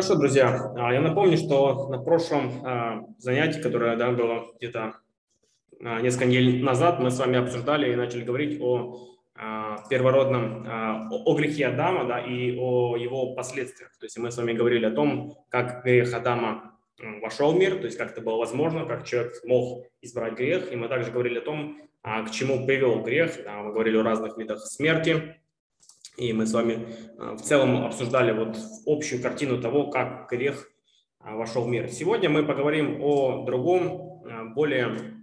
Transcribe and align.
Хорошо, 0.00 0.14
друзья. 0.14 0.72
А, 0.78 0.94
я 0.94 1.02
напомню, 1.02 1.36
что 1.36 1.90
на 1.90 1.98
прошлом 1.98 2.64
а, 2.64 3.04
занятии, 3.18 3.60
которое 3.60 3.96
да, 3.96 4.10
было 4.12 4.46
где-то 4.56 4.94
а, 5.84 6.00
несколько 6.00 6.24
недель 6.24 6.64
назад, 6.64 7.00
мы 7.00 7.10
с 7.10 7.18
вами 7.18 7.36
обсуждали 7.36 7.92
и 7.92 7.96
начали 7.96 8.24
говорить 8.24 8.58
о 8.62 9.08
первородном, 9.90 10.66
о 11.10 11.34
грехе 11.34 11.66
Адама 11.66 12.06
да, 12.06 12.18
и 12.18 12.56
о 12.58 12.96
его 12.96 13.34
последствиях. 13.34 13.90
То 13.98 14.06
есть 14.06 14.16
мы 14.16 14.30
с 14.30 14.38
вами 14.38 14.54
говорили 14.54 14.86
о 14.86 14.90
том, 14.90 15.36
как 15.50 15.84
грех 15.84 16.14
Адама 16.14 16.78
вошел 17.20 17.52
в 17.52 17.58
мир, 17.58 17.76
то 17.76 17.84
есть 17.84 17.98
как 17.98 18.12
это 18.12 18.22
было 18.22 18.38
возможно, 18.38 18.86
как 18.86 19.04
человек 19.04 19.34
мог 19.44 19.84
избрать 20.00 20.32
грех. 20.32 20.72
И 20.72 20.76
мы 20.76 20.88
также 20.88 21.10
говорили 21.10 21.40
о 21.40 21.42
том, 21.42 21.76
к 22.02 22.30
чему 22.30 22.66
привел 22.66 23.02
грех. 23.02 23.36
Мы 23.46 23.72
говорили 23.72 23.98
о 23.98 24.02
разных 24.02 24.38
видах 24.38 24.60
смерти, 24.60 25.36
и 26.20 26.34
мы 26.34 26.46
с 26.46 26.52
вами 26.52 26.86
а, 27.18 27.34
в 27.34 27.40
целом 27.40 27.84
обсуждали 27.84 28.32
вот 28.32 28.56
общую 28.86 29.22
картину 29.22 29.60
того, 29.60 29.90
как 29.90 30.28
грех 30.30 30.70
а, 31.18 31.34
вошел 31.34 31.64
в 31.64 31.68
мир. 31.68 31.88
Сегодня 31.88 32.28
мы 32.28 32.44
поговорим 32.44 33.02
о 33.02 33.44
другом, 33.44 34.22
а, 34.26 34.44
более... 34.44 35.16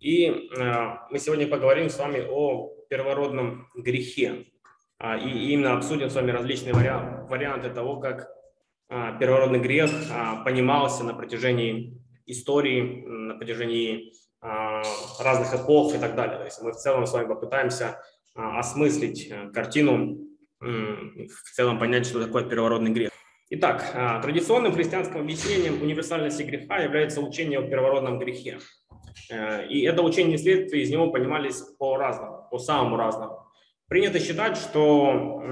И 0.00 0.28
мы 0.28 1.18
сегодня 1.18 1.46
поговорим 1.46 1.88
с 1.88 1.98
вами 1.98 2.26
о 2.28 2.74
первородном 2.90 3.70
грехе. 3.74 4.48
И 5.24 5.52
именно 5.52 5.78
обсудим 5.78 6.10
с 6.10 6.14
вами 6.14 6.30
различные 6.30 6.74
варианты 6.74 7.70
того, 7.70 8.00
как 8.00 8.28
первородный 8.90 9.60
грех 9.60 9.90
понимался 10.44 11.04
на 11.04 11.14
протяжении 11.14 12.02
истории, 12.26 13.02
на 13.06 13.36
протяжении 13.36 14.12
разных 14.42 15.54
эпох 15.54 15.94
и 15.94 15.98
так 15.98 16.14
далее. 16.16 16.36
То 16.36 16.44
есть 16.44 16.60
мы 16.60 16.72
в 16.72 16.76
целом 16.76 17.06
с 17.06 17.12
вами 17.14 17.26
попытаемся 17.26 17.86
а, 17.86 18.02
осмыслить 18.34 19.28
э, 19.30 19.50
картину, 19.50 20.20
в 20.60 21.52
целом 21.52 21.78
понять, 21.78 22.06
что 22.06 22.24
такое 22.24 22.44
первородный 22.44 22.90
грех. 22.90 23.10
Итак, 23.50 23.84
а, 23.92 24.22
традиционным 24.22 24.72
христианским 24.72 25.20
объяснением 25.20 25.82
универсальности 25.82 26.42
греха 26.42 26.78
является 26.78 27.20
учение 27.20 27.58
о 27.58 27.68
первородном 27.68 28.18
грехе. 28.18 28.58
Э, 29.30 29.66
и 29.68 29.82
это 29.82 30.02
учение 30.02 30.36
и 30.36 30.38
следствия 30.38 30.82
из 30.82 30.90
него 30.90 31.10
понимались 31.10 31.60
по-разному, 31.78 32.48
по-самому 32.50 32.96
разному. 32.96 33.46
Принято 33.88 34.18
считать, 34.18 34.56
что 34.56 35.42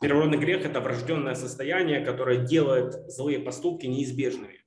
первородный 0.00 0.36
грех– 0.36 0.64
это 0.66 0.80
врожденное 0.80 1.34
состояние, 1.34 2.04
которое 2.04 2.44
делает 2.44 2.92
злые 3.10 3.38
поступки 3.38 3.86
неизбежными. 3.86 4.60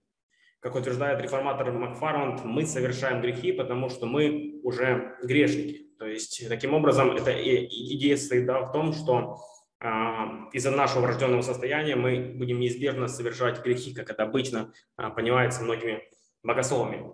Как 0.59 0.75
утверждает 0.75 1.21
реформатор 1.21 1.71
Макфарланд, 1.71 2.43
мы 2.43 2.65
совершаем 2.65 3.21
грехи, 3.21 3.51
потому 3.51 3.89
что 3.89 4.07
мы 4.07 4.59
уже 4.63 5.15
грешники. 5.23 5.90
То 6.01 6.07
есть, 6.07 6.49
таким 6.49 6.73
образом, 6.73 7.11
эта 7.11 7.31
идея 7.31 8.17
состоит 8.17 8.47
да, 8.47 8.61
в 8.61 8.71
том, 8.71 8.91
что 8.91 9.37
а, 9.79 10.49
из-за 10.51 10.71
нашего 10.71 11.01
врожденного 11.01 11.43
состояния 11.43 11.95
мы 11.95 12.33
будем 12.39 12.59
неизбежно 12.59 13.07
совершать 13.07 13.63
грехи, 13.63 13.93
как 13.93 14.09
это 14.09 14.23
обычно 14.23 14.73
а, 14.97 15.11
понимается 15.11 15.61
многими 15.61 16.01
богословами. 16.41 17.05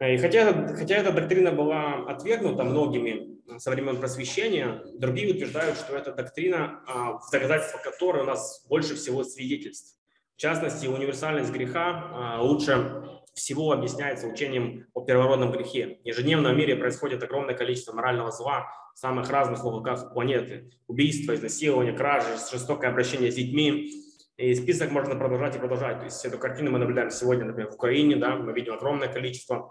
И 0.00 0.16
хотя, 0.16 0.52
хотя 0.74 0.96
эта 0.96 1.12
доктрина 1.12 1.52
была 1.52 2.04
отвергнута 2.08 2.64
многими 2.64 3.38
со 3.58 3.70
времен 3.70 3.96
просвещения, 3.96 4.82
другие 4.98 5.32
утверждают, 5.32 5.76
что 5.76 5.96
эта 5.96 6.12
доктрина, 6.12 6.82
а, 6.88 7.18
в 7.18 7.30
доказательство 7.30 7.78
которой 7.78 8.24
у 8.24 8.26
нас 8.26 8.66
больше 8.68 8.96
всего 8.96 9.22
свидетельств. 9.22 10.00
В 10.36 10.40
частности, 10.40 10.88
универсальность 10.88 11.52
греха 11.52 12.38
лучше 12.40 13.15
всего 13.36 13.72
объясняется 13.72 14.26
учением 14.26 14.86
о 14.94 15.02
первородном 15.02 15.52
грехе. 15.52 15.98
В 16.04 16.24
мире 16.24 16.74
происходит 16.74 17.22
огромное 17.22 17.54
количество 17.54 17.92
морального 17.92 18.30
зла 18.32 18.66
в 18.94 18.98
самых 18.98 19.28
разных 19.30 19.62
уголках 19.64 20.12
планеты. 20.14 20.70
Убийства, 20.86 21.34
изнасилования, 21.34 21.92
кражи, 21.92 22.28
жестокое 22.50 22.90
обращение 22.90 23.30
с 23.30 23.34
детьми. 23.34 23.92
И 24.38 24.54
список 24.54 24.90
можно 24.90 25.16
продолжать 25.16 25.54
и 25.54 25.58
продолжать. 25.58 25.98
То 25.98 26.04
есть 26.06 26.24
эту 26.24 26.38
картину 26.38 26.70
мы 26.70 26.78
наблюдаем 26.78 27.10
сегодня, 27.10 27.44
например, 27.44 27.70
в 27.70 27.74
Украине. 27.74 28.16
Да, 28.16 28.36
мы 28.36 28.54
видим 28.54 28.72
огромное 28.72 29.08
количество 29.08 29.70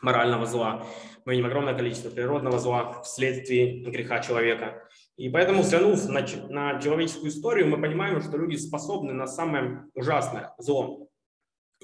морального 0.00 0.46
зла. 0.46 0.86
Мы 1.24 1.32
видим 1.32 1.46
огромное 1.46 1.74
количество 1.74 2.10
природного 2.10 2.60
зла 2.60 3.02
вследствие 3.02 3.82
греха 3.82 4.20
человека. 4.20 4.88
И 5.16 5.28
поэтому, 5.28 5.62
взглянув 5.62 6.08
на, 6.08 6.24
на 6.48 6.80
человеческую 6.80 7.30
историю, 7.30 7.66
мы 7.66 7.80
понимаем, 7.80 8.20
что 8.20 8.36
люди 8.36 8.56
способны 8.56 9.12
на 9.12 9.26
самое 9.26 9.84
ужасное 9.94 10.54
зло. 10.58 11.08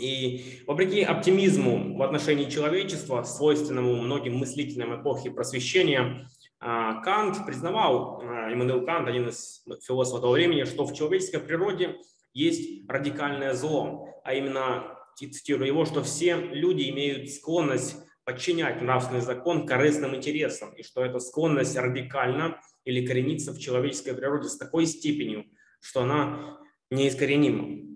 И 0.01 0.63
вопреки 0.67 1.03
оптимизму 1.03 1.97
в 1.97 2.03
отношении 2.03 2.49
человечества, 2.49 3.23
свойственному 3.23 3.97
многим 3.97 4.37
мыслителям 4.37 5.01
эпохи 5.01 5.31
просвещения, 5.31 6.27
а, 6.59 7.01
Кант 7.03 7.45
признавал, 7.47 8.23
а, 8.23 8.53
Иммануил 8.53 8.85
Кант, 8.85 9.09
один 9.09 9.29
из 9.29 9.65
философов 9.87 10.23
того 10.23 10.33
времени, 10.33 10.65
что 10.65 10.85
в 10.85 10.95
человеческой 10.95 11.41
природе 11.41 11.97
есть 12.33 12.89
радикальное 12.89 13.55
зло, 13.55 14.09
а 14.25 14.35
именно, 14.35 14.97
цитирую 15.17 15.67
его, 15.67 15.85
что 15.85 16.03
все 16.03 16.37
люди 16.37 16.89
имеют 16.89 17.29
склонность 17.31 17.97
подчинять 18.25 18.81
нравственный 18.81 19.21
закон 19.21 19.67
корыстным 19.67 20.15
интересам, 20.15 20.73
и 20.75 20.83
что 20.83 21.05
эта 21.05 21.19
склонность 21.19 21.77
радикальна 21.77 22.61
или 22.85 23.07
коренится 23.07 23.53
в 23.53 23.59
человеческой 23.59 24.15
природе 24.15 24.49
с 24.49 24.57
такой 24.57 24.87
степенью, 24.87 25.45
что 25.81 26.03
она 26.03 26.59
неискоренима. 26.91 27.90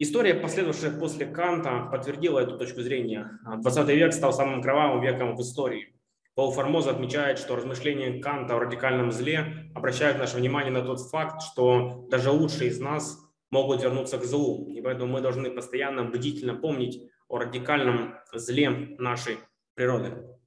История, 0.00 0.34
последовавшая 0.34 0.96
после 0.96 1.26
Канта, 1.26 1.88
подтвердила 1.90 2.38
эту 2.38 2.56
точку 2.56 2.82
зрения. 2.82 3.40
20 3.44 3.88
век 3.88 4.12
стал 4.12 4.32
самым 4.32 4.62
кровавым 4.62 5.02
веком 5.02 5.34
в 5.34 5.40
истории. 5.40 5.92
Пол 6.36 6.52
Формоза 6.52 6.90
отмечает, 6.90 7.40
что 7.40 7.56
размышления 7.56 8.22
Канта 8.22 8.54
о 8.54 8.60
радикальном 8.60 9.10
зле 9.10 9.72
обращают 9.74 10.18
наше 10.18 10.36
внимание 10.36 10.70
на 10.70 10.82
тот 10.82 11.00
факт, 11.00 11.42
что 11.42 12.06
даже 12.12 12.30
лучшие 12.30 12.70
из 12.70 12.78
нас 12.78 13.18
могут 13.50 13.82
вернуться 13.82 14.18
к 14.18 14.24
злу. 14.24 14.68
И 14.68 14.80
поэтому 14.80 15.14
мы 15.14 15.20
должны 15.20 15.50
постоянно 15.50 16.04
бдительно 16.04 16.54
помнить 16.54 17.02
о 17.26 17.38
радикальном 17.38 18.14
зле 18.32 18.70
нашей 18.98 19.38
природы. 19.74 20.37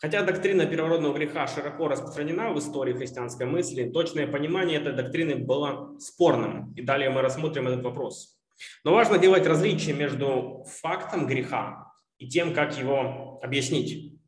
Хотя 0.00 0.22
доктрина 0.22 0.64
первородного 0.64 1.12
греха 1.12 1.46
широко 1.46 1.86
распространена 1.86 2.52
в 2.52 2.58
истории 2.58 2.94
христианской 2.94 3.44
мысли, 3.44 3.90
точное 3.90 4.26
понимание 4.26 4.80
этой 4.80 4.94
доктрины 4.94 5.36
было 5.36 5.98
спорным. 5.98 6.72
И 6.72 6.80
далее 6.80 7.10
мы 7.10 7.20
рассмотрим 7.20 7.68
этот 7.68 7.84
вопрос. 7.84 8.38
Но 8.82 8.94
важно 8.94 9.18
делать 9.18 9.46
различие 9.46 9.94
между 9.94 10.64
фактом 10.80 11.26
греха 11.26 11.92
и 12.16 12.28
тем, 12.28 12.54
как 12.54 12.78
его 12.78 13.38
объяснить. 13.42 14.18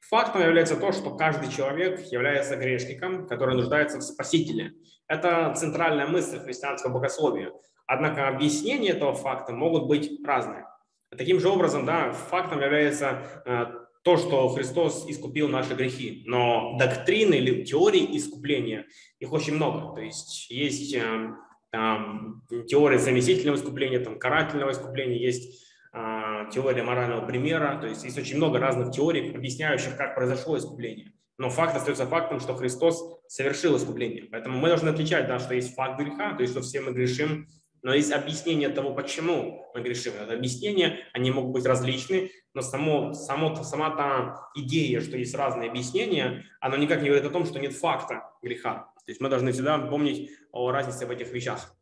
Фактом 0.00 0.40
является 0.40 0.76
то, 0.76 0.92
что 0.92 1.14
каждый 1.14 1.50
человек 1.50 2.00
является 2.10 2.56
грешником, 2.56 3.26
который 3.26 3.54
нуждается 3.54 3.98
в 3.98 4.02
спасителе. 4.02 4.72
Это 5.08 5.52
центральная 5.54 6.06
мысль 6.06 6.38
христианского 6.38 6.94
богословия. 6.94 7.52
Однако 7.86 8.28
объяснения 8.28 8.90
этого 8.90 9.12
факта 9.12 9.52
могут 9.52 9.86
быть 9.86 10.10
разные. 10.24 10.64
Таким 11.10 11.38
же 11.40 11.48
образом, 11.48 11.84
да, 11.84 12.12
фактом 12.12 12.62
является 12.62 13.22
э, 13.44 13.66
то, 14.02 14.16
что 14.16 14.48
Христос 14.48 15.06
искупил 15.08 15.48
наши 15.48 15.74
грехи. 15.74 16.22
Но 16.26 16.76
доктрины 16.78 17.34
или 17.34 17.64
теории 17.64 18.16
искупления, 18.16 18.86
их 19.18 19.32
очень 19.32 19.54
много. 19.54 19.94
То 19.94 20.00
есть 20.00 20.50
есть 20.50 20.94
э, 20.94 21.30
там, 21.70 22.42
теория 22.68 22.98
заместительного 22.98 23.56
искупления, 23.56 24.00
там, 24.00 24.18
карательного 24.18 24.72
искупления, 24.72 25.18
есть 25.18 25.64
э, 25.92 26.44
теория 26.52 26.82
морального 26.82 27.26
примера. 27.26 27.78
То 27.80 27.86
есть 27.86 28.04
есть 28.04 28.18
очень 28.18 28.36
много 28.36 28.58
разных 28.58 28.92
теорий, 28.92 29.34
объясняющих, 29.34 29.96
как 29.96 30.14
произошло 30.14 30.56
искупление. 30.56 31.12
Но 31.38 31.50
факт 31.50 31.76
остается 31.76 32.06
фактом, 32.06 32.40
что 32.40 32.56
Христос 32.56 33.20
совершил 33.28 33.76
искупление. 33.76 34.24
Поэтому 34.24 34.58
мы 34.58 34.68
должны 34.68 34.88
отличать, 34.88 35.28
да, 35.28 35.38
что 35.38 35.54
есть 35.54 35.74
факт 35.74 36.00
греха, 36.00 36.34
то 36.34 36.42
есть 36.42 36.52
что 36.52 36.62
все 36.62 36.80
мы 36.80 36.92
грешим, 36.92 37.46
но 37.88 37.94
есть 37.94 38.12
объяснение 38.12 38.68
того, 38.68 38.92
почему 38.92 39.66
мы 39.74 39.80
грешим. 39.80 40.12
Это 40.20 40.34
объяснения, 40.34 41.06
они 41.14 41.30
могут 41.30 41.52
быть 41.52 41.64
различны, 41.64 42.30
но 42.52 42.60
само, 42.60 43.14
само, 43.14 43.56
сама 43.64 43.96
та 43.96 44.50
идея, 44.54 45.00
что 45.00 45.16
есть 45.16 45.34
разные 45.34 45.70
объяснения, 45.70 46.44
она 46.60 46.76
никак 46.76 47.00
не 47.00 47.08
говорит 47.08 47.26
о 47.26 47.32
том, 47.32 47.46
что 47.46 47.58
нет 47.58 47.72
факта 47.72 48.30
греха. 48.42 48.92
То 49.06 49.10
есть 49.10 49.22
мы 49.22 49.30
должны 49.30 49.52
всегда 49.52 49.78
помнить 49.78 50.30
о 50.52 50.70
разнице 50.70 51.06
в 51.06 51.10
этих 51.10 51.32
вещах. 51.32 51.74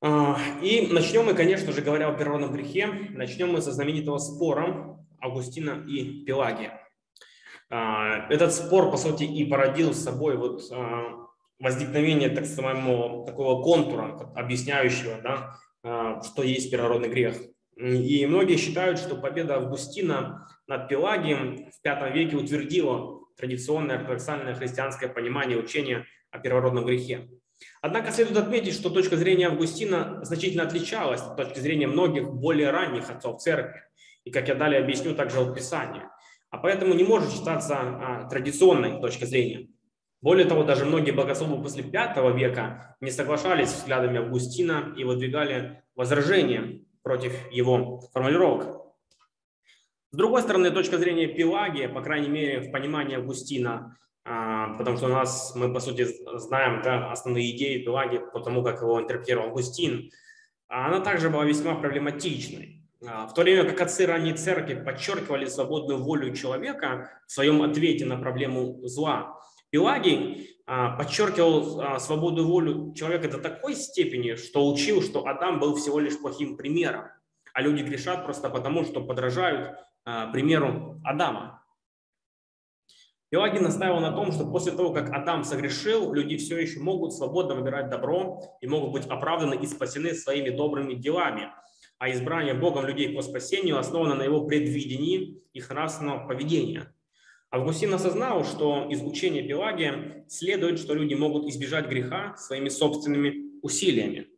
А, 0.00 0.38
и 0.62 0.86
начнем 0.92 1.24
мы, 1.24 1.34
конечно 1.34 1.72
же, 1.72 1.82
говоря 1.82 2.08
о 2.08 2.14
первородном 2.14 2.52
грехе, 2.52 2.86
начнем 2.86 3.50
мы 3.50 3.60
со 3.62 3.72
знаменитого 3.72 4.18
спора 4.18 4.96
Августина 5.20 5.84
и 5.88 6.22
Пелагия. 6.24 6.88
А, 7.68 8.28
этот 8.32 8.54
спор, 8.54 8.92
по 8.92 8.96
сути, 8.96 9.24
и 9.24 9.44
породил 9.44 9.92
с 9.92 10.04
собой 10.04 10.36
вот 10.36 10.62
а, 10.70 11.21
возникновение 11.62 12.28
так 12.28 12.44
самого 12.44 13.24
такого 13.24 13.62
контура, 13.62 14.32
объясняющего, 14.34 15.20
да, 15.22 15.56
а, 15.84 16.20
что 16.22 16.42
есть 16.42 16.70
первородный 16.70 17.08
грех. 17.08 17.36
И 17.76 18.26
многие 18.26 18.56
считают, 18.56 18.98
что 18.98 19.16
победа 19.16 19.56
Августина 19.56 20.46
над 20.66 20.88
Пелагием 20.88 21.70
в 21.70 21.84
V 21.84 22.12
веке 22.12 22.36
утвердила 22.36 23.20
традиционное 23.36 23.96
ортодоксальное 23.98 24.54
христианское 24.54 25.08
понимание 25.08 25.56
учения 25.56 26.04
о 26.30 26.38
первородном 26.38 26.84
грехе. 26.84 27.28
Однако 27.80 28.10
следует 28.10 28.38
отметить, 28.38 28.74
что 28.74 28.90
точка 28.90 29.16
зрения 29.16 29.46
Августина 29.46 30.20
значительно 30.24 30.64
отличалась 30.64 31.20
от 31.22 31.36
точки 31.36 31.60
зрения 31.60 31.86
многих 31.86 32.28
более 32.28 32.70
ранних 32.70 33.08
отцов 33.08 33.40
церкви. 33.40 33.82
И, 34.24 34.30
как 34.30 34.48
я 34.48 34.54
далее 34.54 34.80
объясню, 34.80 35.14
также 35.14 35.40
от 35.40 35.54
Писания. 35.54 36.10
А 36.50 36.58
поэтому 36.58 36.94
не 36.94 37.04
может 37.04 37.32
считаться 37.32 37.78
а, 37.78 38.28
традиционной 38.28 39.00
точкой 39.00 39.26
зрения. 39.26 39.68
Более 40.22 40.46
того, 40.46 40.62
даже 40.62 40.84
многие 40.84 41.10
богословы 41.10 41.60
после 41.60 41.82
V 41.82 42.32
века 42.38 42.96
не 43.00 43.10
соглашались 43.10 43.70
с 43.70 43.80
взглядами 43.80 44.20
Августина 44.20 44.94
и 44.96 45.02
выдвигали 45.02 45.82
возражения 45.96 46.84
против 47.02 47.50
его 47.50 48.00
формулировок. 48.12 48.82
С 50.12 50.16
другой 50.16 50.42
стороны, 50.42 50.70
точка 50.70 50.98
зрения 50.98 51.26
Пелагия, 51.26 51.88
по 51.88 52.02
крайней 52.02 52.28
мере, 52.28 52.60
в 52.60 52.70
понимании 52.70 53.16
Августина, 53.16 53.96
а, 54.24 54.74
потому 54.74 54.96
что 54.96 55.06
у 55.06 55.08
нас, 55.08 55.54
мы, 55.56 55.72
по 55.72 55.80
сути, 55.80 56.06
знаем 56.38 56.82
да, 56.82 57.10
основные 57.10 57.50
идеи 57.56 57.82
Пелагии 57.82 58.20
по 58.32 58.38
тому, 58.38 58.62
как 58.62 58.80
его 58.80 59.00
интерпретировал 59.00 59.48
Августин, 59.48 60.10
она 60.68 61.00
также 61.00 61.30
была 61.30 61.44
весьма 61.44 61.74
проблематичной. 61.74 62.86
А, 63.04 63.26
в 63.26 63.34
то 63.34 63.42
время 63.42 63.68
как 63.68 63.80
отцы 63.80 64.06
ранней 64.06 64.34
церкви 64.34 64.74
подчеркивали 64.74 65.46
свободную 65.46 66.00
волю 66.00 66.32
человека 66.36 67.10
в 67.26 67.32
своем 67.32 67.62
ответе 67.62 68.04
на 68.04 68.16
проблему 68.16 68.78
зла, 68.86 69.41
Пелагий 69.72 70.50
а, 70.66 70.96
подчеркивал 70.96 71.98
свободу 71.98 72.46
волю 72.46 72.92
человека 72.94 73.28
до 73.28 73.38
такой 73.38 73.74
степени, 73.74 74.34
что 74.34 74.70
учил, 74.70 75.00
что 75.00 75.26
Адам 75.26 75.60
был 75.60 75.74
всего 75.76 75.98
лишь 75.98 76.20
плохим 76.20 76.58
примером, 76.58 77.06
а 77.54 77.62
люди 77.62 77.82
грешат 77.82 78.24
просто 78.24 78.50
потому, 78.50 78.84
что 78.84 79.02
подражают 79.02 79.78
а, 80.04 80.30
примеру 80.30 81.00
Адама. 81.02 81.64
Пелагий 83.30 83.60
настаивал 83.60 84.00
на 84.00 84.12
том, 84.12 84.30
что 84.30 84.44
после 84.44 84.72
того, 84.72 84.92
как 84.92 85.08
Адам 85.10 85.42
согрешил, 85.42 86.12
люди 86.12 86.36
все 86.36 86.58
еще 86.58 86.80
могут 86.80 87.14
свободно 87.14 87.54
выбирать 87.54 87.88
добро 87.88 88.42
и 88.60 88.66
могут 88.66 88.92
быть 88.92 89.06
оправданы 89.06 89.54
и 89.54 89.66
спасены 89.66 90.12
своими 90.12 90.50
добрыми 90.50 90.92
делами. 90.92 91.48
А 91.96 92.10
избрание 92.10 92.52
Богом 92.52 92.84
людей 92.84 93.16
по 93.16 93.22
спасению 93.22 93.78
основано 93.78 94.16
на 94.16 94.22
его 94.22 94.44
предвидении 94.44 95.42
их 95.54 95.70
нравственного 95.70 96.28
поведения. 96.28 96.92
Августин 97.52 97.92
осознал, 97.92 98.46
что 98.46 98.88
из 98.88 99.02
учения 99.02 99.42
Пелагия 99.42 100.24
следует, 100.26 100.78
что 100.78 100.94
люди 100.94 101.12
могут 101.12 101.46
избежать 101.48 101.86
греха 101.86 102.34
своими 102.38 102.70
собственными 102.70 103.60
усилиями. 103.60 104.28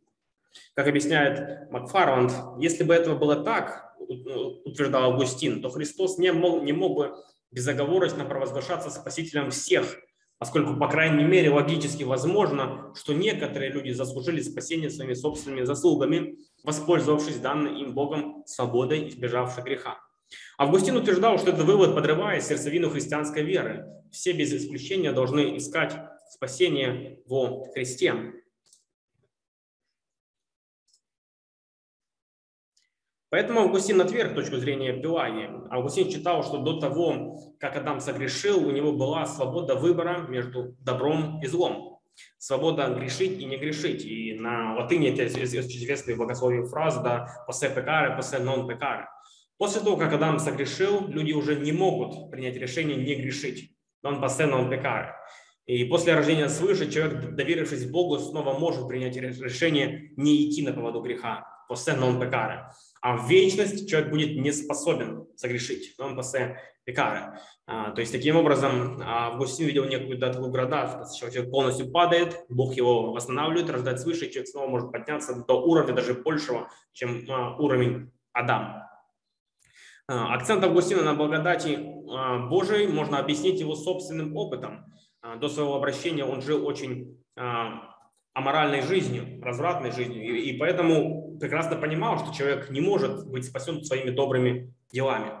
Как 0.73 0.89
объясняет 0.89 1.71
Макфарланд, 1.71 2.33
если 2.59 2.83
бы 2.83 2.93
этого 2.93 3.17
было 3.17 3.37
так, 3.37 3.95
утверждал 4.65 5.13
Августин, 5.13 5.61
то 5.61 5.69
Христос 5.69 6.17
не 6.17 6.33
мог, 6.33 6.63
не 6.63 6.73
мог 6.73 6.97
бы 6.97 7.15
безоговорочно 7.51 8.25
провозглашаться 8.25 8.89
спасителем 8.89 9.49
всех, 9.49 9.97
поскольку, 10.37 10.77
по 10.77 10.89
крайней 10.89 11.23
мере, 11.23 11.49
логически 11.49 12.03
возможно, 12.03 12.91
что 12.95 13.13
некоторые 13.13 13.71
люди 13.71 13.91
заслужили 13.91 14.41
спасение 14.41 14.89
своими 14.89 15.13
собственными 15.13 15.63
заслугами, 15.63 16.37
воспользовавшись 16.65 17.37
данной 17.37 17.79
им 17.79 17.93
Богом 17.93 18.43
свободой, 18.45 19.07
избежавшей 19.07 19.63
греха. 19.63 19.99
Августин 20.57 20.95
утверждал, 20.95 21.37
что 21.37 21.49
этот 21.49 21.65
вывод 21.65 21.95
подрывает 21.95 22.43
сердцевину 22.43 22.89
христианской 22.89 23.43
веры. 23.43 23.85
Все 24.11 24.31
без 24.31 24.53
исключения 24.53 25.11
должны 25.11 25.57
искать 25.57 25.95
спасение 26.29 27.19
во 27.25 27.65
Христе. 27.73 28.13
Поэтому 33.29 33.61
Августин 33.61 33.99
отверг 33.99 34.33
точку 34.33 34.55
зрения 34.55 34.93
Пелагии. 34.93 35.49
Августин 35.69 36.09
считал, 36.09 36.41
что 36.43 36.59
до 36.59 36.79
того, 36.79 37.37
как 37.59 37.75
Адам 37.75 37.99
согрешил, 37.99 38.65
у 38.65 38.71
него 38.71 38.93
была 38.93 39.25
свобода 39.25 39.75
выбора 39.75 40.25
между 40.29 40.77
добром 40.79 41.41
и 41.41 41.47
злом. 41.47 41.99
Свобода 42.37 42.87
грешить 42.93 43.41
и 43.41 43.45
не 43.45 43.57
грешить. 43.57 44.05
И 44.05 44.35
на 44.39 44.75
латыни 44.75 45.09
это 45.09 45.27
известная 45.27 46.15
богословие 46.15 46.65
фраза 46.65 47.01
да, 47.01 47.43
«посе 47.45 47.69
пекаре, 47.69 48.15
посе 48.15 48.39
нон 48.39 48.69
пекаре». 48.69 49.07
После 49.57 49.81
того, 49.81 49.97
как 49.97 50.13
Адам 50.13 50.39
согрешил, 50.39 51.07
люди 51.07 51.33
уже 51.33 51.55
не 51.55 51.71
могут 51.71 52.29
принять 52.31 52.57
решение 52.57 52.97
не 52.97 53.15
грешить. 53.15 53.71
Non 54.05 54.21
посе 54.21 54.43
non 54.43 54.69
pecare. 54.69 55.13
И 55.65 55.85
после 55.85 56.13
рождения 56.13 56.49
свыше 56.49 56.91
человек, 56.91 57.35
доверившись 57.35 57.89
Богу, 57.89 58.19
снова 58.19 58.57
может 58.57 58.87
принять 58.87 59.15
решение 59.15 60.11
не 60.15 60.49
идти 60.49 60.61
на 60.61 60.73
поводу 60.73 61.01
греха. 61.01 61.45
Посе 61.67 61.91
non 61.91 62.19
pecare 62.19 62.69
а 63.05 63.17
в 63.17 63.29
вечность 63.29 63.87
человек 63.87 64.09
будет 64.09 64.35
не 64.35 64.51
способен 64.51 65.27
согрешить. 65.35 65.93
Он 65.99 66.15
пасе 66.15 66.59
пекара. 66.85 67.39
То 67.67 67.93
есть 67.97 68.11
таким 68.11 68.35
образом 68.35 68.99
а, 68.99 69.27
Августин 69.27 69.67
видел 69.67 69.85
некую 69.85 70.17
да, 70.17 70.33
такую 70.33 70.49
градацию, 70.49 71.31
человек 71.31 71.51
полностью 71.51 71.91
падает, 71.91 72.43
Бог 72.49 72.73
его 72.73 73.13
восстанавливает, 73.13 73.69
рождает 73.69 73.99
свыше, 73.99 74.31
человек 74.31 74.47
снова 74.47 74.67
может 74.67 74.91
подняться 74.91 75.35
до 75.47 75.53
уровня 75.53 75.93
даже 75.93 76.15
большего, 76.15 76.67
чем 76.93 77.29
а, 77.29 77.55
уровень 77.57 78.11
Адам. 78.33 78.81
Акцент 80.07 80.63
Августина 80.63 81.01
на 81.01 81.15
благодати 81.15 81.79
Божией 82.49 82.87
можно 82.87 83.17
объяснить 83.17 83.59
его 83.59 83.75
собственным 83.75 84.35
опытом. 84.35 84.85
До 85.39 85.49
своего 85.49 85.75
обращения 85.75 86.23
он 86.23 86.41
жил 86.41 86.65
очень 86.65 87.17
аморальной 88.35 88.81
жизнью, 88.81 89.41
развратной 89.41 89.91
жизнью, 89.91 90.37
и, 90.37 90.57
поэтому 90.57 91.37
прекрасно 91.39 91.77
понимал, 91.77 92.19
что 92.19 92.35
человек 92.35 92.69
не 92.69 92.81
может 92.81 93.27
быть 93.27 93.45
спасен 93.45 93.83
своими 93.83 94.11
добрыми 94.11 94.73
делами, 94.91 95.31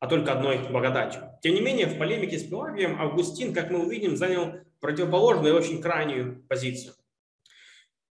а 0.00 0.06
только 0.06 0.32
одной 0.32 0.58
благодатью. 0.70 1.22
Тем 1.42 1.54
не 1.54 1.60
менее, 1.60 1.86
в 1.86 1.98
полемике 1.98 2.38
с 2.38 2.44
Пелагием 2.44 3.00
Августин, 3.00 3.52
как 3.54 3.70
мы 3.70 3.84
увидим, 3.84 4.16
занял 4.16 4.52
противоположную 4.80 5.54
и 5.54 5.56
очень 5.56 5.80
крайнюю 5.80 6.44
позицию. 6.48 6.94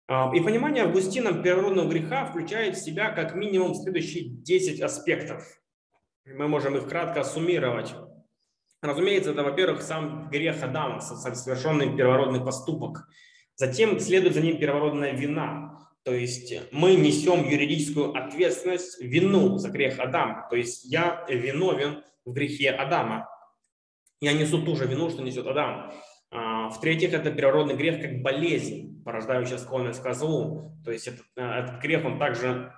А, 0.07 0.31
и 0.35 0.41
понимание 0.41 0.83
Августином 0.83 1.43
первородного 1.43 1.87
греха 1.87 2.25
включает 2.25 2.75
в 2.75 2.83
себя 2.83 3.11
как 3.11 3.35
минимум 3.35 3.75
следующие 3.75 4.25
10 4.25 4.81
аспектов. 4.81 5.43
Мы 6.25 6.47
можем 6.47 6.77
их 6.77 6.87
кратко 6.87 7.23
суммировать. 7.23 7.93
Разумеется, 8.81 9.31
это, 9.31 9.43
во-первых, 9.43 9.81
сам 9.81 10.29
грех 10.29 10.61
Адама, 10.63 10.99
совершенный 10.99 11.95
первородный 11.95 12.43
поступок– 12.43 13.07
Затем 13.55 13.99
следует 13.99 14.33
за 14.33 14.41
ним 14.41 14.57
первородная 14.57 15.13
вина. 15.13 15.77
То 16.03 16.13
есть 16.13 16.53
мы 16.71 16.95
несем 16.95 17.47
юридическую 17.47 18.13
ответственность, 18.13 19.01
вину 19.01 19.57
за 19.57 19.69
грех 19.69 19.99
Адама. 19.99 20.47
То 20.49 20.55
есть 20.55 20.85
я 20.85 21.25
виновен 21.29 22.03
в 22.25 22.33
грехе 22.33 22.71
Адама. 22.71 23.29
Я 24.19 24.33
несу 24.33 24.63
ту 24.63 24.75
же 24.75 24.85
вину, 24.85 25.09
что 25.09 25.21
несет 25.21 25.45
Адам. 25.47 25.93
А, 26.31 26.69
в-третьих, 26.69 27.13
это 27.13 27.31
первородный 27.31 27.75
грех 27.75 28.01
как 28.01 28.21
болезнь, 28.21 29.03
порождающая 29.03 29.57
склонность 29.57 30.01
к 30.01 30.13
злу. 30.13 30.73
То 30.83 30.91
есть 30.91 31.07
этот, 31.07 31.25
э, 31.35 31.41
этот 31.41 31.79
грех, 31.81 32.03
он 32.05 32.17
также 32.17 32.73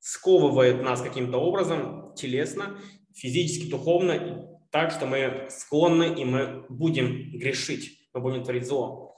сковывает 0.00 0.82
нас 0.82 1.00
каким-то 1.02 1.38
образом 1.38 2.14
телесно, 2.14 2.78
физически, 3.14 3.70
духовно, 3.70 4.48
так 4.70 4.90
что 4.90 5.06
мы 5.06 5.46
склонны 5.50 6.14
и 6.20 6.24
мы 6.24 6.64
будем 6.68 7.30
грешить, 7.38 8.08
мы 8.12 8.20
будем 8.20 8.44
творить 8.44 8.66
зло. 8.66 9.14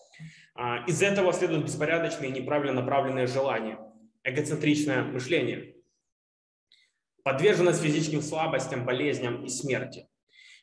А, 0.54 0.84
из 0.86 1.02
этого 1.02 1.32
следует 1.32 1.64
беспорядочные 1.64 2.30
неправильно 2.30 2.80
направленные 2.80 3.26
желания, 3.26 3.78
эгоцентричное 4.24 5.02
мышление, 5.02 5.74
подверженность 7.22 7.82
физическим 7.82 8.22
слабостям, 8.22 8.84
болезням 8.84 9.44
и 9.44 9.48
смерти. 9.48 10.08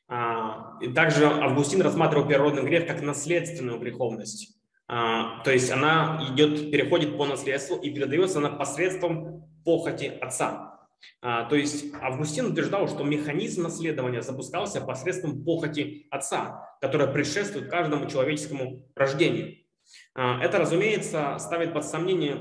А, 0.07 0.77
и 0.81 0.87
также 0.87 1.25
Августин 1.25 1.81
рассматривал 1.81 2.27
первородный 2.27 2.63
грех 2.63 2.87
как 2.87 3.01
наследственную 3.01 3.79
греховность. 3.79 4.57
А, 4.87 5.41
то 5.43 5.51
есть 5.51 5.71
она 5.71 6.27
идет, 6.31 6.71
переходит 6.71 7.17
по 7.17 7.25
наследству 7.25 7.77
и 7.77 7.89
передается 7.89 8.37
она 8.37 8.49
посредством 8.49 9.45
похоти 9.65 10.05
отца. 10.21 10.87
То 11.21 11.55
есть 11.55 11.93
Августин 12.01 12.47
утверждал, 12.47 12.87
что 12.87 13.03
механизм 13.03 13.63
наследования 13.63 14.21
запускался 14.21 14.81
посредством 14.81 15.43
похоти 15.43 16.07
отца, 16.09 16.77
которая 16.81 17.11
предшествует 17.11 17.69
каждому 17.69 18.09
человеческому 18.09 18.87
рождению. 18.95 19.65
А, 20.13 20.41
это, 20.41 20.59
разумеется, 20.59 21.37
ставит 21.39 21.73
под 21.73 21.85
сомнение 21.85 22.37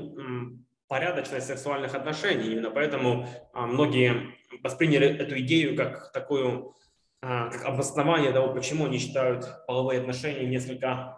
порядочность 0.87 1.47
сексуальных 1.47 1.95
отношений. 1.95 2.51
Именно 2.51 2.71
поэтому 2.71 3.27
а, 3.53 3.65
многие 3.65 4.35
восприняли 4.63 5.07
эту 5.07 5.39
идею 5.39 5.75
как 5.75 6.11
такую, 6.11 6.75
а, 7.21 7.49
как 7.49 7.65
обоснование 7.65 8.31
того, 8.31 8.53
почему 8.53 8.85
они 8.85 8.99
считают 8.99 9.45
половые 9.67 9.99
отношения 9.99 10.45
несколько 10.45 11.17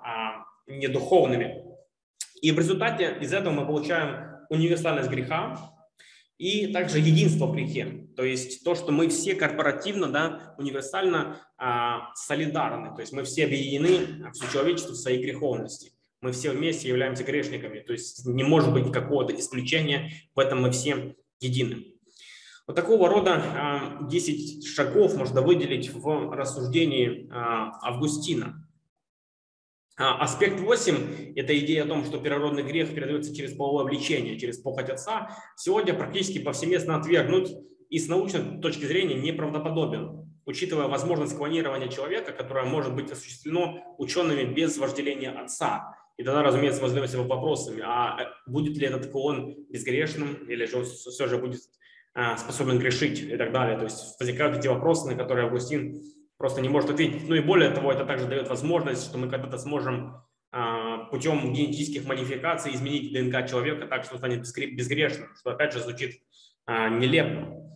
недуховными. 0.67 1.63
И 2.41 2.51
в 2.51 2.59
результате 2.59 3.17
из 3.21 3.33
этого 3.33 3.53
мы 3.53 3.65
получаем 3.65 4.45
универсальность 4.49 5.09
греха 5.09 5.57
и 6.37 6.67
также 6.73 6.99
единство 6.99 7.47
в 7.47 7.53
грехе. 7.53 8.07
То 8.15 8.23
есть 8.23 8.63
то, 8.63 8.75
что 8.75 8.91
мы 8.91 9.07
все 9.09 9.35
корпоративно, 9.35 10.07
да, 10.07 10.55
универсально 10.57 11.41
а, 11.57 12.13
солидарны. 12.15 12.95
То 12.95 13.01
есть 13.01 13.13
мы 13.13 13.23
все 13.23 13.45
объединены, 13.45 14.31
все 14.33 14.51
человечество 14.51 14.93
в 14.93 14.97
своей 14.97 15.21
греховности 15.21 15.91
мы 16.21 16.31
все 16.31 16.51
вместе 16.51 16.87
являемся 16.87 17.23
грешниками, 17.23 17.79
то 17.79 17.93
есть 17.93 18.25
не 18.25 18.43
может 18.43 18.73
быть 18.73 18.91
какого-то 18.91 19.35
исключения, 19.35 20.11
в 20.35 20.39
этом 20.39 20.61
мы 20.61 20.71
все 20.71 21.15
едины. 21.39 21.93
Вот 22.65 22.75
такого 22.75 23.07
рода 23.07 23.99
10 24.09 24.65
а, 24.65 24.67
шагов 24.67 25.15
можно 25.15 25.41
выделить 25.41 25.93
в 25.93 26.31
рассуждении 26.33 27.29
а, 27.31 27.71
Августина. 27.81 28.66
А, 29.99 30.19
аспект 30.19 30.59
8– 30.59 31.33
это 31.35 31.57
идея 31.57 31.83
о 31.83 31.87
том, 31.87 32.05
что 32.05 32.19
первородный 32.19 32.61
грех 32.61 32.93
передается 32.93 33.35
через 33.35 33.53
половое 33.53 33.85
влечение, 33.85 34.37
через 34.37 34.59
похоть 34.59 34.89
отца, 34.89 35.35
сегодня 35.55 35.95
практически 35.95 36.37
повсеместно 36.37 36.97
отвергнут 36.97 37.49
и 37.89 37.97
с 37.97 38.07
научной 38.07 38.61
точки 38.61 38.85
зрения 38.85 39.15
неправдоподобен. 39.15 40.25
учитывая 40.45 40.87
возможность 40.87 41.35
клонирования 41.35 41.89
человека, 41.89 42.31
которое 42.31 42.63
может 42.63 42.95
быть 42.95 43.11
осуществлено 43.11 43.95
учеными 43.97 44.45
без 44.45 44.77
вожделения 44.77 45.31
отца. 45.31 45.93
И 46.15 46.23
тогда, 46.23 46.41
разумеется, 46.41 46.81
мы 46.81 46.87
задаемся 46.87 47.21
вопросами, 47.21 47.81
а 47.83 48.17
э, 48.21 48.49
будет 48.49 48.77
ли 48.77 48.87
этот 48.87 49.11
клон 49.11 49.55
безгрешным, 49.69 50.35
или 50.47 50.65
же 50.65 50.77
он 50.77 50.85
все 50.85 51.27
же 51.27 51.37
будет 51.37 51.59
а, 52.13 52.37
способен 52.37 52.79
грешить 52.79 53.21
и 53.21 53.35
так 53.35 53.51
далее. 53.51 53.77
То 53.77 53.83
есть 53.83 54.17
возникают 54.19 54.57
эти 54.57 54.67
вопросы, 54.67 55.07
на 55.07 55.15
которые 55.15 55.47
Августин 55.47 56.01
просто 56.37 56.61
не 56.61 56.69
может 56.69 56.89
ответить. 56.89 57.27
Ну 57.27 57.35
и 57.35 57.41
более 57.41 57.71
того, 57.71 57.91
это 57.91 58.05
также 58.05 58.27
дает 58.27 58.47
возможность, 58.47 59.05
что 59.05 59.17
мы 59.17 59.29
когда-то 59.29 59.57
сможем 59.57 60.23
а, 60.51 61.05
путем 61.05 61.53
генетических 61.53 62.05
модификаций 62.05 62.73
изменить 62.73 63.13
ДНК 63.13 63.49
человека 63.49 63.87
так, 63.87 64.05
что 64.05 64.17
станет 64.17 64.45
безгрешным, 64.55 65.35
что 65.35 65.51
опять 65.51 65.73
же 65.73 65.79
звучит 65.79 66.21
а, 66.65 66.89
нелепо. 66.89 67.67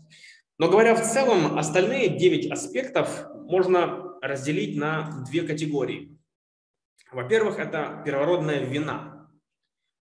Но 0.57 0.69
говоря 0.69 0.95
в 0.95 1.01
целом, 1.01 1.57
остальные 1.57 2.19
9 2.19 2.51
аспектов 2.51 3.25
можно 3.47 4.17
разделить 4.21 4.77
на 4.77 5.25
две 5.29 5.41
категории. 5.41 6.17
Во-первых, 7.11 7.59
это 7.59 8.03
первородная 8.05 8.59
вина. 8.59 9.29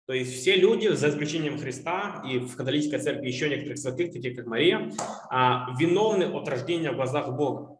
То 0.06 0.14
есть 0.14 0.34
все 0.34 0.56
люди, 0.56 0.88
за 0.88 1.08
исключением 1.08 1.58
Христа 1.58 2.22
и 2.28 2.38
в 2.38 2.56
католической 2.56 2.98
церкви 2.98 3.28
еще 3.28 3.48
некоторых 3.48 3.78
святых, 3.78 4.12
таких 4.12 4.36
как 4.36 4.46
Мария, 4.46 4.92
а, 5.30 5.74
виновны 5.78 6.24
от 6.24 6.48
рождения 6.48 6.92
в 6.92 6.96
глазах 6.96 7.34
Бога. 7.36 7.79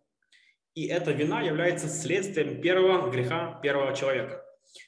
И 0.74 0.86
эта 0.86 1.12
вина 1.12 1.40
является 1.42 1.88
следствием 1.88 2.60
первого 2.60 3.10
греха 3.10 3.58
первого 3.62 3.94
человека. 3.94 4.44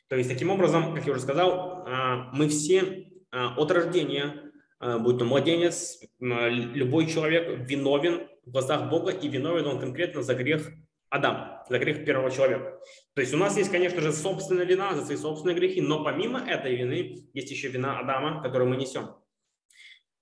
То 0.09 0.17
есть 0.17 0.29
таким 0.29 0.51
образом, 0.51 0.95
как 0.95 1.07
я 1.07 1.13
уже 1.13 1.21
сказал, 1.21 1.85
а, 1.87 2.31
мы 2.33 2.49
все 2.49 3.09
от 3.31 3.71
рождения 3.71 4.53
а, 4.83 4.99
будь 4.99 5.17
то 5.19 5.25
младенец, 5.25 6.01
любой 6.19 7.07
человек 7.07 7.61
виновен 7.69 8.27
в 8.45 8.51
глазах 8.51 8.91
Бога, 8.91 9.13
и 9.13 9.29
виновен 9.29 9.65
он 9.67 9.79
конкретно 9.79 10.23
за 10.25 10.35
грех 10.35 10.73
Адама, 11.09 11.65
за 11.71 11.79
грех 11.79 12.05
первого 12.05 12.33
человека. 12.33 12.81
То 13.15 13.21
есть 13.21 13.33
у 13.33 13.37
нас 13.37 13.57
есть, 13.57 13.71
конечно 13.71 14.01
же, 14.01 14.13
собственная 14.13 14.65
вина 14.65 14.95
за 14.95 15.05
свои 15.05 15.17
собственные 15.17 15.55
грехи, 15.55 15.81
но 15.81 16.03
помимо 16.03 16.41
этой 16.41 16.75
вины 16.75 17.29
есть 17.33 17.51
еще 17.53 17.69
вина 17.69 18.01
Адама, 18.01 18.43
которую 18.43 18.71
мы 18.71 18.77
несем. 18.77 19.11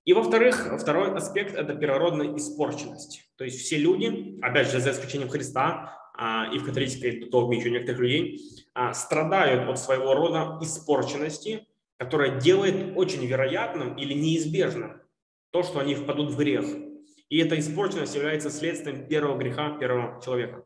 И 0.05 0.13
во-вторых, 0.13 0.79
второй 0.81 1.15
аспект– 1.15 1.55
это 1.57 1.75
первородная 1.75 2.35
испорченность. 2.37 3.29
То 3.37 3.45
есть 3.45 3.61
все 3.61 3.77
люди, 3.77 4.39
опять 4.43 4.71
же, 4.71 4.81
за 4.81 4.93
исключением 4.93 5.29
Христа, 5.29 5.97
а, 6.17 6.51
и 6.53 6.59
в 6.59 6.65
католической 6.65 7.29
догме 7.31 7.59
еще 7.59 7.71
некоторых 7.71 8.01
людей, 8.01 8.41
а, 8.75 8.93
страдают 8.95 9.69
от 9.69 9.79
своего 9.79 10.15
рода 10.15 10.59
испорченности, 10.63 11.67
которая 11.99 12.41
делает 12.41 12.97
очень 12.97 13.25
вероятным 13.27 13.97
или 13.97 14.15
неизбежным 14.15 15.03
то, 15.51 15.63
что 15.63 15.81
они 15.81 15.95
впадут 15.95 16.31
в 16.31 16.37
грех. 16.37 16.65
И 17.29 17.39
эта 17.39 17.59
испорченность 17.59 18.15
является 18.15 18.51
следствием 18.51 19.07
первого 19.07 19.39
греха 19.39 19.77
первого 19.79 20.21
человека. 20.23 20.65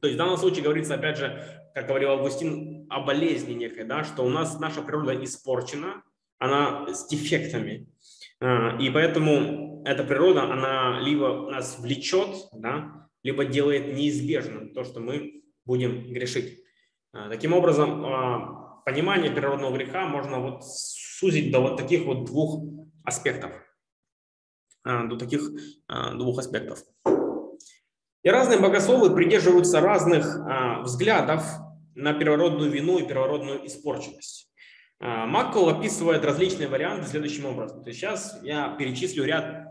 То 0.00 0.08
есть 0.08 0.16
в 0.16 0.18
данном 0.18 0.36
случае 0.36 0.64
говорится, 0.64 0.94
опять 0.94 1.18
же, 1.18 1.42
как 1.74 1.86
говорил 1.86 2.10
Августин, 2.10 2.86
о 2.88 3.00
болезни 3.00 3.54
некой, 3.54 3.84
да, 3.84 4.04
что 4.04 4.24
у 4.24 4.28
нас 4.28 4.58
наша 4.58 4.82
природа 4.82 5.22
испорчена, 5.24 6.02
она 6.38 6.92
с 6.92 7.06
дефектами. 7.06 7.88
А, 8.40 8.76
и 8.78 8.90
поэтому 8.90 9.82
эта 9.84 10.04
природа, 10.04 10.44
она 10.44 11.00
либо 11.00 11.50
нас 11.50 11.78
влечет, 11.78 12.48
да, 12.52 13.08
либо 13.22 13.44
делает 13.44 13.94
неизбежным 13.94 14.72
то, 14.72 14.84
что 14.84 15.00
мы 15.00 15.42
будем 15.64 16.12
грешить. 16.12 16.62
А, 17.12 17.28
таким 17.28 17.52
образом, 17.52 18.04
а, 18.04 18.82
понимание 18.84 19.30
природного 19.30 19.74
греха 19.74 20.06
можно 20.06 20.38
вот 20.38 20.64
сузить 20.64 21.50
до 21.50 21.60
вот 21.60 21.76
таких 21.76 22.04
вот 22.04 22.24
двух 22.24 22.62
аспектов. 23.04 23.52
До 24.84 25.16
таких 25.16 25.50
двух 26.14 26.38
аспектов. 26.38 26.78
И 28.22 28.28
разные 28.28 28.60
богословы 28.60 29.12
придерживаются 29.12 29.80
разных 29.80 30.24
взглядов 30.84 31.44
на 31.96 32.12
первородную 32.12 32.70
вину 32.70 32.98
и 33.00 33.06
первородную 33.06 33.66
испорченность. 33.66 34.45
Маккол 34.98 35.68
описывает 35.68 36.24
различные 36.24 36.68
варианты 36.68 37.06
следующим 37.06 37.46
образом. 37.46 37.82
То 37.82 37.90
есть 37.90 38.00
сейчас 38.00 38.38
я 38.42 38.74
перечислю 38.76 39.24
ряд 39.24 39.66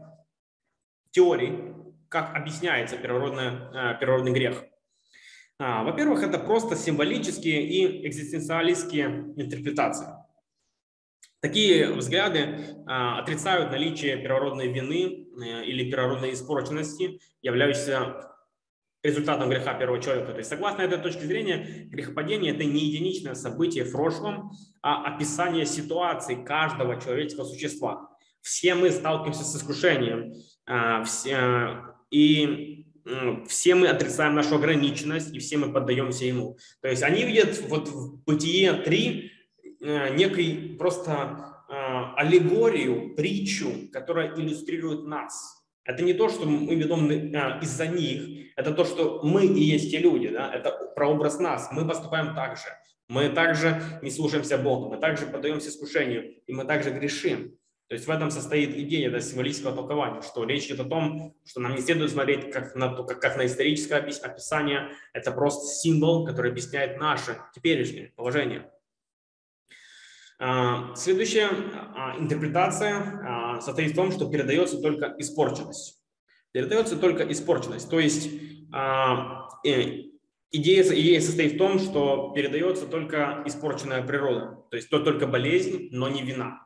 теорий, 1.12 1.74
как 2.10 2.36
объясняется 2.36 2.98
первородный, 2.98 3.98
первородный 4.00 4.34
грех. 4.34 4.64
А, 5.58 5.84
во-первых, 5.84 6.22
это 6.24 6.38
просто 6.38 6.76
символические 6.76 7.66
и 7.66 8.08
экзистенциалистские 8.08 9.34
интерпретации. 9.38 10.08
Такие 11.40 11.94
взгляды 11.94 12.84
а, 12.88 13.20
отрицают 13.20 13.72
наличие 13.72 14.18
первородной 14.18 14.68
вины 14.68 15.28
э, 15.42 15.66
или 15.66 15.90
первородной 15.90 16.34
испорченности, 16.34 17.20
являющейся 17.42 18.35
результатом 19.06 19.50
греха 19.50 19.74
первого 19.74 20.02
человека. 20.02 20.32
То 20.32 20.38
есть, 20.40 20.50
согласно 20.50 20.82
этой 20.82 20.98
точке 20.98 21.26
зрения, 21.26 21.88
грехопадение– 21.90 22.54
это 22.56 22.64
не 22.64 22.86
единичное 22.86 23.36
событие 23.36 23.84
в 23.84 23.92
прошлом, 23.92 24.52
а 24.82 25.06
описание 25.06 25.66
ситуации 25.66 26.36
каждого 26.36 27.00
человеческого 27.00 27.46
существа. 27.46 28.10
Все 28.42 28.76
мы 28.76 28.92
сталкиваемся 28.92 29.44
с 29.44 29.56
искушением, 29.56 30.34
а, 30.66 31.04
все, 31.04 31.96
и 32.12 32.86
все 33.48 33.76
мы 33.76 33.88
отрицаем 33.88 34.34
нашу 34.34 34.56
ограниченность, 34.56 35.34
и 35.34 35.40
все 35.40 35.58
мы 35.58 35.72
поддаемся 35.72 36.26
ему. 36.26 36.58
То 36.82 36.88
есть 36.88 37.04
они 37.04 37.24
видят 37.24 37.62
вот 37.70 37.88
в 37.88 38.24
Бытие 38.26 38.74
3 38.74 39.32
э, 39.82 40.16
некий 40.16 40.76
просто 40.80 41.64
э, 41.70 41.74
аллегорию, 42.18 43.16
притчу, 43.16 43.90
которая 43.94 44.36
иллюстрирует 44.36 45.06
нас. 45.06 45.65
Это 45.86 46.04
не 46.04 46.14
то, 46.14 46.30
что 46.30 46.46
мы 46.46 46.76
виновны 46.76 47.32
э, 47.34 47.62
из-за 47.62 47.88
них, 47.88 48.52
это 48.56 48.74
то, 48.74 48.86
что 48.86 49.22
мы 49.24 49.46
и 49.46 49.64
есть 49.64 49.92
те 49.92 50.00
люди, 50.00 50.30
да? 50.30 50.52
это 50.54 50.72
прообраз 50.96 51.40
нас. 51.40 51.70
Мы 51.72 51.88
поступаем 51.88 52.34
так 52.34 52.58
же. 52.58 52.66
Мы 53.08 53.30
также 53.30 53.82
не 54.02 54.10
слушаемся 54.10 54.58
Бога, 54.58 54.90
мы 54.90 54.98
также 54.98 55.28
поддаемся 55.28 55.70
искушению, 55.70 56.42
и 56.48 56.54
мы 56.54 56.66
также 56.66 56.90
грешим. 56.90 57.56
То 57.88 57.94
есть 57.94 58.08
в 58.08 58.10
этом 58.10 58.32
состоит 58.32 58.76
идея 58.76 59.12
да, 59.12 59.20
символического 59.20 59.76
толкования, 59.76 60.24
что 60.24 60.44
речь 60.44 60.66
идет 60.66 60.80
о 60.80 60.86
том, 60.86 61.36
что 61.46 61.60
нам 61.60 61.76
не 61.76 61.82
следует 61.82 62.10
смотреть 62.10 62.52
как 62.52 62.74
на, 62.74 62.96
как, 62.96 63.20
как 63.22 63.38
на 63.38 63.46
историческое 63.46 63.98
описание, 63.98 64.90
это 65.14 65.32
просто 65.32 65.68
символ, 65.68 66.26
который 66.26 66.50
объясняет 66.50 67.00
наше 67.00 67.38
теперешнее 67.54 68.12
положение. 68.16 68.72
А, 70.38 70.94
следующая 70.96 71.50
а, 71.96 72.18
интерпретация 72.20 72.96
а, 72.98 73.62
состоит 73.62 73.92
в 73.92 73.96
том, 73.96 74.12
что 74.12 74.30
передается 74.30 74.82
только 74.82 75.16
испорченность. 75.18 76.02
Передается 76.52 76.98
только 76.98 77.24
испорченность. 77.32 77.90
То 77.90 78.00
есть 78.00 78.30
э, 78.30 79.78
идея, 80.54 80.84
идея 80.84 81.20
состоит 81.20 81.54
в 81.54 81.58
том, 81.58 81.80
что 81.80 82.32
передается 82.34 82.86
только 82.86 83.44
испорченная 83.46 84.02
природа. 84.02 84.64
То 84.72 84.78
есть 84.78 84.90
то 84.90 85.00
только 85.00 85.28
болезнь, 85.28 85.90
но 85.92 86.08
не 86.08 86.22
вина. 86.22 86.66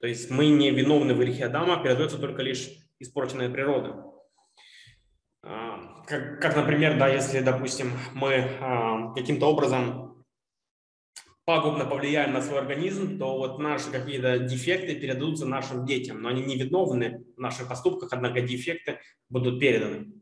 То 0.00 0.06
есть 0.06 0.30
мы 0.30 0.48
не 0.48 0.70
виновны 0.70 1.14
в 1.14 1.18
грехе 1.20 1.46
Адама, 1.46 1.82
передается 1.82 2.18
только 2.18 2.42
лишь 2.42 2.68
испорченная 2.98 3.48
природа. 3.48 4.04
Как, 5.40 6.38
как 6.42 6.56
например, 6.56 6.98
да, 6.98 7.08
если, 7.08 7.40
допустим, 7.40 7.92
мы 8.12 9.12
каким-то 9.16 9.46
образом 9.46 10.09
пагубно 11.50 11.84
повлияем 11.84 12.32
на 12.32 12.42
свой 12.42 12.60
организм, 12.60 13.18
то 13.18 13.36
вот 13.36 13.58
наши 13.58 13.90
какие-то 13.90 14.38
дефекты 14.38 14.94
передадутся 14.94 15.46
нашим 15.46 15.84
детям, 15.84 16.22
но 16.22 16.28
они 16.28 16.44
не 16.44 16.54
виновны 16.54 17.24
в 17.36 17.40
наших 17.40 17.68
поступках, 17.68 18.10
однако 18.12 18.40
дефекты 18.40 19.00
будут 19.28 19.58
переданы. 19.58 20.12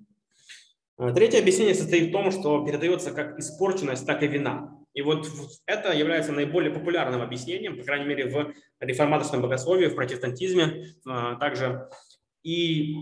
А, 0.97 1.13
третье 1.13 1.41
объяснение 1.41 1.75
состоит 1.75 2.09
в 2.09 2.13
том, 2.13 2.31
что 2.31 2.65
передается 2.65 3.11
как 3.11 3.39
испорченность, 3.39 4.07
так 4.07 4.23
и 4.23 4.27
вина. 4.27 4.75
И 4.95 5.03
вот 5.03 5.29
это 5.67 5.93
является 5.93 6.33
наиболее 6.33 6.73
популярным 6.73 7.21
объяснением, 7.21 7.77
по 7.77 7.85
крайней 7.85 8.07
мере, 8.07 8.31
в 8.31 8.55
реформаторском 8.81 9.43
богословии, 9.43 9.89
в 9.89 9.97
протестантизме 9.97 10.95
а, 11.07 11.35
также. 11.35 11.91
И 12.43 12.97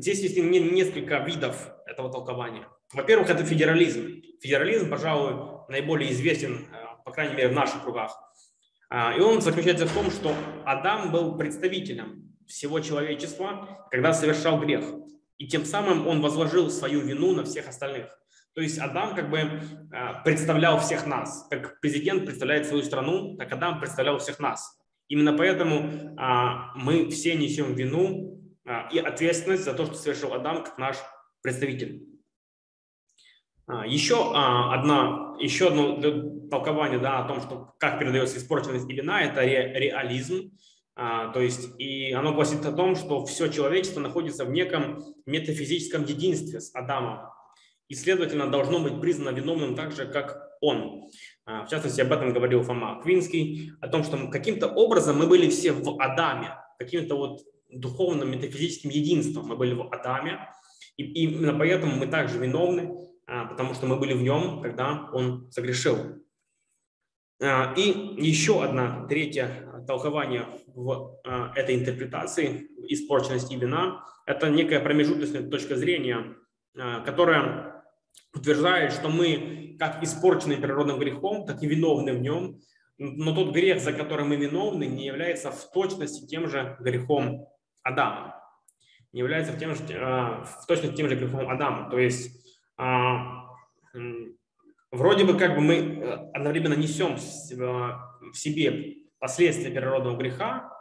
здесь 0.00 0.20
есть 0.20 0.36
несколько 0.36 1.20
видов 1.20 1.70
этого 1.86 2.12
толкования. 2.12 2.68
Во-первых, 2.92 3.30
это 3.30 3.42
федерализм. 3.42 4.22
Федерализм, 4.42 4.90
пожалуй, 4.90 5.56
наиболее 5.68 6.12
известен, 6.12 6.66
а, 6.72 6.75
по 7.06 7.12
крайней 7.12 7.36
мере, 7.36 7.48
в 7.48 7.52
наших 7.52 7.84
кругах. 7.84 8.12
И 9.16 9.20
он 9.20 9.40
заключается 9.40 9.86
в 9.86 9.92
том, 9.92 10.10
что 10.10 10.34
Адам 10.64 11.12
был 11.12 11.38
представителем 11.38 12.34
всего 12.46 12.80
человечества, 12.80 13.86
когда 13.90 14.12
совершал 14.12 14.60
грех. 14.60 14.84
И 15.38 15.46
тем 15.46 15.64
самым 15.64 16.06
он 16.06 16.20
возложил 16.20 16.70
свою 16.70 17.00
вину 17.00 17.34
на 17.34 17.44
всех 17.44 17.68
остальных. 17.68 18.06
То 18.54 18.62
есть 18.62 18.78
Адам 18.78 19.14
как 19.14 19.28
бы 19.28 19.38
а, 19.92 20.22
представлял 20.22 20.80
всех 20.80 21.06
нас. 21.06 21.46
Как 21.50 21.78
президент 21.80 22.24
представляет 22.24 22.66
свою 22.66 22.82
страну, 22.82 23.36
так 23.36 23.52
Адам 23.52 23.78
представлял 23.78 24.18
всех 24.18 24.38
нас. 24.38 24.80
Именно 25.08 25.36
поэтому 25.36 26.14
а, 26.16 26.72
мы 26.74 27.10
все 27.10 27.34
несем 27.34 27.74
вину 27.74 28.40
а, 28.64 28.88
и 28.90 28.98
ответственность 28.98 29.64
за 29.64 29.74
то, 29.74 29.84
что 29.84 29.94
совершил 29.94 30.32
Адам 30.32 30.64
как 30.64 30.78
наш 30.78 30.96
представитель. 31.42 32.15
Еще 33.68 34.32
одна, 34.32 35.34
еще 35.40 35.68
одно 35.68 36.00
толкование 36.50 36.98
да, 36.98 37.24
о 37.24 37.28
том, 37.28 37.40
что 37.40 37.74
как 37.78 37.98
передается 37.98 38.38
испорченность 38.38 38.88
и 38.88 38.92
вина, 38.92 39.22
это 39.22 39.40
ре, 39.40 39.72
реализм. 39.74 40.52
А, 40.94 41.28
то 41.28 41.40
есть, 41.40 41.78
и 41.78 42.12
оно 42.12 42.32
гласит 42.32 42.64
о 42.64 42.72
том, 42.72 42.96
что 42.96 43.26
все 43.26 43.48
человечество 43.48 44.00
находится 44.00 44.44
в 44.44 44.50
неком 44.50 45.04
метафизическом 45.26 46.04
единстве 46.04 46.60
с 46.60 46.74
Адамом. 46.74 47.28
И, 47.88 47.94
следовательно, 47.94 48.50
должно 48.50 48.78
быть 48.80 49.00
признано 49.00 49.34
виновным 49.34 49.74
так 49.74 49.92
же, 49.92 50.06
как 50.06 50.46
он. 50.60 51.10
А, 51.44 51.64
в 51.64 51.68
частности, 51.68 52.00
об 52.00 52.12
этом 52.12 52.32
говорил 52.32 52.62
Фома 52.62 53.00
Квинский, 53.02 53.72
о 53.80 53.88
том, 53.88 54.04
что 54.04 54.28
каким-то 54.28 54.68
образом 54.68 55.18
мы 55.18 55.26
были 55.26 55.50
все 55.50 55.72
в 55.72 56.00
Адаме, 56.00 56.56
каким-то 56.78 57.16
вот 57.16 57.40
духовным 57.70 58.30
метафизическим 58.30 58.90
единством 58.90 59.48
мы 59.48 59.56
были 59.56 59.74
в 59.74 59.92
Адаме, 59.92 60.48
и 60.96 61.04
именно 61.24 61.56
поэтому 61.58 61.96
мы 61.96 62.06
также 62.06 62.38
виновны, 62.38 62.90
а, 62.90 63.05
потому 63.26 63.74
что 63.74 63.86
мы 63.86 63.96
были 63.96 64.14
в 64.14 64.22
нем, 64.22 64.62
когда 64.62 65.10
он 65.12 65.50
согрешил. 65.50 66.26
А, 67.42 67.74
и 67.76 68.14
еще 68.18 68.64
одна, 68.64 69.06
третье 69.08 69.84
толкование 69.86 70.46
в 70.68 71.20
а, 71.24 71.52
этой 71.54 71.74
интерпретации 71.74 72.68
испорченности 72.88 73.54
вина– 73.54 74.04
это 74.26 74.48
некая 74.48 74.80
промежуточная 74.80 75.48
точка 75.48 75.76
зрения, 75.76 76.34
а, 76.78 77.00
которая 77.00 77.84
утверждает, 78.34 78.92
что 78.92 79.08
мы 79.08 79.76
как 79.78 80.02
испорчены 80.02 80.56
природным 80.56 80.98
грехом, 80.98 81.46
так 81.46 81.62
и 81.62 81.66
виновны 81.66 82.14
в 82.14 82.20
нем, 82.20 82.60
но 82.98 83.34
тот 83.34 83.52
грех, 83.52 83.82
за 83.82 83.92
который 83.92 84.24
мы 84.24 84.36
виновны, 84.36 84.84
не 84.84 85.04
является 85.04 85.50
в 85.50 85.70
точности 85.70 86.26
тем 86.26 86.48
же 86.48 86.76
грехом 86.80 87.46
Адама. 87.82 88.34
Не 89.12 89.20
является 89.20 89.52
в, 89.52 89.58
тем 89.58 89.74
же, 89.74 89.82
в 89.82 90.66
точности 90.66 90.96
тем 90.96 91.08
же 91.08 91.16
грехом 91.16 91.48
Адама. 91.50 91.90
То 91.90 91.98
есть 91.98 92.35
вроде 94.90 95.24
бы 95.24 95.38
как 95.38 95.54
бы 95.54 95.60
мы 95.60 95.74
э, 95.74 96.30
одновременно 96.34 96.74
несем 96.74 97.16
в 97.16 98.36
себе 98.36 98.96
последствия 99.18 99.70
первородного 99.70 100.16
греха, 100.16 100.72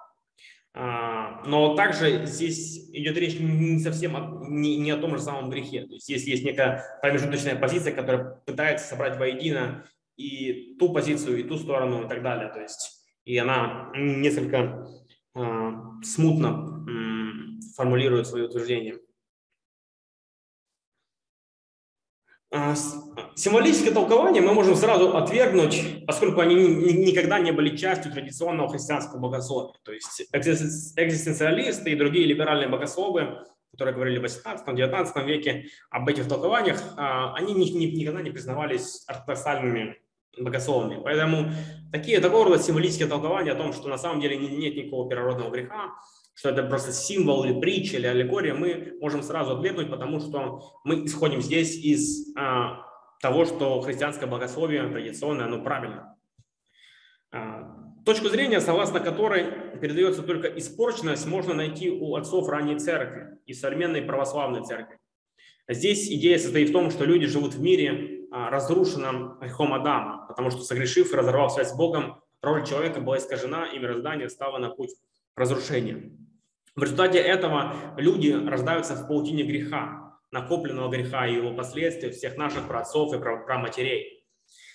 а, 0.77 1.41
но 1.45 1.73
также 1.75 2.25
здесь 2.25 2.89
идет 2.91 3.17
речь 3.17 3.39
не 3.39 3.79
совсем 3.79 4.17
о, 4.17 4.45
не, 4.49 4.75
не 4.77 4.91
о 4.91 4.97
том 4.97 5.15
же 5.15 5.21
самом 5.21 5.49
грехе. 5.49 5.85
То 5.85 5.93
есть 5.93 6.05
здесь 6.05 6.27
есть 6.27 6.43
некая 6.43 6.83
промежуточная 7.01 7.55
позиция, 7.55 7.93
которая 7.93 8.41
пытается 8.45 8.87
собрать 8.87 9.17
воедино 9.17 9.85
и 10.17 10.75
ту 10.77 10.91
позицию, 10.91 11.39
и 11.39 11.43
ту 11.43 11.57
сторону, 11.57 12.05
и 12.05 12.09
так 12.09 12.21
далее. 12.21 12.51
То 12.51 12.59
есть 12.59 13.05
и 13.23 13.37
она 13.37 13.89
несколько 13.95 14.85
э, 15.33 15.71
смутно 16.03 16.85
э, 16.89 17.73
формулирует 17.75 18.27
свои 18.27 18.43
утверждения. 18.43 18.97
Символическое 23.35 23.93
толкование 23.93 24.41
мы 24.41 24.53
можем 24.53 24.75
сразу 24.75 25.15
отвергнуть, 25.15 26.05
поскольку 26.05 26.41
они 26.41 26.55
никогда 26.55 27.39
не 27.39 27.51
были 27.51 27.75
частью 27.75 28.12
традиционного 28.12 28.69
христианского 28.69 29.19
богословия. 29.19 29.74
То 29.83 29.91
есть 29.91 30.24
экзистенциалисты 30.31 31.91
и 31.91 31.95
другие 31.95 32.25
либеральные 32.25 32.69
богословы, 32.69 33.45
которые 33.71 33.93
говорили 33.93 34.19
в 34.19 34.24
18-19 34.24 35.25
веке 35.25 35.65
об 35.89 36.07
этих 36.07 36.27
толкованиях, 36.27 36.81
а, 36.97 37.33
они 37.35 37.53
никогда 37.53 38.21
не 38.21 38.31
признавались 38.31 39.03
ортодоксальными 39.07 39.97
богословами. 40.38 41.01
Поэтому 41.03 41.51
такие, 41.91 42.19
такого 42.19 42.45
рода 42.45 42.62
символические 42.62 43.07
толкования 43.07 43.51
о 43.51 43.55
том, 43.55 43.74
что 43.74 43.88
на 43.88 43.97
самом 43.97 44.21
деле 44.21 44.38
нет 44.38 44.75
никакого 44.75 45.09
первородного 45.09 45.51
греха, 45.51 45.93
что 46.35 46.49
это 46.49 46.63
просто 46.63 46.91
символ 46.91 47.45
или 47.45 47.59
притча 47.59 47.97
или 47.97 48.05
аллегория, 48.05 48.53
мы 48.53 48.93
можем 48.99 49.23
сразу 49.23 49.55
отвергнуть, 49.57 49.89
потому 49.89 50.19
что 50.19 50.61
мы 50.83 51.05
исходим 51.05 51.41
здесь 51.41 51.77
из 51.77 52.35
а, 52.37 52.81
того, 53.21 53.45
что 53.45 53.81
христианское 53.81 54.27
богословие 54.27 54.87
традиционное, 54.89 55.45
оно 55.45 55.63
правильно. 55.63 56.17
А, 57.31 57.73
точку 58.05 58.27
зрения, 58.27 58.59
согласно 58.59 58.99
которой 58.99 59.79
передается 59.79 60.23
только 60.23 60.49
испорченность, 60.49 61.25
можно 61.25 61.53
найти 61.53 61.89
у 61.89 62.15
отцов 62.15 62.49
ранней 62.49 62.77
церкви 62.77 63.39
и 63.45 63.53
современной 63.53 64.01
православной 64.01 64.63
церкви. 64.63 64.99
Здесь 65.69 66.11
идея 66.11 66.37
состоит 66.37 66.69
в 66.69 66.73
том, 66.73 66.91
что 66.91 67.05
люди 67.05 67.27
живут 67.27 67.55
в 67.55 67.61
мире, 67.61 68.27
а, 68.31 68.50
разрушенном 68.50 69.39
грехом 69.39 69.74
Адама, 69.74 70.25
потому 70.27 70.51
что 70.51 70.63
согрешив 70.63 71.13
и 71.13 71.15
разорвав 71.15 71.53
связь 71.53 71.69
с 71.69 71.77
Богом, 71.77 72.21
роль 72.41 72.65
человека 72.65 73.00
была 73.00 73.19
искажена, 73.19 73.67
и 73.67 73.79
мироздание 73.79 74.29
стало 74.29 74.57
на 74.57 74.69
путь 74.69 74.91
разрушения. 75.35 76.11
В 76.75 76.83
результате 76.83 77.19
этого 77.19 77.95
люди 77.98 78.31
рождаются 78.31 78.95
в 78.95 79.07
паутине 79.07 79.43
греха, 79.43 80.19
накопленного 80.31 80.89
греха 80.89 81.27
и 81.27 81.35
его 81.35 81.53
последствий 81.53 82.11
всех 82.11 82.37
наших 82.37 82.67
праотцов 82.67 83.13
и 83.13 83.19
праматерей. 83.19 84.25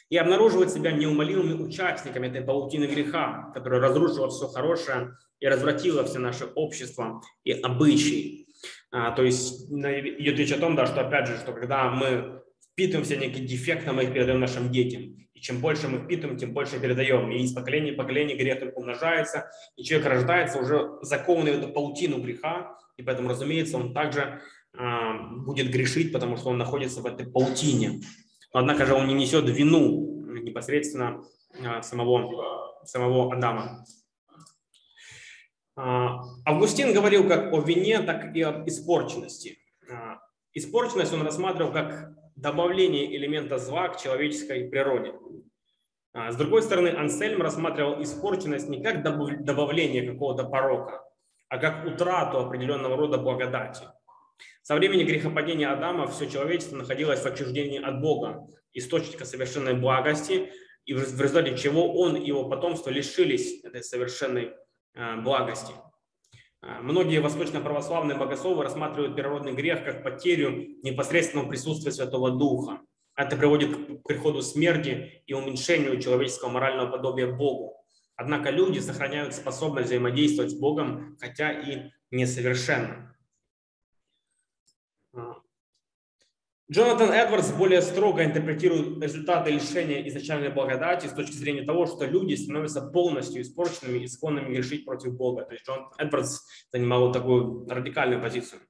И 0.08 0.16
обнаруживают 0.16 0.70
себя 0.70 0.92
неумолимыми 0.92 1.62
участниками 1.62 2.26
этой 2.26 2.40
паутины 2.40 2.86
греха, 2.86 3.52
которая 3.54 3.80
разрушила 3.80 4.28
все 4.28 4.48
хорошее 4.48 5.16
и 5.38 5.46
развратила 5.46 6.04
все 6.04 6.18
наше 6.18 6.46
общество 6.46 7.22
и 7.44 7.52
обычаи. 7.52 8.46
А, 8.90 9.12
то 9.12 9.22
есть 9.22 9.70
идет 9.70 10.38
речь 10.38 10.52
о 10.52 10.58
том, 10.58 10.74
да, 10.74 10.86
что 10.86 11.02
опять 11.02 11.28
же, 11.28 11.36
что 11.36 11.52
когда 11.52 11.90
мы 11.90 12.42
впитываемся 12.72 13.16
некие 13.16 13.46
дефекты, 13.46 13.92
мы 13.92 14.04
их 14.04 14.12
передаем 14.12 14.40
нашим 14.40 14.70
детям. 14.72 15.16
И 15.40 15.42
чем 15.42 15.60
больше 15.60 15.88
мы 15.88 16.00
впитываем, 16.00 16.38
тем 16.38 16.52
больше 16.52 16.78
передаем. 16.78 17.30
И 17.30 17.38
из 17.38 17.54
поколения 17.54 17.92
в 17.92 17.96
поколение 17.96 18.36
грех 18.36 18.60
только 18.60 18.74
умножается, 18.74 19.50
и 19.74 19.82
человек 19.82 20.06
рождается 20.06 20.58
уже 20.58 20.98
закованный 21.00 21.52
в 21.52 21.58
эту 21.60 21.68
паутину 21.72 22.22
греха, 22.22 22.78
и 22.98 23.02
поэтому, 23.02 23.30
разумеется, 23.30 23.78
он 23.78 23.94
также 23.94 24.42
а, 24.76 25.14
будет 25.38 25.70
грешить, 25.70 26.12
потому 26.12 26.36
что 26.36 26.50
он 26.50 26.58
находится 26.58 27.00
в 27.00 27.06
этой 27.06 27.26
паутине. 27.26 28.02
Но, 28.52 28.60
однако 28.60 28.84
же 28.84 28.92
он 28.92 29.08
не 29.08 29.14
несет 29.14 29.48
вину 29.48 30.26
непосредственно 30.42 31.24
а, 31.64 31.80
самого, 31.80 32.84
самого 32.84 33.34
Адама. 33.34 33.86
А, 35.74 36.20
Августин 36.44 36.92
говорил 36.92 37.26
как 37.26 37.50
о 37.54 37.60
вине, 37.60 38.00
так 38.00 38.36
и 38.36 38.42
об 38.42 38.68
испорченности. 38.68 39.56
Испорченность 40.52 41.14
он 41.14 41.22
рассматривал 41.22 41.72
как 41.72 42.12
добавление 42.40 43.16
элемента 43.16 43.58
зла 43.58 43.88
к 43.88 44.00
человеческой 44.00 44.68
природе. 44.68 45.14
А, 46.12 46.32
с 46.32 46.36
другой 46.36 46.62
стороны, 46.62 46.88
Ансельм 46.88 47.42
рассматривал 47.42 48.02
испорченность 48.02 48.68
не 48.68 48.82
как 48.82 49.02
добавление 49.02 50.10
какого-то 50.10 50.44
порока, 50.44 51.04
а 51.48 51.58
как 51.58 51.86
утрату 51.86 52.38
определенного 52.38 52.96
рода 52.96 53.18
благодати. 53.18 53.84
Со 54.62 54.74
времени 54.74 55.04
грехопадения 55.04 55.70
Адама 55.70 56.06
все 56.06 56.28
человечество 56.28 56.76
находилось 56.76 57.20
в 57.20 57.26
отчуждении 57.26 57.80
от 57.80 58.00
Бога, 58.00 58.46
источника 58.72 59.24
совершенной 59.24 59.74
благости, 59.74 60.50
и 60.86 60.94
в 60.94 61.20
результате 61.20 61.56
чего 61.56 61.92
он 61.92 62.16
и 62.16 62.26
его 62.26 62.48
потомство 62.48 62.90
лишились 62.90 63.62
этой 63.64 63.82
совершенной 63.82 64.52
а, 64.94 65.18
благости. 65.18 65.72
А, 66.62 66.82
многие 66.82 67.20
восточно-православные 67.20 68.18
богословы 68.18 68.62
рассматривают 68.62 69.16
первородный 69.16 69.52
грех 69.52 69.84
как 69.84 70.02
потерю 70.02 70.78
непосредственного 70.82 71.48
присутствия 71.48 71.92
Святого 71.92 72.32
Духа. 72.32 72.80
Это 73.16 73.36
приводит 73.36 73.76
к 73.76 74.02
приходу 74.02 74.42
смерти 74.42 75.22
и 75.26 75.32
уменьшению 75.32 76.00
человеческого 76.00 76.50
морального 76.50 76.90
подобия 76.90 77.32
Богу. 77.32 77.76
Однако 78.14 78.50
люди 78.50 78.78
сохраняют 78.78 79.34
способность 79.34 79.86
взаимодействовать 79.86 80.50
с 80.52 80.54
Богом, 80.54 81.16
хотя 81.18 81.50
и 81.50 81.90
несовершенно. 82.10 83.16
А, 85.14 85.36
Джонатан 86.70 87.10
Эдвардс 87.10 87.50
более 87.50 87.82
строго 87.82 88.24
интерпретирует 88.24 89.02
результаты 89.02 89.50
лишения 89.50 90.06
изначальной 90.06 90.50
благодати 90.50 91.08
с 91.08 91.12
точки 91.12 91.32
зрения 91.32 91.62
того, 91.62 91.86
что 91.86 92.04
люди 92.04 92.36
становятся 92.36 92.80
полностью 92.80 93.42
испорченными 93.42 93.98
и 93.98 94.06
склонными 94.06 94.54
грешить 94.54 94.84
против 94.84 95.16
Бога. 95.16 95.42
То 95.42 95.54
есть 95.54 95.66
Джон 95.66 95.88
Эдвардс 95.98 96.42
занимал 96.72 97.06
вот 97.06 97.12
такую 97.12 97.68
радикальную 97.68 98.22
позицию. 98.22 98.60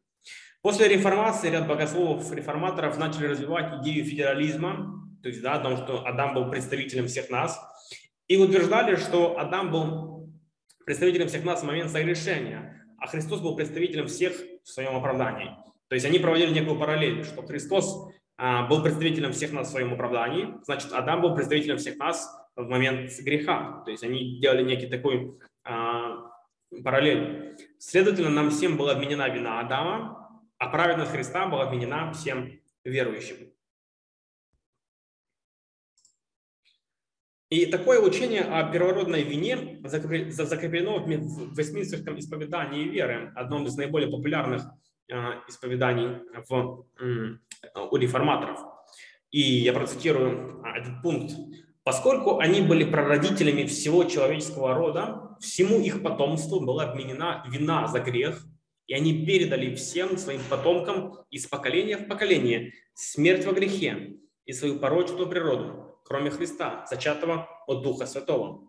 После 0.63 0.89
реформации 0.89 1.51
ряд 1.51 1.69
богословов-реформаторов 1.69 2.97
начали 2.97 3.27
развивать 3.27 3.83
идею 3.83 4.03
федерализма, 4.07 5.07
то 5.23 5.29
есть 5.29 5.43
да, 5.43 5.57
о 5.57 5.61
том, 5.61 5.77
что 5.77 6.07
Адам 6.07 6.33
был 6.33 6.51
представителем 6.51 7.07
всех 7.07 7.29
нас, 7.29 7.61
и 8.29 8.39
утверждали, 8.39 8.97
что 8.97 9.39
Адам 9.39 9.71
был 9.71 10.33
представителем 10.87 11.29
всех 11.29 11.45
нас 11.45 11.61
в 11.61 11.67
момент 11.67 11.91
согрешения, 11.91 12.83
а 12.99 13.07
Христос 13.09 13.41
был 13.41 13.57
представителем 13.57 14.07
всех 14.07 14.33
в 14.65 14.69
своем 14.69 14.97
оправдании. 14.97 15.51
То 15.91 15.95
есть 15.95 16.07
они 16.07 16.21
проводили 16.21 16.53
некую 16.53 16.79
параллель, 16.79 17.25
что 17.25 17.43
Христос 17.43 18.13
а, 18.37 18.69
был 18.69 18.81
представителем 18.81 19.33
всех 19.33 19.51
нас 19.51 19.69
в 19.69 19.71
своем 19.73 19.93
оправдании, 19.93 20.55
значит, 20.63 20.93
Адам 20.93 21.21
был 21.21 21.35
представителем 21.35 21.79
всех 21.79 21.99
нас 21.99 22.31
в 22.55 22.69
момент 22.69 23.11
греха. 23.19 23.83
То 23.85 23.91
есть 23.91 24.05
они 24.05 24.39
делали 24.39 24.63
некий 24.63 24.87
такой 24.87 25.37
а, 25.65 26.31
параллель. 26.85 27.57
Следовательно, 27.79 28.31
нам 28.31 28.51
всем 28.51 28.77
была 28.77 28.93
отменена 28.93 29.29
вина 29.31 29.59
Адама, 29.59 30.41
а 30.59 30.69
праведность 30.69 31.11
Христа 31.11 31.49
была 31.49 31.65
отменена 31.65 32.13
всем 32.13 32.61
верующим. 32.85 33.53
И 37.49 37.67
такое 37.67 37.99
учение 37.99 38.43
о 38.43 38.71
первородной 38.71 39.25
вине 39.25 39.81
закреплено 39.83 41.01
в 41.01 41.59
Вестминстерском 41.59 42.17
исповедании 42.17 42.85
веры, 42.85 43.33
одном 43.35 43.67
из 43.67 43.77
наиболее 43.77 44.09
популярных 44.09 44.63
исповеданий 45.49 46.19
в, 46.49 46.87
у 47.91 47.97
реформаторов. 47.97 48.61
И 49.31 49.41
я 49.41 49.73
процитирую 49.73 50.61
а, 50.65 50.79
этот 50.79 51.03
пункт. 51.03 51.35
Поскольку 51.85 52.39
они 52.39 52.61
были 52.61 52.85
прародителями 52.85 53.65
всего 53.65 54.05
человеческого 54.05 54.75
рода, 54.75 55.37
всему 55.41 55.81
их 55.81 56.03
потомству 56.03 56.61
была 56.61 56.85
обменена 56.91 57.45
вина 57.49 57.87
за 57.87 58.01
грех, 58.01 58.45
и 58.87 58.95
они 58.95 59.25
передали 59.25 59.75
всем 59.75 60.19
своим 60.19 60.41
потомкам 60.51 61.15
из 61.31 61.47
поколения 61.47 61.97
в 61.97 62.09
поколение 62.09 62.73
смерть 62.95 63.47
во 63.47 63.53
грехе 63.53 64.17
и 64.45 64.53
свою 64.53 64.81
порочную 64.81 65.29
природу, 65.29 65.97
кроме 66.05 66.31
Христа, 66.31 66.85
зачатого 66.91 67.49
от 67.67 67.83
Духа 67.83 68.07
Святого. 68.07 68.69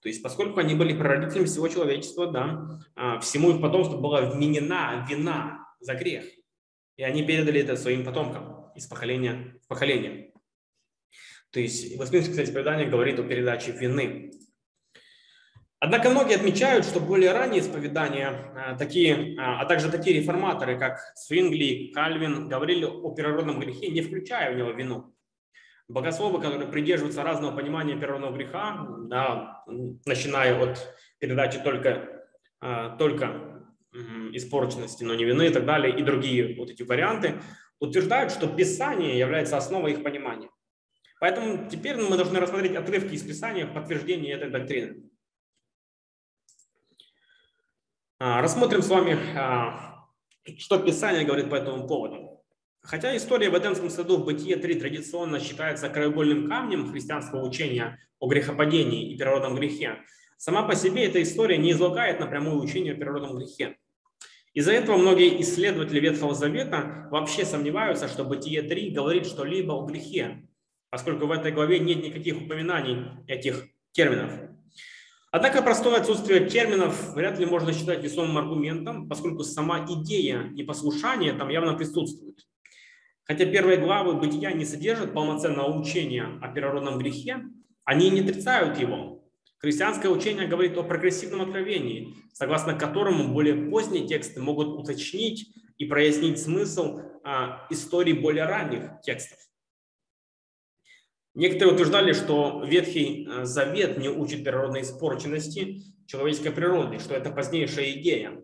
То 0.00 0.08
есть, 0.08 0.22
поскольку 0.22 0.60
они 0.60 0.76
были 0.76 0.96
прародителями 0.96 1.46
всего 1.46 1.66
человечества, 1.66 2.28
да, 2.28 2.80
а, 2.94 3.18
всему 3.18 3.50
их 3.50 3.60
потомству 3.60 3.98
была 3.98 4.22
вменена 4.22 5.04
вина 5.10 5.67
за 5.80 5.94
грех. 5.94 6.24
И 6.96 7.02
они 7.02 7.24
передали 7.24 7.60
это 7.60 7.76
своим 7.76 8.04
потомкам 8.04 8.72
из 8.74 8.86
поколения 8.86 9.54
в 9.62 9.68
поколение. 9.68 10.32
То 11.50 11.60
есть 11.60 11.96
Востминское 11.96 12.44
исповедание 12.44 12.88
говорит 12.88 13.18
о 13.18 13.24
передаче 13.24 13.72
вины. 13.72 14.32
Однако 15.80 16.10
многие 16.10 16.34
отмечают, 16.34 16.84
что 16.84 16.98
более 16.98 17.32
ранние 17.32 17.60
исповедания, 17.60 18.52
а, 18.56 18.76
такие, 18.76 19.38
а, 19.38 19.60
а 19.60 19.64
также 19.64 19.90
такие 19.90 20.20
реформаторы, 20.20 20.76
как 20.76 20.98
Свингли, 21.14 21.92
Кальвин, 21.94 22.48
говорили 22.48 22.84
о 22.84 23.14
первородном 23.14 23.60
грехе, 23.60 23.88
не 23.88 24.02
включая 24.02 24.52
в 24.52 24.56
него 24.56 24.72
вину. 24.72 25.14
Богословы, 25.86 26.40
которые 26.40 26.68
придерживаются 26.68 27.22
разного 27.22 27.56
понимания 27.56 27.94
первородного 27.94 28.36
греха, 28.36 28.88
да, 29.08 29.62
начиная 30.04 30.60
от 30.60 30.94
передачи 31.20 31.60
только, 31.60 32.26
а, 32.60 32.96
только 32.96 33.47
испорченности, 34.36 35.04
но 35.04 35.14
не 35.14 35.24
вины 35.24 35.46
и 35.46 35.50
так 35.50 35.64
далее, 35.64 35.96
и 35.96 36.02
другие 36.02 36.56
вот 36.56 36.70
эти 36.70 36.82
варианты, 36.82 37.40
утверждают, 37.80 38.32
что 38.32 38.46
Писание 38.48 39.18
является 39.18 39.56
основой 39.56 39.92
их 39.92 40.02
понимания. 40.02 40.50
Поэтому 41.20 41.68
теперь 41.68 41.96
мы 41.96 42.16
должны 42.16 42.38
рассмотреть 42.38 42.76
отрывки 42.76 43.14
из 43.14 43.22
Писания 43.22 43.66
в 43.66 43.74
подтверждении 43.74 44.32
этой 44.32 44.50
доктрины. 44.50 45.10
А, 48.20 48.40
рассмотрим 48.42 48.82
с 48.82 48.88
вами, 48.88 49.16
а, 49.36 50.06
что 50.58 50.78
Писание 50.78 51.24
говорит 51.24 51.50
по 51.50 51.56
этому 51.56 51.86
поводу. 51.86 52.42
Хотя 52.80 53.16
история 53.16 53.50
в 53.50 53.58
Эдемском 53.58 53.90
саду 53.90 54.16
в 54.16 54.24
Бытие 54.24 54.56
3 54.56 54.80
традиционно 54.80 55.40
считается 55.40 55.88
краеугольным 55.88 56.48
камнем 56.48 56.90
христианского 56.90 57.46
учения 57.46 57.98
о 58.18 58.28
грехопадении 58.28 59.12
и 59.12 59.16
природном 59.16 59.56
грехе, 59.56 59.98
сама 60.36 60.62
по 60.62 60.74
себе 60.74 61.04
эта 61.04 61.22
история 61.22 61.58
не 61.58 61.72
излагает 61.72 62.20
напрямую 62.20 62.60
учение 62.60 62.94
о 62.94 62.96
природном 62.96 63.36
грехе. 63.36 63.76
Из-за 64.54 64.72
этого 64.72 64.96
многие 64.96 65.40
исследователи 65.40 66.00
Ветхого 66.00 66.34
Завета 66.34 67.08
вообще 67.10 67.44
сомневаются, 67.44 68.08
что 68.08 68.24
Бытие 68.24 68.62
3 68.62 68.90
говорит 68.90 69.26
что-либо 69.26 69.72
о 69.72 69.86
грехе, 69.86 70.48
поскольку 70.90 71.26
в 71.26 71.32
этой 71.32 71.52
главе 71.52 71.78
нет 71.78 72.02
никаких 72.02 72.40
упоминаний 72.40 73.06
этих 73.26 73.66
терминов. 73.92 74.32
Однако 75.30 75.62
простое 75.62 76.00
отсутствие 76.00 76.48
терминов 76.48 77.14
вряд 77.14 77.38
ли 77.38 77.44
можно 77.44 77.72
считать 77.74 78.02
весомым 78.02 78.38
аргументом, 78.38 79.08
поскольку 79.08 79.44
сама 79.44 79.84
идея 79.86 80.44
непослушания 80.44 81.36
там 81.36 81.50
явно 81.50 81.74
присутствует. 81.74 82.46
Хотя 83.24 83.44
первые 83.44 83.76
главы 83.76 84.14
Бытия 84.14 84.52
не 84.52 84.64
содержат 84.64 85.12
полноценного 85.12 85.78
учения 85.78 86.38
о 86.40 86.48
первородном 86.48 86.98
грехе, 86.98 87.44
они 87.84 88.08
не 88.08 88.20
отрицают 88.20 88.78
его. 88.78 89.27
Христианское 89.58 90.08
учение 90.08 90.46
говорит 90.46 90.76
о 90.78 90.84
прогрессивном 90.84 91.42
откровении, 91.42 92.14
согласно 92.32 92.78
которому 92.78 93.32
более 93.32 93.68
поздние 93.68 94.06
тексты 94.06 94.40
могут 94.40 94.68
уточнить 94.68 95.52
и 95.78 95.84
прояснить 95.84 96.40
смысл 96.40 97.00
а, 97.24 97.66
истории 97.68 98.12
более 98.12 98.44
ранних 98.44 99.00
текстов. 99.02 99.38
Некоторые 101.34 101.74
утверждали, 101.74 102.12
что 102.12 102.64
Ветхий 102.64 103.28
э, 103.28 103.44
Завет 103.44 103.96
не 103.96 104.08
учит 104.08 104.42
природной 104.42 104.82
испорченности 104.82 105.82
человеческой 106.06 106.50
природы, 106.50 106.98
что 106.98 107.14
это 107.14 107.30
позднейшая 107.30 107.92
идея. 107.92 108.42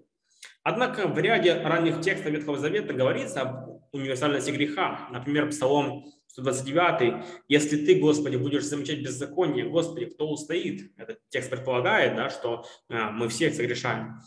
Однако 0.62 1.08
в 1.08 1.18
ряде 1.18 1.54
ранних 1.54 2.00
текстов 2.02 2.30
Ветхого 2.30 2.56
Завета 2.56 2.92
говорится 2.92 3.42
об 3.42 3.82
универсальности 3.92 4.50
греха. 4.50 5.08
Например, 5.10 5.50
Псалом 5.50 6.04
129. 6.34 7.24
«Если 7.48 7.84
ты, 7.84 8.00
Господи, 8.00 8.36
будешь 8.36 8.64
замечать 8.64 9.00
беззаконие, 9.00 9.68
Господи, 9.68 10.06
кто 10.06 10.28
устоит?» 10.28 10.92
Этот 10.96 11.20
текст 11.28 11.50
предполагает, 11.50 12.16
да, 12.16 12.28
что 12.28 12.66
э, 12.88 13.10
мы 13.10 13.28
все 13.28 13.52
согрешаем. 13.52 14.20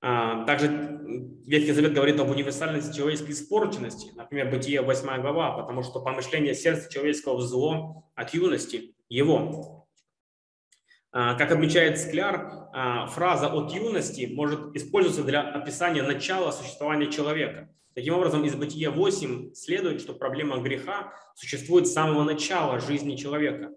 А, 0.00 0.44
также 0.44 0.66
Ветхий 1.46 1.72
Завет 1.72 1.94
говорит 1.94 2.18
об 2.18 2.30
универсальности 2.30 2.96
человеческой 2.96 3.30
испорченности. 3.30 4.10
Например, 4.16 4.50
Бытие 4.50 4.82
8 4.82 5.20
глава, 5.20 5.56
потому 5.56 5.82
что 5.82 6.00
помышление 6.00 6.54
сердца 6.54 6.92
человеческого 6.92 7.40
зло 7.40 8.10
от 8.16 8.34
юности 8.34 8.94
его. 9.08 9.88
А, 11.12 11.34
как 11.34 11.52
отмечает 11.52 11.98
Скляр, 11.98 12.70
а, 12.72 13.06
фраза 13.06 13.46
«от 13.46 13.72
юности» 13.72 14.28
может 14.34 14.74
использоваться 14.74 15.22
для 15.22 15.42
описания 15.42 16.02
начала 16.02 16.50
существования 16.50 17.10
человека. 17.10 17.70
Таким 17.96 18.12
образом, 18.12 18.44
из 18.44 18.54
Бытия 18.54 18.90
8 18.90 19.54
следует, 19.54 20.02
что 20.02 20.12
проблема 20.12 20.58
греха 20.58 21.14
существует 21.34 21.88
с 21.88 21.94
самого 21.94 22.24
начала 22.24 22.78
жизни 22.78 23.16
человека. 23.16 23.70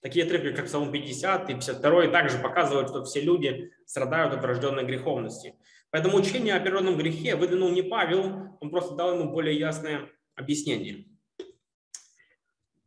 Такие 0.00 0.24
отрывки, 0.24 0.56
как 0.56 0.64
Псалом 0.64 0.90
50 0.90 1.50
и 1.50 1.52
52, 1.52 2.06
также 2.06 2.38
показывают, 2.38 2.88
что 2.88 3.04
все 3.04 3.20
люди 3.20 3.70
страдают 3.84 4.32
от 4.32 4.40
врожденной 4.40 4.84
греховности. 4.84 5.56
Поэтому 5.90 6.16
учение 6.16 6.54
о 6.54 6.60
природном 6.60 6.96
грехе 6.96 7.36
выдвинул 7.36 7.68
не 7.68 7.82
Павел, 7.82 8.56
он 8.62 8.70
просто 8.70 8.94
дал 8.94 9.12
ему 9.12 9.30
более 9.30 9.58
ясное 9.58 10.08
объяснение. 10.36 11.04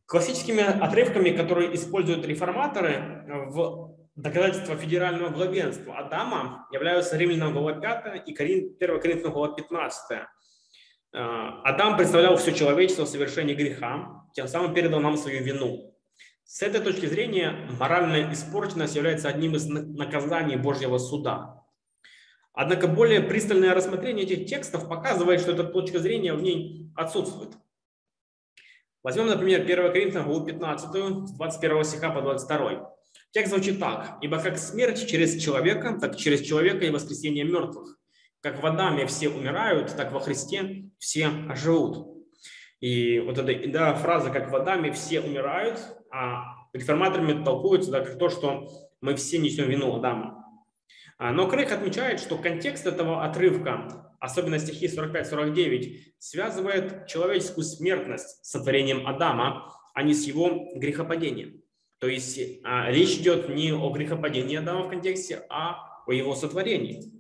Классическими 0.08 0.64
отрывками, 0.64 1.30
которые 1.30 1.76
используют 1.76 2.26
реформаторы 2.26 3.26
в 3.28 3.96
доказательство 4.16 4.76
федерального 4.76 5.30
главенства 5.30 6.00
Адама, 6.00 6.68
являются 6.72 7.16
Римлянам 7.16 7.54
глава 7.54 7.74
5 7.74 8.28
и 8.28 8.34
1 8.34 9.00
Коринфянам 9.00 9.34
глава 9.34 9.54
15. 9.54 10.28
Э, 11.14 11.20
Адам 11.64 11.98
представлял 11.98 12.38
все 12.38 12.54
человечество 12.54 13.06
в 13.06 13.10
совершении 13.10 13.56
греха, 13.56 14.26
тем 14.34 14.48
самым 14.48 14.74
передал 14.74 15.00
нам 15.00 15.18
свою 15.18 15.44
вину. 15.44 15.96
С 16.44 16.62
этой 16.62 16.82
точки 16.82 17.06
зрения 17.06 17.68
моральная 17.80 18.34
испорченность 18.34 18.96
является 18.96 19.30
одним 19.30 19.56
из 19.56 19.68
наказаний 19.68 20.56
Божьего 20.56 20.98
суда. 20.98 21.64
Однако 22.54 22.88
более 22.88 23.22
пристальное 23.22 23.74
рассмотрение 23.74 24.26
этих 24.26 24.48
текстов 24.48 24.90
показывает, 24.90 25.42
что 25.42 25.52
эта 25.52 25.64
точка 25.64 26.00
зрения 26.00 26.34
в 26.34 26.42
ней 26.42 26.92
отсутствует. 26.96 27.52
Возьмем, 29.04 29.28
например, 29.28 29.62
1 29.62 29.92
Коринфянам, 29.92 30.26
главу 30.28 30.46
15, 30.46 31.28
с 31.28 31.32
21 31.34 31.84
стиха 31.84 32.10
по 32.10 32.22
22. 32.22 32.96
Текст 33.32 33.54
звучит 33.54 33.80
так. 33.80 34.18
«Ибо 34.22 34.40
как 34.40 34.58
смерть 34.58 35.08
через 35.08 35.42
человека, 35.42 35.98
так 36.02 36.18
через 36.18 36.42
человека 36.42 36.86
и 36.86 36.90
воскресение 36.90 37.46
мертвых. 37.46 37.99
Как 38.42 38.62
в 38.62 38.66
Адаме 38.66 39.06
все 39.06 39.30
умирают, 39.30 39.96
так 39.96 40.12
во 40.12 40.20
Христе 40.20 40.90
все 40.98 41.30
оживут». 41.50 42.08
И 42.80 43.20
вот 43.20 43.38
эта 43.38 43.70
да, 43.70 43.94
фраза 43.94 44.30
«как 44.30 44.52
в 44.52 44.56
Адаме 44.56 44.92
все 44.92 45.22
умирают», 45.22 45.80
а 46.12 46.60
реформаторами 46.74 47.44
толкуется 47.44 47.92
да, 47.92 48.02
как 48.02 48.18
то, 48.18 48.30
что 48.30 48.70
мы 49.02 49.16
все 49.16 49.38
несем 49.38 49.70
вину 49.70 49.96
Адама. 49.96 50.46
А, 51.18 51.32
но 51.32 51.48
Крейг 51.48 51.72
отмечает, 51.72 52.20
что 52.20 52.38
контекст 52.38 52.86
этого 52.86 53.26
отрывка, 53.26 54.16
особенно 54.20 54.60
стихи 54.60 54.88
45-49, 54.88 56.14
связывает 56.18 57.08
человеческую 57.08 57.66
смертность 57.66 58.46
с 58.46 58.52
сотворением 58.52 59.06
Адама, 59.06 59.74
а 59.94 60.04
не 60.04 60.14
с 60.14 60.26
его 60.26 60.72
грехопадением. 60.76 61.62
То 62.00 62.08
есть 62.08 62.40
а, 62.64 62.90
речь 62.90 63.18
идет 63.18 63.50
не 63.50 63.74
о 63.74 63.90
грехопадении 63.92 64.58
Адама 64.58 64.84
в 64.84 64.90
контексте, 64.90 65.44
а 65.50 66.04
о 66.08 66.14
его 66.14 66.36
сотворении. 66.36 67.19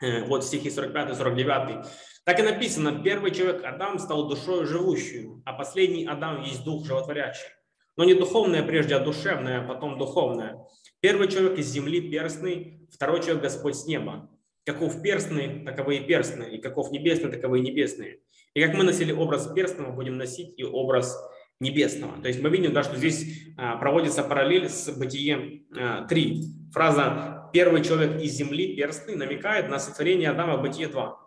Э, 0.00 0.24
вот 0.24 0.44
стихи 0.44 0.68
45-49. 0.68 1.86
Так 2.24 2.38
и 2.38 2.42
написано, 2.42 3.02
первый 3.02 3.30
человек 3.30 3.64
Адам 3.64 3.98
стал 3.98 4.28
душой 4.28 4.66
живущую, 4.66 5.42
а 5.46 5.54
последний 5.54 6.06
Адам 6.06 6.42
есть 6.42 6.64
дух 6.64 6.84
животворящий. 6.84 7.48
Но 7.96 8.04
не 8.04 8.12
духовное 8.12 8.62
прежде, 8.62 8.94
а 8.94 9.00
душевное, 9.00 9.60
а 9.60 9.66
потом 9.66 9.98
духовное. 9.98 10.58
Первый 11.00 11.28
человек 11.28 11.58
из 11.58 11.68
земли 11.68 12.10
перстный, 12.10 12.86
второй 12.92 13.20
человек 13.20 13.42
Господь 13.42 13.76
с 13.76 13.86
неба. 13.86 14.28
Каков 14.66 15.00
перстный, 15.00 15.64
таковы 15.64 15.96
и 15.96 16.04
перстные, 16.04 16.56
и 16.56 16.60
каков 16.60 16.90
небесный, 16.90 17.30
таковы 17.30 17.60
и 17.60 17.62
небесные. 17.62 18.18
И 18.52 18.62
как 18.62 18.74
мы 18.74 18.84
носили 18.84 19.12
образ 19.12 19.46
перстного, 19.46 19.92
будем 19.92 20.18
носить 20.18 20.58
и 20.58 20.64
образ 20.64 21.16
небесного. 21.60 22.20
То 22.20 22.28
есть 22.28 22.42
мы 22.42 22.50
видим, 22.50 22.72
да, 22.72 22.82
что 22.82 22.96
здесь 22.96 23.24
а, 23.56 23.76
проводится 23.76 24.22
параллель 24.22 24.68
с 24.68 24.90
Бытие 24.90 25.62
а, 25.74 26.06
3. 26.06 26.42
Фраза 26.72 27.35
«первый 27.56 27.82
человек 27.82 28.20
из 28.20 28.32
земли 28.32 28.76
перстный» 28.76 29.16
намекает 29.16 29.70
на 29.70 29.78
сотворение 29.78 30.28
Адама 30.28 30.58
в 30.58 30.60
Бытие 30.60 30.88
2. 30.88 31.18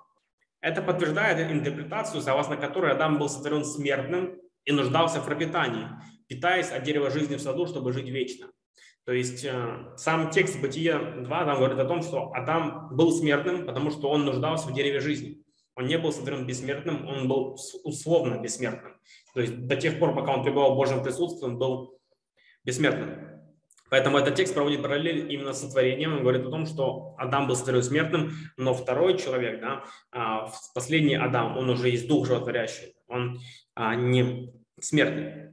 Это 0.61 0.83
подтверждает 0.83 1.51
интерпретацию, 1.51 2.21
согласно 2.21 2.55
которой 2.55 2.91
Адам 2.91 3.17
был 3.17 3.29
сотворен 3.29 3.65
смертным 3.65 4.39
и 4.63 4.71
нуждался 4.71 5.21
в 5.21 5.25
пропитании, 5.25 5.87
питаясь 6.27 6.69
от 6.69 6.83
дерева 6.83 7.09
жизни 7.09 7.35
в 7.35 7.41
саду, 7.41 7.65
чтобы 7.65 7.93
жить 7.93 8.09
вечно. 8.09 8.51
То 9.05 9.11
есть 9.11 9.43
э, 9.43 9.95
сам 9.97 10.29
текст 10.29 10.61
Бытия 10.61 10.99
2 10.99 11.45
там 11.45 11.57
говорит 11.57 11.79
о 11.79 11.85
том, 11.85 12.03
что 12.03 12.31
Адам 12.35 12.95
был 12.95 13.11
смертным, 13.11 13.65
потому 13.65 13.89
что 13.89 14.11
он 14.11 14.23
нуждался 14.23 14.67
в 14.67 14.73
дереве 14.75 14.99
жизни. 14.99 15.43
Он 15.75 15.87
не 15.87 15.97
был 15.97 16.11
сотворен 16.11 16.45
бессмертным, 16.45 17.07
он 17.07 17.27
был 17.27 17.57
условно 17.83 18.39
бессмертным. 18.39 18.93
То 19.33 19.41
есть 19.41 19.65
до 19.65 19.75
тех 19.75 19.97
пор, 19.97 20.13
пока 20.13 20.35
он 20.35 20.43
пребывал 20.43 20.75
в 20.75 20.77
Божьем 20.77 21.01
присутствии, 21.01 21.47
он 21.47 21.57
был 21.57 21.99
бессмертным. 22.63 23.38
Поэтому 23.89 24.17
этот 24.17 24.35
текст 24.35 24.53
проводит 24.53 24.81
параллель 24.81 25.31
именно 25.31 25.53
с 25.53 25.61
сотворением. 25.61 26.13
Он 26.13 26.21
говорит 26.21 26.45
о 26.45 26.49
том, 26.49 26.65
что 26.65 27.15
Адам 27.17 27.47
был 27.47 27.55
сотворен 27.55 27.83
смертным, 27.83 28.33
но 28.57 28.73
второй 28.73 29.17
человек, 29.17 29.61
да, 29.61 29.83
а, 30.11 30.51
последний 30.73 31.15
Адам, 31.15 31.57
он 31.57 31.69
уже 31.69 31.89
есть 31.89 32.07
дух 32.07 32.27
животворящий, 32.27 32.95
он 33.07 33.39
а, 33.75 33.95
не 33.95 34.53
смертный. 34.79 35.49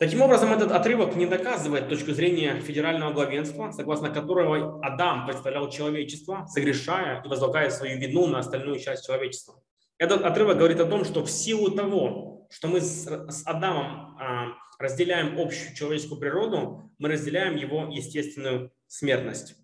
Таким 0.00 0.22
образом, 0.22 0.50
этот 0.50 0.72
отрывок 0.72 1.14
не 1.14 1.26
доказывает 1.26 1.90
точку 1.90 2.12
зрения 2.12 2.58
федерального 2.60 3.12
главенства, 3.12 3.70
согласно 3.70 4.08
которого 4.08 4.80
Адам 4.82 5.26
представлял 5.26 5.68
человечество, 5.68 6.46
согрешая 6.48 7.22
и 7.22 7.28
возлагая 7.28 7.68
свою 7.68 7.98
вину 7.98 8.26
на 8.26 8.38
остальную 8.38 8.78
часть 8.78 9.06
человечества. 9.06 9.62
Этот 9.98 10.24
отрывок 10.24 10.56
говорит 10.56 10.80
о 10.80 10.86
том, 10.86 11.04
что 11.04 11.22
в 11.22 11.30
силу 11.30 11.70
того, 11.70 12.46
что 12.48 12.68
мы 12.68 12.80
с, 12.80 13.06
Адамом 13.44 14.16
а, 14.18 14.46
разделяем 14.80 15.38
общую 15.38 15.76
человеческую 15.76 16.18
природу, 16.18 16.90
мы 16.98 17.10
разделяем 17.10 17.54
его 17.54 17.88
естественную 17.92 18.72
смертность. 18.86 19.54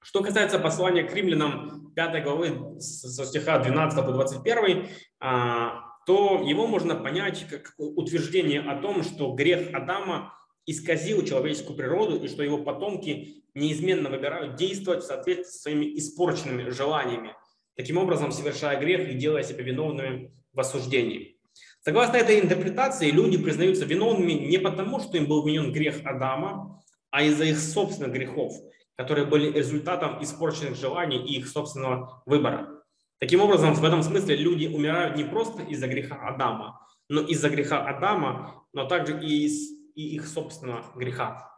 Что 0.00 0.22
касается 0.22 0.58
послания 0.58 1.02
к 1.04 1.12
римлянам 1.12 1.92
5 1.94 2.24
главы 2.24 2.80
со 2.80 3.26
стиха 3.26 3.58
12 3.58 4.04
по 4.04 4.12
21, 4.12 4.88
а, 5.20 5.82
то 6.06 6.42
его 6.42 6.66
можно 6.66 6.94
понять 6.94 7.46
как 7.50 7.74
утверждение 7.76 8.60
о 8.60 8.80
том, 8.80 9.02
что 9.02 9.34
грех 9.34 9.74
Адама 9.74 10.32
исказил 10.64 11.24
человеческую 11.24 11.76
природу 11.76 12.22
и 12.22 12.28
что 12.28 12.42
его 12.42 12.58
потомки 12.58 13.44
неизменно 13.54 14.08
выбирают 14.08 14.56
действовать 14.56 15.02
в 15.02 15.06
соответствии 15.06 15.52
со 15.52 15.58
своими 15.58 15.98
испорченными 15.98 16.70
желаниями, 16.70 17.34
таким 17.74 17.98
образом 17.98 18.32
совершая 18.32 18.80
грех 18.80 19.08
и 19.08 19.14
делая 19.14 19.42
себя 19.42 19.64
виновными 19.64 20.32
в 20.52 20.60
осуждении. 20.60 21.35
Согласно 21.86 22.16
этой 22.16 22.40
интерпретации, 22.40 23.12
люди 23.12 23.38
признаются 23.38 23.84
виновными 23.84 24.32
не 24.32 24.58
потому, 24.58 24.98
что 24.98 25.18
им 25.18 25.26
был 25.26 25.42
вменен 25.42 25.72
грех 25.72 26.04
Адама, 26.04 26.82
а 27.12 27.22
из-за 27.22 27.44
их 27.44 27.60
собственных 27.60 28.12
грехов, 28.12 28.54
которые 28.96 29.24
были 29.24 29.56
результатом 29.56 30.20
испорченных 30.20 30.74
желаний 30.74 31.18
и 31.18 31.38
их 31.38 31.46
собственного 31.46 32.24
выбора. 32.26 32.82
Таким 33.20 33.40
образом, 33.40 33.74
в 33.74 33.84
этом 33.84 34.02
смысле 34.02 34.34
люди 34.34 34.66
умирают 34.66 35.16
не 35.16 35.22
просто 35.22 35.62
из-за 35.62 35.86
греха 35.86 36.16
Адама, 36.16 36.84
но 37.08 37.20
из-за 37.20 37.50
греха 37.50 37.86
Адама, 37.86 38.64
но 38.72 38.88
также 38.88 39.24
и 39.24 39.44
из 39.44 39.70
и 39.94 40.16
их 40.16 40.26
собственного 40.26 40.82
греха. 40.96 41.48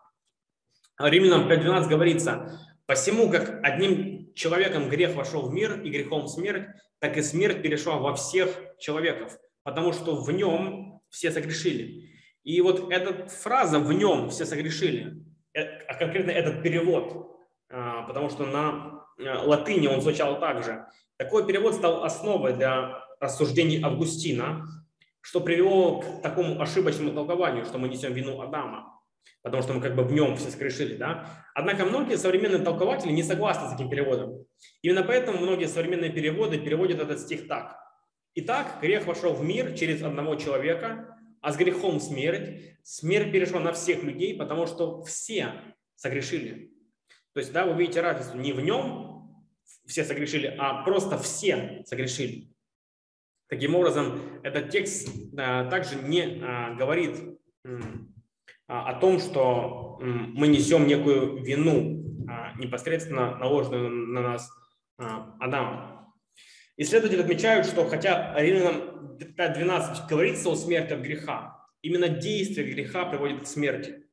Римлянам 0.99 1.51
5.12 1.51 1.89
говорится, 1.89 2.61
«Посему, 2.85 3.31
как 3.31 3.65
одним 3.65 4.35
человеком 4.35 4.91
грех 4.91 5.15
вошел 5.15 5.49
в 5.49 5.55
мир, 5.55 5.81
и 5.81 5.89
грехом 5.89 6.29
смерть, 6.29 6.67
так 6.99 7.17
и 7.17 7.23
смерть 7.23 7.63
перешла 7.63 7.97
во 7.97 8.15
всех 8.15 8.51
человеков, 8.79 9.39
потому 9.69 9.93
что 9.93 10.17
в 10.17 10.31
нем 10.33 11.03
все 11.11 11.31
согрешили». 11.31 12.09
И 12.43 12.63
вот 12.63 12.91
эта 12.91 13.29
фраза 13.29 13.79
«в 13.79 13.93
нем 13.93 14.31
все 14.31 14.47
согрешили», 14.47 15.23
э, 15.53 15.61
а 15.87 15.95
конкретно 15.95 16.31
этот 16.31 16.63
перевод, 16.63 17.37
а, 17.71 18.05
потому 18.05 18.31
что 18.31 18.47
на 18.47 19.05
э, 19.19 19.31
латыни 19.45 19.87
он 19.87 20.01
звучал 20.01 20.41
так 20.41 20.65
же, 20.65 20.87
такой 21.19 21.47
перевод 21.47 21.75
стал 21.75 22.05
основой 22.05 22.55
для 22.55 23.05
рассуждений 23.21 23.83
Августина, 23.83 24.65
что 25.21 25.43
привело 25.43 26.01
к 26.01 26.23
такому 26.23 26.59
ошибочному 26.59 27.13
толкованию, 27.13 27.67
что 27.67 27.77
мы 27.77 27.91
несем 27.91 28.15
вину 28.15 28.41
Адама, 28.41 28.99
потому 29.43 29.63
что 29.63 29.75
мы 29.75 29.83
как 29.83 29.95
бы 29.95 30.03
в 30.03 30.13
нем 30.13 30.37
все 30.37 30.51
скрешили. 30.51 30.97
Да? 30.97 31.27
Однако 31.55 31.85
многие 31.85 32.17
современные 32.17 32.63
толкователи 32.63 33.13
не 33.13 33.23
согласны 33.23 33.69
с 33.69 33.75
этим 33.75 33.91
переводом. 33.91 34.47
Именно 34.81 35.03
поэтому 35.03 35.39
многие 35.39 35.67
современные 35.67 36.11
переводы 36.11 36.57
переводят 36.57 36.99
этот 36.99 37.21
стих 37.21 37.47
так. 37.47 37.77
Итак, 38.35 38.79
грех 38.81 39.07
вошел 39.07 39.33
в 39.33 39.45
мир 39.45 39.75
через 39.75 40.03
одного 40.03 40.37
человека, 40.37 41.19
а 41.41 41.53
с 41.53 41.57
грехом 41.57 42.01
смерть. 42.01 42.77
Смерть 42.83 43.33
перешла 43.33 43.61
на 43.61 43.73
всех 43.73 44.03
людей, 44.03 44.37
потому 44.37 44.67
что 44.67 45.03
все 45.03 45.53
согрешили. 45.97 46.73
То 47.35 47.41
есть, 47.41 47.53
да, 47.53 47.67
вы 47.67 47.79
видите 47.79 48.01
разницу 48.01 48.37
не 48.37 48.53
в 48.53 48.61
нем, 48.61 49.45
все 49.87 50.05
согрешили, 50.05 50.55
а 50.59 50.83
просто 50.83 51.19
все 51.19 51.83
согрешили. 51.87 52.53
Таким 53.49 53.75
образом, 53.75 54.21
этот 54.43 54.71
текст 54.71 55.09
а, 55.37 55.69
также 55.71 55.97
не 55.97 56.43
а, 56.43 56.75
говорит 56.75 57.17
а, 58.67 58.91
о 58.91 59.01
том, 59.01 59.19
что 59.21 59.99
мы 60.01 60.49
несем 60.49 60.87
некую 60.87 61.43
вину, 61.43 62.27
а, 62.29 62.53
непосредственно 62.59 63.37
наложенную 63.37 63.89
на 63.91 64.23
нас 64.23 64.51
Адамом. 64.99 65.98
Исследователи 66.81 67.23
отмечают, 67.23 67.67
что 67.67 67.89
хотя 67.89 68.33
Римлянам 68.39 69.19
5.12 69.19 70.09
говорится 70.09 70.49
о 70.49 70.55
смерти 70.55 70.93
от 70.93 71.01
греха, 71.01 71.67
именно 71.83 72.09
действие 72.09 72.73
греха 72.73 73.05
приводит 73.05 73.43
к 73.43 73.47
смерти. 73.49 74.05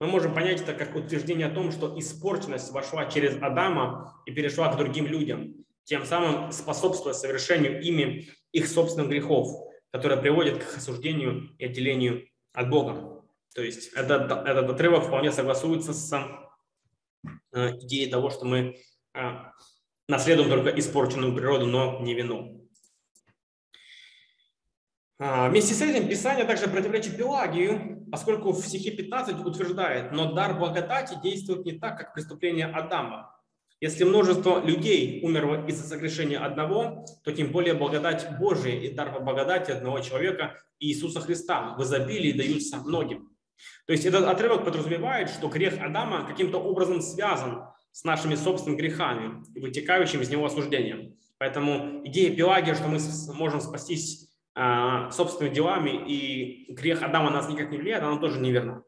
Мы 0.00 0.06
можем 0.06 0.34
понять 0.34 0.62
это 0.62 0.72
как 0.72 0.96
утверждение 0.96 1.48
о 1.48 1.54
том, 1.54 1.70
что 1.70 1.98
испорченность 2.00 2.72
вошла 2.72 3.04
через 3.04 3.36
Адама 3.42 4.22
и 4.24 4.32
перешла 4.32 4.72
к 4.72 4.78
другим 4.78 5.06
людям, 5.06 5.66
тем 5.84 6.06
самым 6.06 6.52
способствуя 6.52 7.12
совершению 7.12 7.82
ими 7.82 8.30
их 8.52 8.66
собственных 8.66 9.10
грехов, 9.10 9.70
которые 9.90 10.22
приводят 10.22 10.56
к 10.56 10.62
их 10.62 10.76
осуждению 10.78 11.54
и 11.58 11.66
отделению 11.66 12.26
от 12.54 12.70
Бога. 12.70 13.22
То 13.54 13.62
есть 13.62 13.92
этот, 13.92 14.32
этот 14.32 14.70
отрывок 14.70 15.04
вполне 15.04 15.32
согласуется 15.32 15.92
с 15.92 16.12
э, 17.52 17.76
идеей 17.80 18.10
того, 18.10 18.30
что 18.30 18.46
мы 18.46 18.76
э, 19.12 19.20
наследуем 20.10 20.50
только 20.50 20.70
испорченную 20.78 21.34
природу, 21.34 21.66
но 21.66 22.00
не 22.00 22.14
вину. 22.14 22.68
А, 25.18 25.48
вместе 25.48 25.74
с 25.74 25.82
этим 25.82 26.08
Писание 26.08 26.44
также 26.44 26.66
противоречит 26.66 27.16
Пелагию, 27.16 28.06
поскольку 28.10 28.52
в 28.52 28.66
стихе 28.66 28.90
15 28.90 29.44
утверждает, 29.44 30.12
но 30.12 30.32
дар 30.32 30.58
благодати 30.58 31.18
действует 31.22 31.64
не 31.64 31.72
так, 31.72 31.96
как 31.96 32.14
преступление 32.14 32.66
Адама. 32.66 33.36
Если 33.80 34.04
множество 34.04 34.62
людей 34.62 35.20
умерло 35.22 35.66
из-за 35.66 35.86
согрешения 35.86 36.38
одного, 36.38 37.06
то 37.24 37.32
тем 37.32 37.50
более 37.50 37.74
благодать 37.74 38.26
Божия 38.38 38.78
и 38.78 38.92
дар 38.92 39.22
благодати 39.22 39.70
одного 39.70 40.00
человека 40.00 40.56
Иисуса 40.80 41.20
Христа 41.20 41.76
в 41.78 41.82
изобилии 41.82 42.32
даются 42.32 42.76
многим. 42.78 43.30
То 43.86 43.92
есть 43.92 44.04
этот 44.04 44.24
отрывок 44.24 44.64
подразумевает, 44.64 45.30
что 45.30 45.48
грех 45.48 45.80
Адама 45.80 46.26
каким-то 46.26 46.58
образом 46.58 47.00
связан 47.00 47.62
с 47.92 48.04
нашими 48.04 48.34
собственными 48.34 48.78
грехами 48.78 49.42
и 49.54 49.60
вытекающим 49.60 50.20
из 50.20 50.30
него 50.30 50.46
осуждением. 50.46 51.16
Поэтому 51.38 52.06
идея 52.06 52.34
Пелагия, 52.34 52.74
что 52.74 52.88
мы 52.88 52.98
можем 53.34 53.60
спастись 53.60 54.30
а, 54.54 55.10
собственными 55.10 55.54
делами, 55.54 55.90
и 56.06 56.72
грех 56.72 57.02
Адама 57.02 57.30
нас 57.30 57.48
никак 57.48 57.70
не 57.70 57.78
влияет, 57.78 58.02
она 58.02 58.18
тоже 58.18 58.40
неверна. 58.40 58.84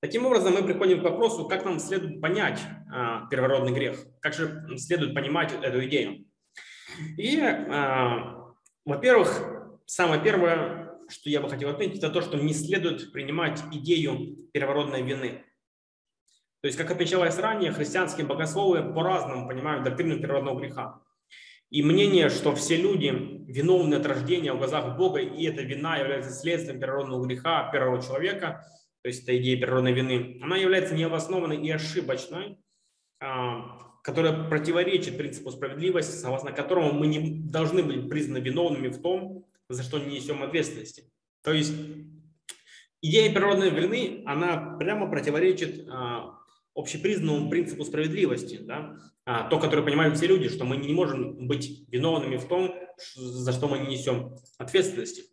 Таким 0.00 0.26
образом, 0.26 0.54
мы 0.54 0.64
приходим 0.64 1.00
к 1.00 1.04
вопросу, 1.04 1.46
как 1.46 1.64
нам 1.64 1.78
следует 1.78 2.20
понять 2.20 2.60
а, 2.92 3.28
первородный 3.28 3.72
грех, 3.72 4.04
как 4.20 4.34
же 4.34 4.66
следует 4.76 5.14
понимать 5.14 5.52
эту 5.62 5.84
идею. 5.86 6.26
И, 7.16 7.38
а, 7.40 8.52
во-первых, 8.84 9.40
самое 9.86 10.20
первое, 10.20 10.98
что 11.08 11.30
я 11.30 11.40
бы 11.40 11.48
хотел 11.48 11.68
отметить, 11.68 11.98
это 11.98 12.10
то, 12.10 12.20
что 12.20 12.36
не 12.36 12.52
следует 12.52 13.12
принимать 13.12 13.62
идею 13.70 14.48
первородной 14.52 15.02
вины. 15.02 15.44
То 16.62 16.68
есть, 16.68 16.78
как 16.78 16.92
отмечалось 16.92 17.38
ранее, 17.38 17.72
христианские 17.72 18.24
богословы 18.24 18.94
по-разному 18.94 19.48
понимают 19.48 19.82
доктрину 19.82 20.20
первородного 20.20 20.60
греха. 20.60 21.00
И 21.70 21.82
мнение, 21.82 22.28
что 22.28 22.54
все 22.54 22.76
люди 22.76 23.08
виновны 23.48 23.96
от 23.96 24.06
рождения 24.06 24.52
в 24.52 24.58
глазах 24.58 24.96
Бога, 24.96 25.20
и 25.20 25.44
эта 25.44 25.62
вина 25.62 25.96
является 25.96 26.30
следствием 26.30 26.78
первородного 26.78 27.26
греха 27.26 27.68
первого 27.72 28.00
человека, 28.00 28.64
то 29.02 29.08
есть 29.08 29.24
эта 29.24 29.36
идея 29.38 29.56
природной 29.56 29.92
вины, 29.92 30.38
она 30.40 30.56
является 30.56 30.94
необоснованной 30.94 31.56
и 31.56 31.68
ошибочной, 31.68 32.58
а, 33.20 33.98
которая 34.04 34.48
противоречит 34.48 35.16
принципу 35.16 35.50
справедливости, 35.50 36.14
согласно 36.14 36.52
которому 36.52 36.92
мы 36.92 37.08
не 37.08 37.42
должны 37.50 37.82
быть 37.82 38.08
признаны 38.08 38.38
виновными 38.38 38.88
в 38.88 39.02
том, 39.02 39.46
за 39.68 39.82
что 39.82 39.98
не 39.98 40.14
несем 40.14 40.44
ответственности. 40.44 41.10
То 41.42 41.52
есть 41.52 41.74
идея 43.00 43.32
природной 43.32 43.70
вины, 43.70 44.22
она 44.26 44.76
прямо 44.78 45.10
противоречит 45.10 45.88
а, 45.88 46.38
общепризнанному 46.74 47.50
принципу 47.50 47.84
справедливости, 47.84 48.58
да? 48.62 48.96
а, 49.24 49.48
то, 49.48 49.58
которое 49.58 49.82
понимают 49.82 50.16
все 50.16 50.26
люди, 50.26 50.48
что 50.48 50.64
мы 50.64 50.76
не 50.76 50.92
можем 50.92 51.46
быть 51.46 51.86
виновными 51.88 52.36
в 52.36 52.46
том, 52.48 52.74
за 53.14 53.52
что 53.52 53.68
мы 53.68 53.78
не 53.78 53.96
несем 53.96 54.34
ответственности. 54.58 55.24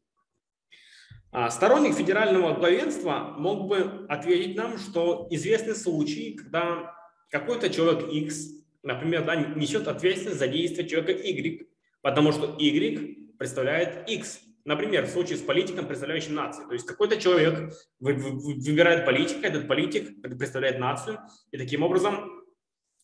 А, 1.32 1.50
сторонник 1.50 1.96
федерального 1.96 2.56
главенства 2.56 3.36
мог 3.38 3.68
бы 3.68 4.06
ответить 4.10 4.56
нам, 4.56 4.78
что 4.78 5.28
известны 5.30 5.76
случаи, 5.76 6.34
когда 6.34 6.96
какой-то 7.30 7.70
человек 7.70 8.12
X, 8.12 8.48
например, 8.84 9.26
да, 9.26 9.36
несет 9.36 9.88
ответственность 9.88 10.40
за 10.40 10.48
действие 10.48 10.90
человека 10.90 11.12
Y, 11.14 11.68
потому 12.02 12.32
что 12.32 12.56
Y 12.58 13.36
представляет 13.38 14.10
X. 14.10 14.42
Например, 14.66 15.06
в 15.06 15.10
случае 15.10 15.38
с 15.38 15.42
политиком, 15.42 15.88
представляющим 15.88 16.36
нацию. 16.36 16.68
То 16.68 16.74
есть 16.74 16.86
какой-то 16.86 17.18
человек 17.18 17.74
выбирает 18.00 19.06
политика, 19.06 19.48
этот 19.48 19.68
политик 19.68 20.22
представляет 20.22 20.80
нацию, 20.80 21.20
и 21.52 21.58
таким 21.58 21.84
образом 21.84 22.44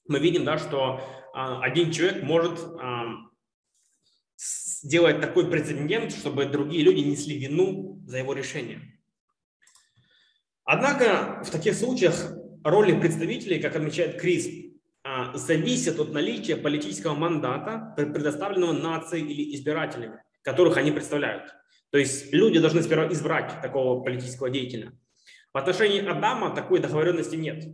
мы 0.08 0.20
видим, 0.20 0.46
да, 0.46 0.58
что 0.58 1.02
а, 1.34 1.62
один 1.62 1.92
человек 1.92 2.24
может 2.24 2.60
а, 2.80 3.06
сделать 4.38 5.22
такой 5.22 5.50
прецедент, 5.50 6.12
чтобы 6.12 6.46
другие 6.46 6.84
люди 6.84 7.00
несли 7.00 7.38
вину 7.38 8.02
за 8.06 8.20
его 8.20 8.34
решение. 8.34 8.82
Однако 10.64 11.44
в 11.44 11.50
таких 11.50 11.76
случаях 11.76 12.34
роли 12.64 13.00
представителей, 13.00 13.60
как 13.60 13.76
отмечает 13.76 14.20
Крис, 14.20 14.48
а, 15.04 15.38
зависят 15.38 16.00
от 16.00 16.12
наличия 16.12 16.56
политического 16.56 17.14
мандата, 17.14 17.94
предоставленного 17.96 18.74
нацией 18.74 19.26
или 19.26 19.56
избирателями, 19.56 20.20
которых 20.46 20.78
они 20.78 20.92
представляют. 20.92 21.54
То 21.90 21.98
есть 21.98 22.32
люди 22.32 22.60
должны 22.60 22.84
сперва 22.84 23.12
избрать 23.12 23.62
такого 23.62 24.02
политического 24.02 24.50
деятеля. 24.50 24.94
В 25.52 25.58
отношении 25.58 26.06
Адама 26.06 26.54
такой 26.54 26.80
договоренности 26.80 27.36
нет. 27.36 27.66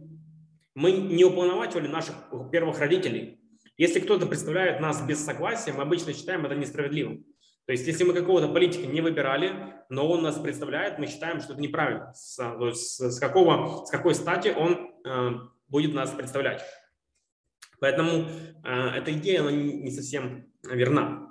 Мы 0.73 0.91
не 0.91 1.25
уполномачивали 1.25 1.88
наших 1.88 2.15
первых 2.51 2.79
родителей. 2.79 3.39
Если 3.77 3.99
кто-то 3.99 4.25
представляет 4.25 4.79
нас 4.79 5.05
без 5.05 5.23
согласия, 5.23 5.73
мы 5.73 5.84
обычно 5.84 6.13
считаем 6.13 6.45
это 6.45 6.55
несправедливым. 6.55 7.25
То 7.65 7.73
есть, 7.73 7.86
если 7.88 8.03
мы 8.03 8.13
какого-то 8.13 8.47
политика 8.47 8.88
не 8.88 9.01
выбирали, 9.01 9.75
но 9.89 10.10
он 10.10 10.23
нас 10.23 10.38
представляет, 10.38 10.97
мы 10.97 11.07
считаем, 11.07 11.41
что 11.41 11.53
это 11.53 11.62
неправильно. 11.62 12.13
С, 12.13 12.39
есть, 12.62 12.99
с, 12.99 13.19
какого, 13.19 13.86
с 13.86 13.89
какой 13.89 14.15
стати 14.15 14.49
он 14.49 14.91
э, 15.05 15.31
будет 15.67 15.93
нас 15.93 16.12
представлять. 16.12 16.63
Поэтому 17.79 18.27
э, 18.63 18.88
эта 18.97 19.12
идея 19.13 19.41
она 19.41 19.51
не, 19.51 19.73
не 19.73 19.91
совсем 19.91 20.51
верна. 20.63 21.30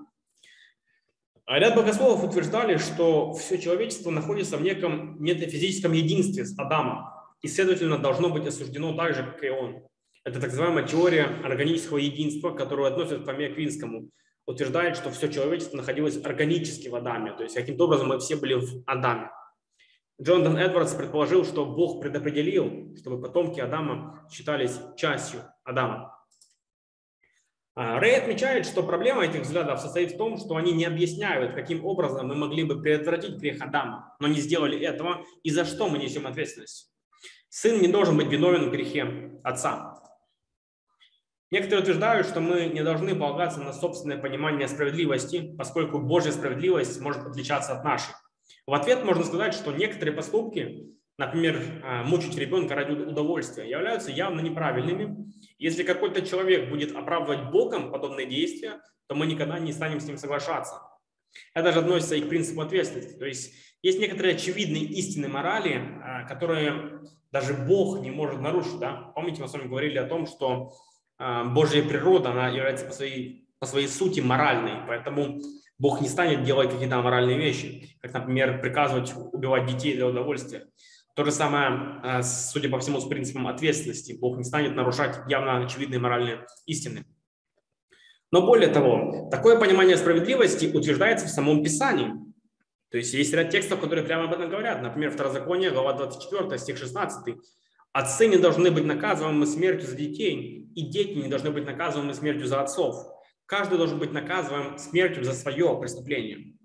А 1.46 1.59
ряд 1.59 1.74
богословов 1.74 2.24
утверждали, 2.24 2.76
что 2.76 3.33
все 3.33 3.59
человечество 3.59 4.11
находится 4.11 4.57
в 4.57 4.62
неком 4.62 5.22
метафизическом 5.22 5.92
единстве 5.92 6.44
с 6.44 6.59
Адамом 6.59 7.07
и, 7.42 7.48
следовательно, 7.48 7.98
должно 7.98 8.29
быть 8.31 8.46
осуждено 8.46 8.94
так 8.94 9.14
же, 9.14 9.24
как 9.24 9.42
и 9.42 9.48
он. 9.48 9.83
Это 10.24 10.40
так 10.40 10.50
называемая 10.50 10.87
теория 10.87 11.24
органического 11.44 11.98
единства, 11.98 12.50
которую 12.50 12.87
относят 12.87 13.22
к 13.22 13.24
Фоме 13.24 13.46
Аквинскому. 13.46 14.11
Утверждает, 14.46 14.96
что 14.96 15.11
все 15.11 15.29
человечество 15.29 15.76
находилось 15.76 16.22
органически 16.24 16.88
в 16.88 16.94
Адаме, 16.94 17.33
то 17.33 17.42
есть 17.42 17.55
каким-то 17.55 17.85
образом 17.85 18.09
мы 18.09 18.18
все 18.18 18.37
были 18.37 18.55
в 18.55 18.83
Адаме. 18.87 19.31
Джонатан 20.20 20.59
Эдвардс 20.59 20.92
предположил, 20.92 21.46
что 21.46 21.64
Бог 21.64 22.03
предопределил, 22.03 22.94
чтобы 22.96 23.22
потомки 23.22 23.59
Адама 23.61 24.29
считались 24.31 24.79
частью 24.96 25.40
Адама. 25.64 26.19
А, 27.83 27.99
Рэй 27.99 28.19
отмечает, 28.19 28.66
что 28.66 28.83
проблема 28.83 29.25
этих 29.25 29.40
взглядов 29.40 29.81
состоит 29.81 30.12
в 30.12 30.19
том, 30.19 30.37
что 30.37 30.57
они 30.57 30.73
не 30.73 30.85
объясняют, 30.85 31.55
каким 31.55 31.83
образом 31.87 32.29
мы 32.29 32.35
могли 32.35 32.62
бы 32.62 32.79
предотвратить 32.79 33.37
грех 33.37 33.62
Адама, 33.62 34.14
но 34.21 34.29
не 34.29 34.38
сделали 34.38 34.79
этого, 34.79 35.25
и 35.43 35.51
за 35.51 35.64
что 35.64 35.88
мы 35.88 35.97
несем 35.97 36.27
ответственность. 36.27 36.93
Сын 37.49 37.81
не 37.81 37.88
должен 37.88 38.19
быть 38.19 38.27
виновен 38.27 38.69
в 38.69 38.71
грехе 38.71 39.33
отца. 39.43 39.99
Некоторые 41.51 41.81
утверждают, 41.81 42.27
что 42.27 42.43
мы 42.43 42.66
не 42.66 42.85
должны 42.85 43.14
полагаться 43.14 43.62
на 43.62 43.73
собственное 43.73 44.19
понимание 44.19 44.69
справедливости, 44.69 45.55
поскольку 45.57 46.01
Божья 46.01 46.33
справедливость 46.33 47.01
может 47.01 47.23
отличаться 47.23 47.79
от 47.79 47.83
нашей. 47.83 48.12
В 48.66 48.75
ответ 48.75 49.07
можно 49.07 49.25
сказать, 49.25 49.55
что 49.55 49.73
некоторые 49.73 50.14
поступки, 50.14 50.85
например, 51.16 51.62
а, 51.83 52.03
мучить 52.03 52.37
ребенка 52.37 52.75
ради 52.75 52.93
удовольствия, 52.93 53.71
являются 53.71 54.11
явно 54.11 54.40
неправильными, 54.40 55.33
если 55.61 55.83
какой-то 55.83 56.23
человек 56.23 56.70
будет 56.70 56.96
оправдывать 56.96 57.51
Богом 57.51 57.92
подобные 57.92 58.27
действия, 58.27 58.81
то 59.07 59.14
мы 59.14 59.27
никогда 59.27 59.59
не 59.59 59.73
станем 59.73 60.01
с 60.01 60.07
ним 60.07 60.16
соглашаться. 60.16 60.81
Это 61.55 61.70
же 61.70 61.81
относится 61.81 62.16
и 62.16 62.23
к 62.23 62.29
принципу 62.29 62.62
ответственности. 62.62 63.18
То 63.18 63.27
есть 63.27 63.53
есть 63.83 64.01
некоторые 64.01 64.37
очевидные 64.37 64.85
истины 64.85 65.29
морали, 65.29 65.81
а, 66.03 66.25
которые 66.25 67.03
даже 67.31 67.53
Бог 67.53 68.01
не 68.01 68.11
может 68.11 68.40
нарушить. 68.40 68.79
Да? 68.79 69.12
Помните, 69.14 69.42
мы 69.42 69.49
с 69.49 69.53
вами 69.53 69.68
говорили 69.68 69.99
о 69.99 70.07
том, 70.07 70.27
что 70.27 70.73
а, 71.18 71.44
Божья 71.44 71.83
природа, 71.83 72.31
она 72.31 72.49
является 72.49 72.87
по 72.87 72.92
своей, 72.92 73.46
по 73.59 73.66
своей 73.66 73.88
сути 73.88 74.20
моральной, 74.20 74.87
поэтому 74.88 75.40
Бог 75.79 76.01
не 76.01 76.09
станет 76.09 76.42
делать 76.42 76.70
какие-то 76.70 76.96
аморальные 76.96 77.38
вещи, 77.38 77.96
как, 78.01 78.14
например, 78.14 78.62
приказывать 78.62 79.12
убивать 79.33 79.66
детей 79.66 79.94
для 79.94 80.07
удовольствия. 80.07 80.66
То 81.20 81.24
же 81.26 81.33
самое, 81.33 82.00
э, 82.02 82.22
судя 82.22 82.70
по 82.70 82.78
всему, 82.80 82.98
с 82.98 83.04
принципом 83.04 83.46
ответственности. 83.46 84.16
Бог 84.18 84.38
не 84.38 84.44
станет 84.44 84.74
нарушать 84.74 85.20
явно 85.28 85.62
очевидные 85.62 86.00
моральные 86.00 86.46
истины. 86.64 87.04
Но 88.30 88.46
более 88.46 88.68
того, 88.68 89.28
такое 89.30 89.61
понимание 89.61 89.98
справедливости 89.98 90.74
утверждается 90.74 91.26
в 91.26 91.28
самом 91.28 91.62
Писании. 91.62 92.14
То 92.90 92.96
есть 92.96 93.12
есть 93.12 93.35
ряд 93.35 93.50
текстов, 93.50 93.80
которые 93.80 94.02
прямо 94.02 94.24
об 94.24 94.33
этом 94.33 94.48
говорят. 94.48 94.80
Например, 94.80 95.11
Второзаконие, 95.11 95.68
глава 95.68 95.92
24, 95.92 96.56
стих 96.56 96.78
16. 96.78 97.37
«Отцы 97.92 98.26
не 98.26 98.38
должны 98.38 98.70
быть 98.70 98.87
наказываемы 98.87 99.44
смертью 99.44 99.90
за 99.90 99.96
детей, 99.96 100.70
и 100.74 100.87
дети 100.88 101.18
не 101.18 101.28
должны 101.28 101.50
быть 101.50 101.66
наказываемы 101.66 102.14
смертью 102.14 102.46
за 102.46 102.62
отцов. 102.62 102.96
Каждый 103.44 103.76
должен 103.76 103.98
быть 103.98 104.12
наказываем 104.12 104.78
смертью 104.78 105.22
за 105.22 105.35
свое 105.35 105.78
преступление». 105.78 106.56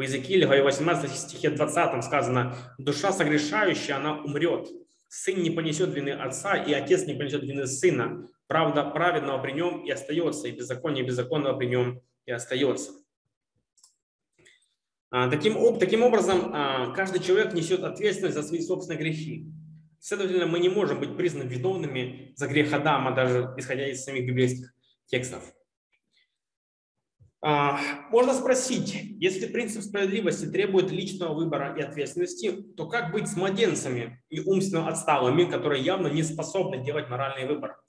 В 0.00 0.02
Иезекииле, 0.02 0.46
главе 0.46 0.62
18 0.62 1.14
стихе 1.14 1.50
20 1.50 2.02
сказано, 2.02 2.56
«Душа 2.78 3.12
согрешающая, 3.12 3.96
она 3.96 4.22
умрет. 4.22 4.66
Сын 5.08 5.42
не 5.42 5.50
понесет 5.50 5.92
вины 5.92 6.08
отца, 6.08 6.56
и 6.56 6.72
отец 6.72 7.04
не 7.04 7.12
понесет 7.12 7.42
вины 7.42 7.66
сына. 7.66 8.26
Правда 8.46 8.82
праведного 8.82 9.42
при 9.42 9.52
нем 9.52 9.84
и 9.84 9.90
остается, 9.90 10.48
и 10.48 10.52
беззаконие 10.52 11.04
беззаконного 11.04 11.58
при 11.58 11.66
нем 11.66 12.00
и 12.24 12.32
остается». 12.32 12.92
А, 15.10 15.28
таким, 15.28 15.78
таким 15.78 16.02
образом, 16.02 16.50
а, 16.54 16.94
каждый 16.94 17.22
человек 17.22 17.52
несет 17.52 17.84
ответственность 17.84 18.36
за 18.36 18.42
свои 18.42 18.62
собственные 18.62 18.98
грехи. 18.98 19.52
Следовательно, 19.98 20.46
мы 20.46 20.60
не 20.60 20.70
можем 20.70 20.98
быть 20.98 21.14
признаны 21.14 21.46
виновными 21.46 22.32
за 22.36 22.46
грех 22.46 22.72
Адама, 22.72 23.14
даже 23.14 23.52
исходя 23.58 23.86
из 23.86 24.02
самих 24.02 24.26
библейских 24.26 24.72
текстов. 25.08 25.42
А, 27.42 27.80
можно 28.10 28.34
спросить, 28.34 28.94
если 29.18 29.46
принцип 29.46 29.82
справедливости 29.82 30.44
требует 30.46 30.90
личного 30.90 31.34
выбора 31.34 31.74
и 31.76 31.80
ответственности, 31.80 32.50
то 32.76 32.86
как 32.86 33.12
быть 33.12 33.28
с 33.28 33.36
младенцами 33.36 34.22
и 34.28 34.40
умственно 34.40 34.88
отсталыми, 34.88 35.44
которые 35.44 35.82
явно 35.82 36.08
не 36.08 36.22
способны 36.22 36.84
делать 36.84 37.08
моральный 37.08 37.46
выбор? 37.46 37.80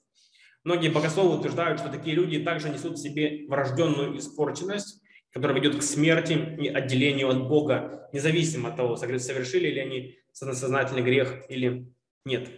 Многие 0.64 0.88
богословы 0.88 1.38
утверждают, 1.38 1.80
что 1.80 1.90
такие 1.90 2.16
люди 2.16 2.42
также 2.42 2.70
несут 2.70 2.96
в 2.96 3.02
себе 3.02 3.46
врожденную 3.48 4.16
испорченность, 4.16 5.02
которая 5.32 5.58
ведет 5.58 5.76
к 5.76 5.82
смерти 5.82 6.32
и 6.32 6.68
отделению 6.68 7.28
от 7.28 7.48
Бога, 7.48 8.08
независимо 8.12 8.70
от 8.70 8.76
того, 8.76 8.96
совершили 8.96 9.68
ли 9.68 9.80
они 9.80 10.18
сознательный 10.32 11.02
грех 11.02 11.44
или 11.50 11.92
нет. 12.24 12.48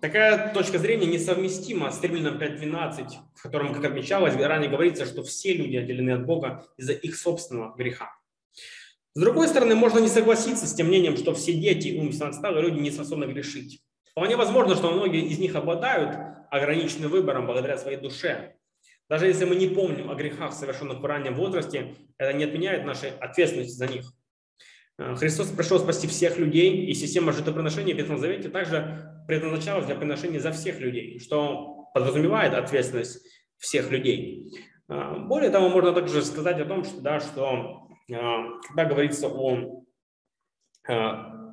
Такая 0.00 0.54
точка 0.54 0.78
зрения 0.78 1.06
несовместима 1.06 1.90
с 1.90 2.02
Римлянам 2.02 2.38
5.12, 2.38 3.08
в 3.34 3.42
котором, 3.42 3.74
как 3.74 3.84
отмечалось, 3.84 4.34
ранее 4.34 4.70
говорится, 4.70 5.04
что 5.04 5.22
все 5.22 5.52
люди 5.52 5.76
отделены 5.76 6.12
от 6.12 6.24
Бога 6.24 6.64
из-за 6.78 6.94
их 6.94 7.16
собственного 7.16 7.76
греха. 7.76 8.10
С 9.12 9.20
другой 9.20 9.48
стороны, 9.48 9.74
можно 9.74 9.98
не 9.98 10.08
согласиться 10.08 10.66
с 10.66 10.72
тем 10.72 10.86
мнением, 10.86 11.18
что 11.18 11.34
все 11.34 11.52
дети 11.52 11.98
умственно 11.98 12.30
отсталые 12.30 12.62
люди 12.62 12.80
не 12.80 12.90
способны 12.90 13.26
грешить. 13.26 13.82
Вполне 14.12 14.36
возможно, 14.36 14.74
что 14.74 14.90
многие 14.90 15.26
из 15.26 15.38
них 15.38 15.54
обладают 15.54 16.16
ограниченным 16.50 17.10
выбором 17.10 17.46
благодаря 17.46 17.76
своей 17.76 17.98
душе. 17.98 18.56
Даже 19.08 19.26
если 19.26 19.44
мы 19.44 19.56
не 19.56 19.68
помним 19.68 20.10
о 20.10 20.14
грехах, 20.14 20.54
совершенных 20.54 21.00
в 21.00 21.04
раннем 21.04 21.34
возрасте, 21.34 21.94
это 22.16 22.32
не 22.32 22.44
отменяет 22.44 22.86
нашей 22.86 23.10
ответственности 23.10 23.74
за 23.74 23.88
них. 23.88 24.12
Э, 25.00 25.14
Христос 25.16 25.48
пришел 25.48 25.78
спасти 25.78 26.06
всех 26.06 26.38
людей, 26.38 26.84
и 26.86 26.94
система 26.94 27.32
жертвоприношения 27.32 27.94
в 27.94 27.98
Ветхом 27.98 28.18
Завете 28.18 28.48
также 28.50 29.22
предназначалась 29.26 29.86
для 29.86 29.94
приношения 29.94 30.40
за 30.40 30.52
всех 30.52 30.78
людей, 30.78 31.18
что 31.18 31.88
подразумевает 31.94 32.54
ответственность 32.54 33.26
всех 33.56 33.90
людей. 33.90 34.52
Э, 34.88 35.16
более 35.18 35.50
того, 35.50 35.70
можно 35.70 35.92
также 35.92 36.22
сказать 36.22 36.60
о 36.60 36.66
том, 36.66 36.84
что, 36.84 37.00
да, 37.00 37.18
что 37.18 37.88
э, 38.10 38.14
когда 38.68 38.84
говорится 38.84 39.28
о 39.28 39.76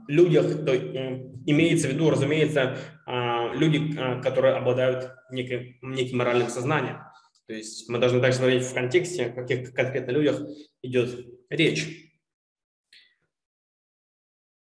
людях, 0.08 0.66
то 0.66 0.74
имеется 0.74 1.90
в 1.90 1.92
виду, 1.92 2.10
разумеется, 2.10 2.78
люди, 3.06 3.94
которые 4.24 4.56
обладают 4.56 5.12
неким, 5.30 5.76
неким 5.82 6.20
моральным 6.20 6.48
сознанием. 6.48 7.00
То 7.46 7.54
есть 7.54 7.88
мы 7.90 8.00
должны 8.00 8.22
также 8.22 8.38
смотреть 8.38 8.64
в 8.64 8.74
контексте, 8.74 9.26
о 9.26 9.34
каких 9.34 9.74
конкретно 9.74 10.12
людях 10.12 10.42
идет 10.82 11.28
речь. 11.50 12.07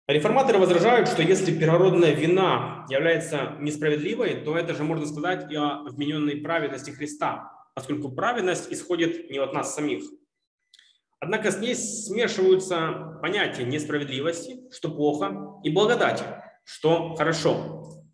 Реформаторы 0.09 0.59
возражают, 0.59 1.09
что 1.09 1.22
если 1.22 1.57
первородная 1.57 2.12
вина 2.12 2.84
является 2.90 3.57
несправедливой, 3.61 4.42
то 4.44 4.57
это 4.57 4.74
же 4.74 4.82
можно 4.82 5.07
сказать 5.07 5.50
и 5.50 5.55
о 5.55 5.84
вмененной 5.84 6.38
праведности 6.38 6.90
Христа, 6.90 7.53
поскольку 7.74 8.11
праведность 8.11 8.72
исходит 8.72 9.30
не 9.30 9.38
от 9.38 9.53
нас 9.53 9.74
самих. 9.74 10.03
Однако 11.20 11.53
с 11.53 11.59
ней 11.61 11.76
смешиваются 11.76 13.18
понятия 13.22 13.62
несправедливости, 13.62 14.68
что 14.72 14.90
плохо, 14.90 15.61
и 15.62 15.70
благодати, 15.70 16.24
что 16.64 17.14
хорошо. 17.14 18.05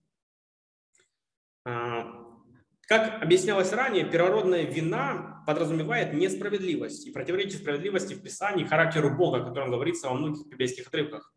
А, 1.64 2.05
как 2.82 3.22
объяснялось 3.22 3.72
ранее, 3.72 4.05
первородная 4.05 4.64
вина 4.64 5.43
подразумевает 5.47 6.12
несправедливость 6.12 7.07
и 7.07 7.11
противоречие 7.11 7.61
справедливости 7.61 8.12
в 8.12 8.22
Писании 8.22 8.64
характеру 8.64 9.16
Бога, 9.16 9.39
о 9.39 9.49
котором 9.49 9.70
говорится 9.70 10.09
во 10.09 10.14
многих 10.14 10.47
библейских 10.47 10.89
отрывках. 10.89 11.32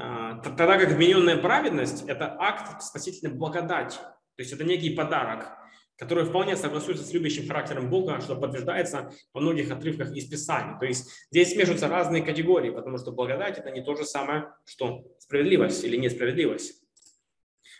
А, 0.00 0.40
тогда 0.40 0.78
как 0.78 0.90
вмененная 0.90 1.36
праведность– 1.36 2.04
это 2.06 2.36
акт 2.38 2.82
спасительной 2.82 3.34
благодати. 3.34 3.96
То 4.36 4.42
есть 4.42 4.52
это 4.52 4.64
некий 4.64 4.90
подарок. 4.90 5.54
которые 6.00 6.26
вполне 6.26 6.54
согласуются 6.56 7.04
с 7.04 7.12
любящим 7.12 7.48
характером 7.48 7.90
Бога, 7.90 8.20
что 8.20 8.36
подтверждается 8.36 9.10
во 9.34 9.40
многих 9.40 9.68
отрывках 9.72 10.12
из 10.14 10.26
Писания. 10.26 10.78
То 10.78 10.86
есть 10.86 11.10
здесь 11.32 11.52
смешиваются 11.52 11.88
разные 11.88 12.22
категории, 12.22 12.70
потому 12.70 12.98
что 12.98 13.10
благодать– 13.10 13.58
это 13.58 13.72
не 13.72 13.82
то 13.82 13.96
же 13.96 14.04
самое, 14.04 14.52
что 14.64 15.02
справедливость 15.18 15.82
или 15.82 15.96
несправедливость. 15.96 16.84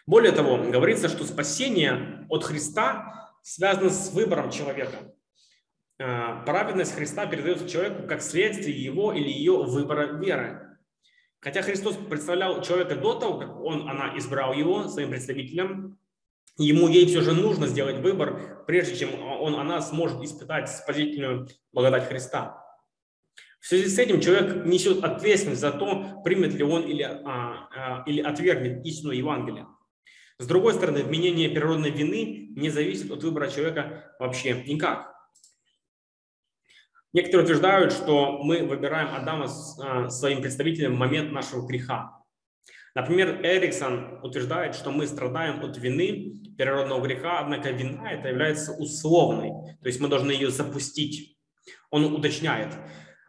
Более 0.05 0.33
того, 0.33 0.57
говорится, 0.57 1.09
что 1.09 1.23
спасение 1.23 2.27
от 2.29 2.43
Христа 2.43 3.31
связано 3.43 3.91
с 3.91 4.11
выбором 4.13 4.51
человека. 4.51 5.15
А, 6.01 6.43
праведность 6.43 6.97
Христа 6.97 7.25
передается 7.27 7.69
человеку 7.69 8.09
как 8.09 8.21
следствие 8.21 8.83
его 8.83 9.13
или 9.13 9.29
ее 9.29 9.63
выбора 9.63 10.19
веры. 10.19 10.68
Хотя 11.41 11.63
Христос 11.63 11.97
представлял 11.97 12.63
человека 12.63 12.97
до 12.97 13.15
того, 13.15 13.39
как 13.39 13.61
он, 13.61 13.89
она 13.89 14.17
избрал 14.19 14.53
его 14.53 14.89
своим 14.89 15.11
представителем, 15.11 15.99
ему 16.57 16.89
ей 16.89 17.07
все 17.07 17.21
же 17.21 17.33
нужно 17.33 17.67
сделать 17.69 17.99
выбор, 17.99 18.65
прежде 18.67 18.97
чем 18.97 19.11
он, 19.23 19.55
она 19.55 19.81
сможет 19.81 20.23
испытать 20.23 20.69
спасительную 20.69 21.49
благодать 21.73 22.09
Христа. 22.09 22.65
В 23.61 23.67
связи 23.67 23.89
с 23.89 23.99
этим 23.99 24.21
человек 24.21 24.65
несет 24.67 25.03
ответственность 25.05 25.61
за 25.61 25.73
то, 25.73 26.23
примет 26.25 26.55
ли 26.55 26.65
он 26.65 26.83
или, 26.83 27.03
а, 27.03 27.69
а, 27.75 28.03
или 28.07 28.21
отвергнет 28.21 28.85
истину 28.85 29.13
Евангелия. 29.13 29.67
С 30.39 30.47
другой 30.47 30.75
стороны, 30.75 31.03
вменение 31.03 31.49
природной 31.49 31.91
вины 31.91 32.49
не 32.57 32.71
зависит 32.71 33.11
от 33.11 33.23
выбора 33.25 33.49
человека 33.49 34.15
вообще 34.21 34.63
никак. 34.65 35.18
Некоторые 37.13 37.45
утверждают, 37.45 37.93
что 37.93 38.43
мы 38.43 38.63
выбираем 38.67 39.15
Адама 39.15 39.49
а, 39.81 40.11
своим 40.11 40.43
представителем 40.43 40.95
в 40.95 40.99
момент 40.99 41.33
нашего 41.33 41.67
греха. 41.67 42.23
Например, 42.95 43.41
Эриксон 43.43 44.21
утверждает, 44.23 44.75
что 44.75 44.91
мы 44.91 45.07
страдаем 45.07 45.65
от 45.65 45.79
вины 45.79 46.35
первородного 46.59 47.01
греха, 47.01 47.41
однако 47.41 47.71
вина 47.71 48.13
это 48.13 48.29
является 48.29 48.73
условной, 48.73 49.51
то 49.81 49.87
есть 49.87 50.01
мы 50.01 50.09
должны 50.09 50.33
ее 50.33 50.51
запустить. 50.51 51.39
Он 51.91 52.13
уточняет, 52.13 52.75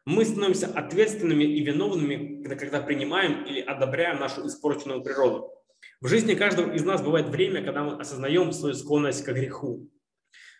мы 0.05 0.25
становимся 0.25 0.67
ответственными 0.67 1.43
и 1.43 1.63
виновными, 1.63 2.43
когда 2.55 2.81
принимаем 2.81 3.43
или 3.45 3.61
одобряем 3.61 4.19
нашу 4.19 4.47
испорченную 4.47 5.03
природу. 5.03 5.51
В 6.01 6.07
жизни 6.07 6.33
каждого 6.33 6.73
из 6.73 6.83
нас 6.83 7.01
бывает 7.01 7.27
время, 7.27 7.63
когда 7.63 7.83
мы 7.83 7.93
осознаем 7.93 8.51
свою 8.51 8.73
склонность 8.73 9.23
к 9.23 9.31
греху. 9.31 9.87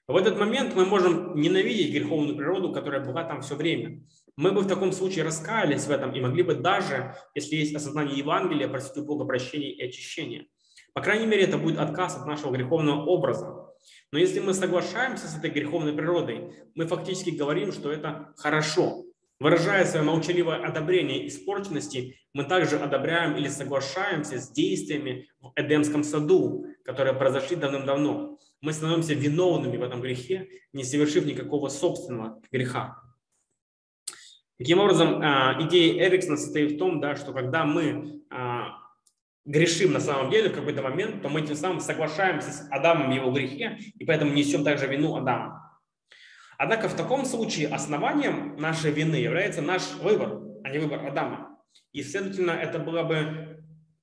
В 0.09 0.15
этот 0.15 0.39
момент 0.39 0.73
мы 0.75 0.87
можем 0.87 1.39
ненавидеть 1.39 1.93
греховную 1.93 2.35
природу, 2.35 2.73
которая 2.73 3.05
была 3.05 3.23
там 3.25 3.41
все 3.41 3.53
время. 3.53 4.01
Мы 4.35 4.51
бы 4.51 4.61
в 4.61 4.67
таком 4.67 4.91
случае 4.91 5.23
раскаялись 5.23 5.85
в 5.85 5.91
этом 5.91 6.15
и 6.15 6.19
могли 6.19 6.41
бы 6.41 6.55
даже, 6.55 7.13
если 7.35 7.57
есть 7.57 7.75
осознание 7.75 8.17
Евангелия, 8.17 8.67
просить 8.67 8.97
у 8.97 9.05
Бога 9.05 9.25
прощения 9.25 9.71
и 9.71 9.87
очищения. 9.87 10.47
По 10.93 11.01
крайней 11.01 11.27
мере, 11.27 11.43
это 11.43 11.59
будет 11.59 11.77
отказ 11.77 12.17
от 12.17 12.25
нашего 12.25 12.51
греховного 12.51 13.05
образа. 13.05 13.67
Но 14.11 14.17
если 14.17 14.39
мы 14.39 14.55
соглашаемся 14.55 15.27
с 15.27 15.37
этой 15.37 15.51
греховной 15.51 15.93
природой, 15.93 16.55
мы 16.73 16.87
фактически 16.87 17.29
говорим, 17.29 17.71
что 17.71 17.91
это 17.91 18.33
хорошо. 18.35 19.05
Выражая 19.39 19.85
свое 19.85 20.03
молчаливое 20.03 20.65
одобрение 20.65 21.27
испорченности, 21.27 22.15
мы 22.33 22.45
также 22.45 22.77
одобряем 22.77 23.37
или 23.37 23.47
соглашаемся 23.47 24.39
с 24.39 24.49
действиями 24.49 25.29
в 25.39 25.51
Эдемском 25.55 26.03
саду, 26.03 26.65
которые 26.89 27.13
произошли 27.13 27.55
давным-давно. 27.55 28.39
Мы 28.61 28.73
становимся 28.73 29.13
виновными 29.13 29.77
в 29.77 29.83
этом 29.83 30.01
грехе, 30.01 30.49
не 30.73 30.83
совершив 30.83 31.23
никакого 31.23 31.69
собственного 31.69 32.41
греха. 32.51 32.99
Таким 34.57 34.79
образом, 34.79 35.21
а, 35.21 35.55
идея 35.61 36.07
Эриксона 36.07 36.35
состоит 36.35 36.71
в 36.71 36.77
том, 36.79 36.99
да, 36.99 37.15
что 37.15 37.31
когда 37.31 37.63
мы 37.63 38.23
а, 38.31 38.69
грешим 39.45 39.93
на 39.93 39.99
самом 39.99 40.31
деле 40.31 40.49
в 40.49 40.55
какой-то 40.55 40.81
момент, 40.81 41.21
то 41.21 41.29
мы 41.29 41.43
тем 41.43 41.55
самым 41.55 41.79
соглашаемся 41.79 42.49
с 42.49 42.67
Адамом 42.71 43.11
в 43.11 43.13
его 43.13 43.29
грехе, 43.31 43.77
и 43.93 44.03
поэтому 44.03 44.33
несем 44.33 44.63
также 44.63 44.87
вину 44.87 45.15
Адама. 45.15 45.79
Однако 46.57 46.89
в 46.89 46.95
таком 46.95 47.23
случае 47.23 47.67
основанием 47.67 48.55
нашей 48.57 48.89
вины 48.89 49.17
является 49.17 49.61
наш 49.61 49.83
выбор, 50.01 50.41
а 50.63 50.69
не 50.71 50.79
выбор 50.79 51.05
Адама. 51.05 51.55
И, 51.91 52.01
следовательно, 52.01 52.51
это 52.51 52.79
было 52.79 53.03
бы 53.03 53.48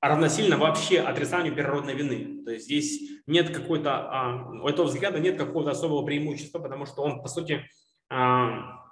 равносильно 0.09 0.57
вообще 0.57 1.01
отрицанию 1.01 1.55
первородной 1.55 1.95
вины. 1.95 2.45
То 2.45 2.53
есть 2.53 2.67
здесь 2.67 3.23
нет 3.27 3.51
какой-то, 3.51 3.91
а, 3.97 4.51
у 4.63 4.69
этого 4.69 4.87
взгляда 4.87 5.19
нет 5.19 5.39
какого-то 5.39 5.71
особого 5.71 6.05
преимущества, 6.05 6.59
потому 6.59 6.87
что 6.87 7.03
он, 7.03 7.23
по 7.23 7.29
сути, 7.29 7.65
а, 8.09 8.85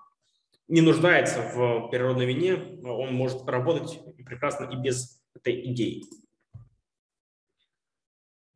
не 0.68 0.80
нуждается 0.80 1.40
в 1.54 1.90
первородной 1.90 2.26
вине, 2.26 2.54
он 2.84 3.14
может 3.14 3.46
работать 3.48 4.00
прекрасно 4.24 4.64
и 4.64 4.76
без 4.76 5.20
этой 5.34 5.72
идеи. 5.72 6.02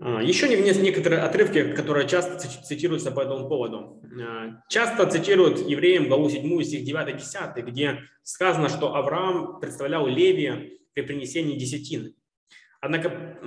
А, 0.00 0.22
еще 0.22 0.48
некоторые 0.48 1.22
отрывки, 1.22 1.72
которые 1.72 2.08
часто 2.08 2.38
цитируются 2.38 3.10
по 3.10 3.20
этому 3.20 3.48
поводу. 3.48 4.00
А, 4.22 4.62
часто 4.68 5.06
цитируют 5.06 5.58
евреям 5.68 6.08
главу 6.08 6.30
7, 6.30 6.62
стих 6.62 6.88
9-10, 6.88 7.62
где 7.62 8.00
сказано, 8.22 8.68
что 8.68 8.94
Авраам 8.94 9.58
представлял 9.60 10.06
Левия 10.06 10.70
при 10.94 11.02
принесении 11.02 11.58
десятины. 11.58 12.14
Однако 12.80 13.38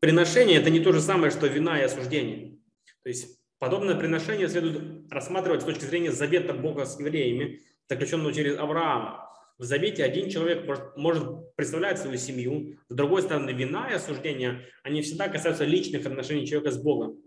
приношение– 0.00 0.58
это 0.60 0.70
не 0.70 0.80
то 0.80 0.92
же 0.92 1.00
самое, 1.00 1.30
что 1.30 1.46
вина 1.46 1.80
и 1.80 1.84
осуждение. 1.84 2.58
То 3.02 3.08
есть 3.08 3.38
подобное 3.58 3.96
приношение 3.96 4.48
следует 4.48 5.10
рассматривать 5.10 5.62
с 5.62 5.64
точки 5.64 5.84
зрения 5.84 6.12
завета 6.12 6.54
Бога 6.54 6.84
с 6.84 6.98
евреями, 6.98 7.60
заключенного 7.88 8.32
через 8.32 8.58
Авраама. 8.58 9.26
В 9.58 9.64
завете 9.64 10.04
один 10.04 10.30
человек 10.30 10.66
может, 10.96 11.54
представлять 11.54 11.98
свою 11.98 12.16
семью. 12.16 12.78
С 12.88 12.94
другой 12.94 13.22
стороны, 13.22 13.50
вина 13.50 13.90
и 13.90 13.94
осуждение, 13.94 14.66
они 14.82 15.02
всегда 15.02 15.28
касаются 15.28 15.64
личных 15.64 16.06
отношений 16.06 16.46
человека 16.46 16.70
с 16.70 16.82
Богом. 16.82 17.18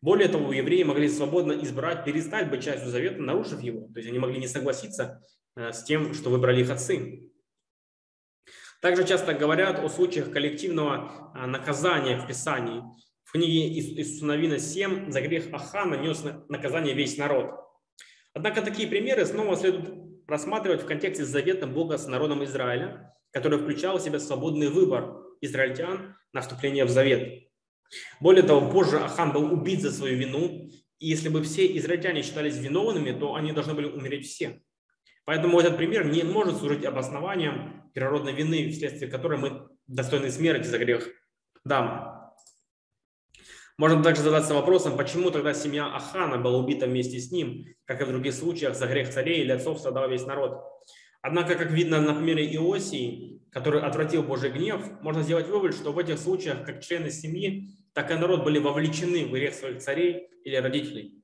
Более 0.00 0.28
того, 0.28 0.52
евреи 0.52 0.82
могли 0.82 1.08
свободно 1.08 1.52
избрать, 1.52 2.04
перестать 2.04 2.50
быть 2.50 2.62
частью 2.62 2.90
завета, 2.90 3.22
нарушив 3.22 3.60
его. 3.60 3.88
То 3.88 3.98
есть 3.98 4.08
они 4.08 4.18
могли 4.18 4.38
не 4.38 4.48
согласиться 4.48 5.22
э, 5.56 5.72
с 5.72 5.84
тем, 5.84 6.12
что 6.14 6.30
выбрали 6.30 6.60
их 6.60 6.70
отцы. 6.70 7.31
Также 8.82 9.06
часто 9.06 9.32
говорят 9.32 9.78
о 9.78 9.88
случаях 9.88 10.32
коллективного 10.32 11.32
э, 11.36 11.46
наказания 11.46 12.18
в 12.18 12.26
Писании. 12.26 12.82
В 13.22 13.30
книге 13.30 13.68
Иисуса 13.68 14.26
Навина 14.26 14.58
7 14.58 15.08
за 15.08 15.20
грех 15.20 15.44
Ахана 15.52 15.94
нес 15.94 16.24
наказание 16.48 16.92
весь 16.92 17.16
народ. 17.16 17.52
Однако 18.34 18.60
такие 18.60 18.88
примеры 18.88 19.24
снова 19.24 19.56
следует 19.56 19.88
рассматривать 20.26 20.82
в 20.82 20.86
контексте 20.86 21.24
завета 21.24 21.68
Бога 21.68 21.96
с 21.96 22.08
народом 22.08 22.42
Израиля, 22.42 23.14
который 23.30 23.60
включал 23.60 23.98
в 23.98 24.02
себя 24.02 24.18
свободный 24.18 24.68
выбор 24.68 25.14
израильтян 25.40 26.16
на 26.32 26.40
вступление 26.40 26.84
в 26.84 26.90
завет. 26.90 27.44
Более 28.18 28.42
того, 28.42 28.68
позже 28.68 28.98
Ахан 28.98 29.32
был 29.32 29.52
убит 29.52 29.80
за 29.80 29.92
свою 29.92 30.16
вину, 30.18 30.68
и 30.98 31.06
если 31.06 31.28
бы 31.28 31.44
все 31.44 31.76
израильтяне 31.78 32.22
считались 32.22 32.56
виновными, 32.56 33.12
то 33.12 33.36
они 33.36 33.52
должны 33.52 33.74
были 33.74 33.86
умереть 33.86 34.26
все. 34.26 34.60
Поэтому 35.24 35.60
этот 35.60 35.76
пример 35.76 36.06
не 36.06 36.22
может 36.22 36.56
служить 36.56 36.84
обоснованием 36.84 37.90
природной 37.94 38.32
вины, 38.32 38.70
вследствие 38.70 39.10
которой 39.10 39.38
мы 39.38 39.68
достойны 39.86 40.30
смерти 40.30 40.66
за 40.66 40.78
грех 40.78 41.08
Дама. 41.64 42.34
Можно 43.78 44.02
также 44.02 44.22
задаться 44.22 44.54
вопросом, 44.54 44.96
почему 44.96 45.30
тогда 45.30 45.54
семья 45.54 45.86
Ахана 45.86 46.38
была 46.38 46.58
убита 46.58 46.86
вместе 46.86 47.18
с 47.18 47.30
ним, 47.30 47.64
как 47.84 48.00
и 48.00 48.04
в 48.04 48.08
других 48.08 48.34
случаях 48.34 48.76
за 48.76 48.86
грех 48.86 49.10
царей 49.10 49.42
или 49.42 49.52
отцов 49.52 49.78
страдал 49.78 50.08
весь 50.10 50.26
народ. 50.26 50.62
Однако, 51.22 51.54
как 51.54 51.70
видно 51.70 52.00
на 52.00 52.14
примере 52.14 52.52
Иосии, 52.56 53.42
который 53.50 53.80
отвратил 53.80 54.22
Божий 54.22 54.50
гнев, 54.50 54.82
можно 55.02 55.22
сделать 55.22 55.48
вывод, 55.48 55.74
что 55.74 55.92
в 55.92 55.98
этих 55.98 56.18
случаях 56.18 56.66
как 56.66 56.82
члены 56.82 57.10
семьи, 57.10 57.70
так 57.92 58.10
и 58.10 58.14
народ 58.14 58.44
были 58.44 58.58
вовлечены 58.58 59.26
в 59.26 59.32
грех 59.32 59.54
своих 59.54 59.78
царей 59.78 60.28
или 60.44 60.56
родителей. 60.56 61.21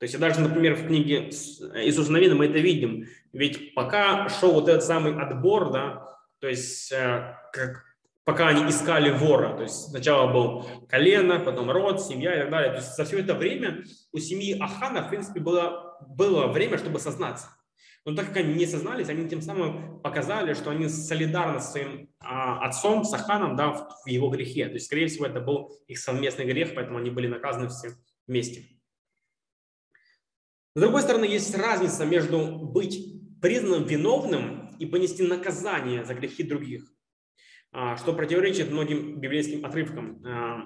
То 0.00 0.04
есть 0.04 0.18
даже, 0.18 0.40
например, 0.40 0.76
в 0.76 0.86
книге 0.86 1.28
Иисуса 1.28 2.10
Новина 2.10 2.34
мы 2.34 2.46
это 2.46 2.58
видим. 2.58 3.06
Ведь 3.34 3.74
пока 3.74 4.30
шел 4.30 4.52
вот 4.52 4.66
этот 4.66 4.82
самый 4.82 5.14
отбор, 5.14 5.70
да, 5.70 6.16
то 6.40 6.48
есть 6.48 6.90
э, 6.90 7.36
как 7.52 7.84
пока 8.24 8.48
они 8.48 8.70
искали 8.70 9.10
вора. 9.10 9.56
То 9.56 9.64
есть 9.64 9.90
сначала 9.90 10.32
был 10.32 10.66
колено, 10.88 11.38
потом 11.38 11.70
род, 11.70 12.00
семья 12.00 12.34
и 12.34 12.40
так 12.40 12.50
далее. 12.50 12.70
То 12.70 12.78
есть 12.78 12.96
за 12.96 13.04
все 13.04 13.18
это 13.18 13.34
время 13.34 13.84
у 14.12 14.18
семьи 14.18 14.58
Ахана, 14.58 15.02
в 15.02 15.10
принципе, 15.10 15.38
было, 15.38 15.98
было 16.08 16.46
время, 16.46 16.78
чтобы 16.78 16.98
сознаться. 16.98 17.48
Но 18.06 18.14
так 18.14 18.28
как 18.28 18.38
они 18.38 18.54
не 18.54 18.64
сознались, 18.66 19.10
они 19.10 19.28
тем 19.28 19.42
самым 19.42 20.00
показали, 20.00 20.54
что 20.54 20.70
они 20.70 20.88
солидарны 20.88 21.60
с 21.60 21.72
своим 21.72 22.08
а, 22.20 22.66
отцом, 22.66 23.04
с 23.04 23.12
Аханом, 23.12 23.54
да, 23.54 23.72
в, 23.72 23.88
в 24.04 24.08
его 24.08 24.30
грехе. 24.30 24.64
То 24.68 24.74
есть, 24.74 24.86
скорее 24.86 25.08
всего, 25.08 25.26
это 25.26 25.42
был 25.42 25.76
их 25.86 25.98
совместный 25.98 26.46
грех, 26.46 26.74
поэтому 26.74 26.96
они 26.96 27.10
были 27.10 27.26
наказаны 27.26 27.68
все 27.68 27.90
вместе. 28.26 28.79
С 30.74 30.80
другой 30.80 31.02
стороны, 31.02 31.24
есть 31.24 31.54
разница 31.56 32.04
между 32.04 32.46
быть 32.46 32.98
признанным 33.40 33.84
виновным 33.84 34.70
и 34.78 34.86
понести 34.86 35.22
наказание 35.22 36.04
за 36.04 36.14
грехи 36.14 36.42
других. 36.42 36.84
А, 37.72 37.96
что 37.96 38.12
противоречит 38.12 38.72
многим 38.72 39.20
библейским 39.20 39.64
отрывкам 39.64 40.20
а, 40.26 40.64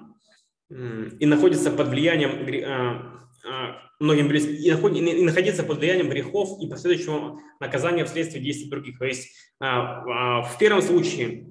и 1.19 1.25
находится 1.27 1.69
под 1.69 1.89
влиянием 1.89 2.65
а, 2.65 3.81
многим 3.99 4.31
и 4.31 5.21
находиться 5.23 5.63
под 5.63 5.77
влиянием 5.77 6.09
грехов 6.09 6.59
и 6.61 6.67
последующего 6.67 7.39
наказания 7.59 8.05
вследствие 8.05 8.43
действий 8.43 8.69
других. 8.69 8.97
То 8.97 9.05
есть 9.05 9.29
в 9.59 10.55
первом 10.59 10.81
случае, 10.81 11.47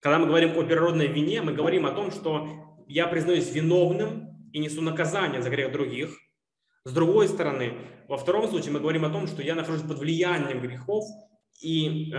когда 0.00 0.18
мы 0.18 0.26
говорим 0.26 0.56
о 0.56 0.62
природной 0.62 1.08
вине, 1.08 1.42
мы 1.42 1.52
говорим 1.52 1.86
о 1.86 1.90
том, 1.90 2.12
что 2.12 2.48
я 2.86 3.08
признаюсь 3.08 3.52
виновным 3.52 4.48
и 4.52 4.60
несу 4.60 4.80
наказание 4.80 5.42
за 5.42 5.50
грех 5.50 5.72
других. 5.72 6.16
С 6.84 6.92
другой 6.92 7.28
стороны, 7.28 7.74
во 8.08 8.18
втором 8.18 8.48
случае 8.48 8.72
мы 8.72 8.80
говорим 8.80 9.04
о 9.04 9.10
том, 9.10 9.26
что 9.26 9.42
я 9.42 9.54
нахожусь 9.54 9.82
под 9.82 9.98
влиянием 9.98 10.60
грехов, 10.60 11.04
и 11.62 12.12
э, 12.12 12.16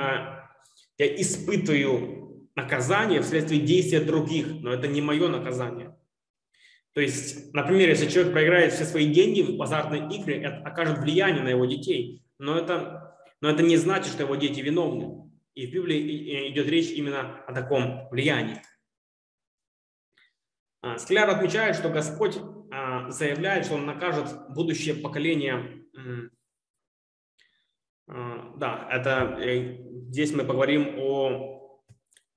я 0.97 1.22
испытываю 1.22 2.49
наказание 2.55 3.22
вследствие 3.22 3.61
действия 3.61 3.99
других, 3.99 4.47
но 4.47 4.74
это 4.74 4.88
не 4.88 5.01
мое 5.01 5.28
наказание. 5.28 5.95
То 6.93 7.01
есть, 7.01 7.53
например, 7.53 7.89
если 7.89 8.09
человек 8.09 8.32
проиграет 8.32 8.74
все 8.74 8.86
свои 8.86 9.13
деньги 9.13 9.41
в 9.41 9.61
азартные 9.61 10.09
игры, 10.16 10.36
это 10.36 10.57
окажет 10.68 10.99
влияние 10.99 11.43
на 11.43 11.49
его 11.49 11.66
детей, 11.66 12.24
но 12.39 12.57
это, 12.57 13.20
но 13.41 13.49
это 13.49 13.61
не 13.61 13.78
значит, 13.78 14.13
что 14.13 14.24
его 14.24 14.36
дети 14.36 14.61
виновны. 14.61 15.30
И 15.53 15.68
в 15.68 15.72
Библии 15.72 16.49
идет 16.51 16.68
речь 16.68 16.89
именно 16.91 17.43
о 17.45 17.53
таком 17.53 18.09
влиянии. 18.09 18.61
А, 20.82 20.97
Скляр 20.97 21.30
отмечает, 21.30 21.76
что 21.76 21.89
Господь 21.89 22.38
заявляет, 23.10 23.66
что 23.66 23.76
Он 23.76 23.86
накажет 23.86 24.28
будущее 24.49 24.95
поколение. 24.95 25.86
А, 28.08 28.53
да, 28.58 28.88
это 28.91 29.38
э, 29.41 29.78
здесь 30.10 30.34
мы 30.34 30.43
поговорим 30.43 30.95
о, 30.99 31.82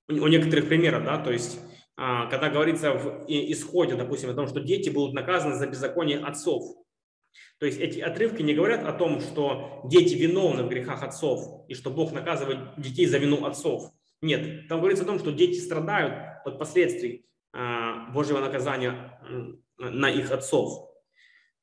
о 0.07 0.27
некоторых 0.27 0.67
примерах, 0.67 1.03
да, 1.03 1.17
то 1.17 1.31
есть 1.31 1.59
когда 1.95 2.49
говорится 2.49 2.93
в 2.93 3.25
исходе, 3.27 3.95
допустим, 3.95 4.29
о 4.29 4.33
том, 4.33 4.47
что 4.47 4.61
дети 4.61 4.89
будут 4.89 5.13
наказаны 5.13 5.55
за 5.55 5.67
беззаконие 5.67 6.19
отцов. 6.19 6.63
То 7.59 7.65
есть 7.65 7.77
эти 7.77 7.99
отрывки 7.99 8.41
не 8.41 8.53
говорят 8.53 8.85
о 8.85 8.93
том, 8.93 9.19
что 9.19 9.81
дети 9.83 10.15
виновны 10.15 10.63
в 10.63 10.69
грехах 10.69 11.03
отцов 11.03 11.65
и 11.67 11.73
что 11.73 11.89
Бог 11.89 12.13
наказывает 12.13 12.59
детей 12.77 13.05
за 13.05 13.17
вину 13.17 13.45
отцов. 13.45 13.91
Нет, 14.21 14.69
там 14.69 14.79
говорится 14.79 15.03
о 15.03 15.07
том, 15.07 15.19
что 15.19 15.31
дети 15.31 15.59
страдают 15.59 16.13
от 16.45 16.57
последствий 16.57 17.25
Божьего 18.13 18.39
наказания 18.39 19.19
на 19.79 20.09
их 20.09 20.31
отцов, 20.31 20.89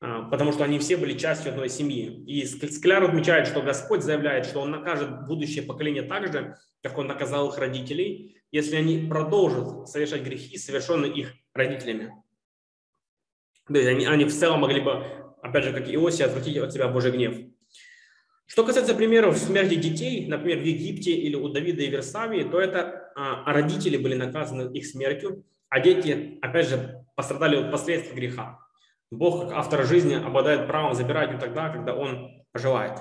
а, 0.00 0.22
потому 0.22 0.52
что 0.52 0.64
они 0.64 0.78
все 0.78 0.96
были 0.96 1.16
частью 1.16 1.52
одной 1.52 1.68
семьи. 1.68 2.24
И 2.26 2.44
Скляр 2.46 3.04
отмечает, 3.04 3.46
что 3.46 3.62
Господь 3.62 4.02
заявляет, 4.02 4.46
что 4.46 4.60
Он 4.60 4.70
накажет 4.70 5.26
будущее 5.26 5.64
поколение 5.64 6.02
так 6.02 6.32
же, 6.32 6.56
как 6.82 6.98
Он 6.98 7.06
наказал 7.06 7.48
их 7.48 7.58
родителей, 7.58 8.42
если 8.50 8.76
они 8.76 9.06
продолжат 9.08 9.88
совершать 9.88 10.22
грехи, 10.22 10.56
совершенные 10.56 11.12
их 11.12 11.34
родителями. 11.54 12.12
То 13.66 13.74
есть 13.74 13.88
они, 13.88 14.06
они 14.06 14.24
в 14.24 14.32
целом 14.32 14.60
могли 14.60 14.80
бы, 14.80 15.04
опять 15.42 15.64
же, 15.64 15.72
как 15.72 15.88
Иосия, 15.92 16.26
отвратить 16.26 16.56
от 16.56 16.72
себя 16.72 16.88
Божий 16.88 17.10
гнев. 17.10 17.36
Что 18.46 18.64
касается 18.64 18.94
примеров 18.94 19.36
смерти 19.36 19.74
детей, 19.74 20.28
например, 20.28 20.58
в 20.58 20.64
Египте 20.64 21.10
или 21.10 21.34
у 21.34 21.48
Давида 21.48 21.82
и 21.82 21.88
Версавии, 21.88 22.44
то 22.44 22.60
это 22.60 23.10
а, 23.16 23.52
родители 23.52 23.96
были 23.96 24.14
наказаны 24.14 24.72
их 24.72 24.86
смертью, 24.86 25.44
а 25.68 25.80
дети, 25.80 26.38
опять 26.40 26.68
же, 26.68 27.05
пострадали 27.16 27.56
от 27.56 27.72
последствий 27.72 28.14
греха. 28.14 28.60
Бог, 29.10 29.42
как 29.42 29.52
автор 29.52 29.84
жизни, 29.84 30.14
обладает 30.14 30.68
правом 30.68 30.94
забирать 30.94 31.30
его 31.30 31.40
тогда, 31.40 31.70
когда 31.70 31.94
он 31.94 32.44
пожелает. 32.52 33.00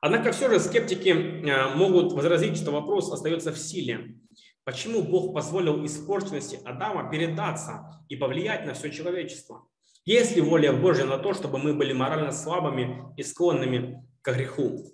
Однако 0.00 0.32
все 0.32 0.50
же 0.50 0.58
скептики 0.58 1.10
э, 1.10 1.74
могут 1.76 2.12
возразить, 2.12 2.56
что 2.56 2.72
вопрос 2.72 3.12
остается 3.12 3.52
в 3.52 3.58
силе. 3.58 4.16
Почему 4.64 5.02
Бог 5.02 5.32
позволил 5.32 5.84
испорченности 5.84 6.58
Адама 6.64 7.08
передаться 7.08 8.04
и 8.08 8.16
повлиять 8.16 8.66
на 8.66 8.74
все 8.74 8.90
человечество? 8.90 9.68
Есть 10.04 10.34
ли 10.34 10.42
воля 10.42 10.72
Божья 10.72 11.04
на 11.04 11.18
то, 11.18 11.34
чтобы 11.34 11.58
мы 11.58 11.72
были 11.72 11.92
морально 11.92 12.32
слабыми 12.32 13.14
и 13.16 13.22
склонными 13.22 14.04
к 14.22 14.32
греху? 14.32 14.91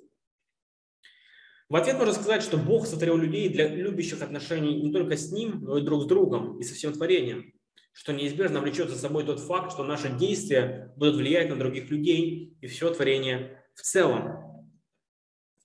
В 1.69 1.77
ответ 1.77 1.99
можно 1.99 2.15
сказать, 2.15 2.43
что 2.43 2.57
Бог 2.57 2.87
сотворил 2.87 3.19
людей 3.19 3.51
для 3.51 3.69
любящих 3.69 4.23
отношений 4.23 4.81
не 4.81 4.91
только 4.91 5.19
с 5.19 5.31
Ним, 5.31 5.61
но 5.63 5.77
и 5.77 5.83
друг 5.83 6.03
с 6.03 6.07
другом 6.07 6.59
и 6.59 6.63
со 6.63 6.75
всем 6.75 6.95
творением, 6.95 7.53
что 7.93 8.15
неизбежно 8.15 8.61
влечет 8.61 8.89
за 8.89 8.99
собой 8.99 9.25
тот 9.25 9.39
факт, 9.39 9.73
что 9.73 9.85
наши 9.85 10.09
действия 10.09 10.95
будут 10.97 11.17
влиять 11.17 11.51
на 11.51 11.57
других 11.57 11.91
людей 11.91 12.57
и 12.63 12.67
все 12.69 12.91
творение 12.95 13.65
в 13.75 13.83
целом. 13.83 14.65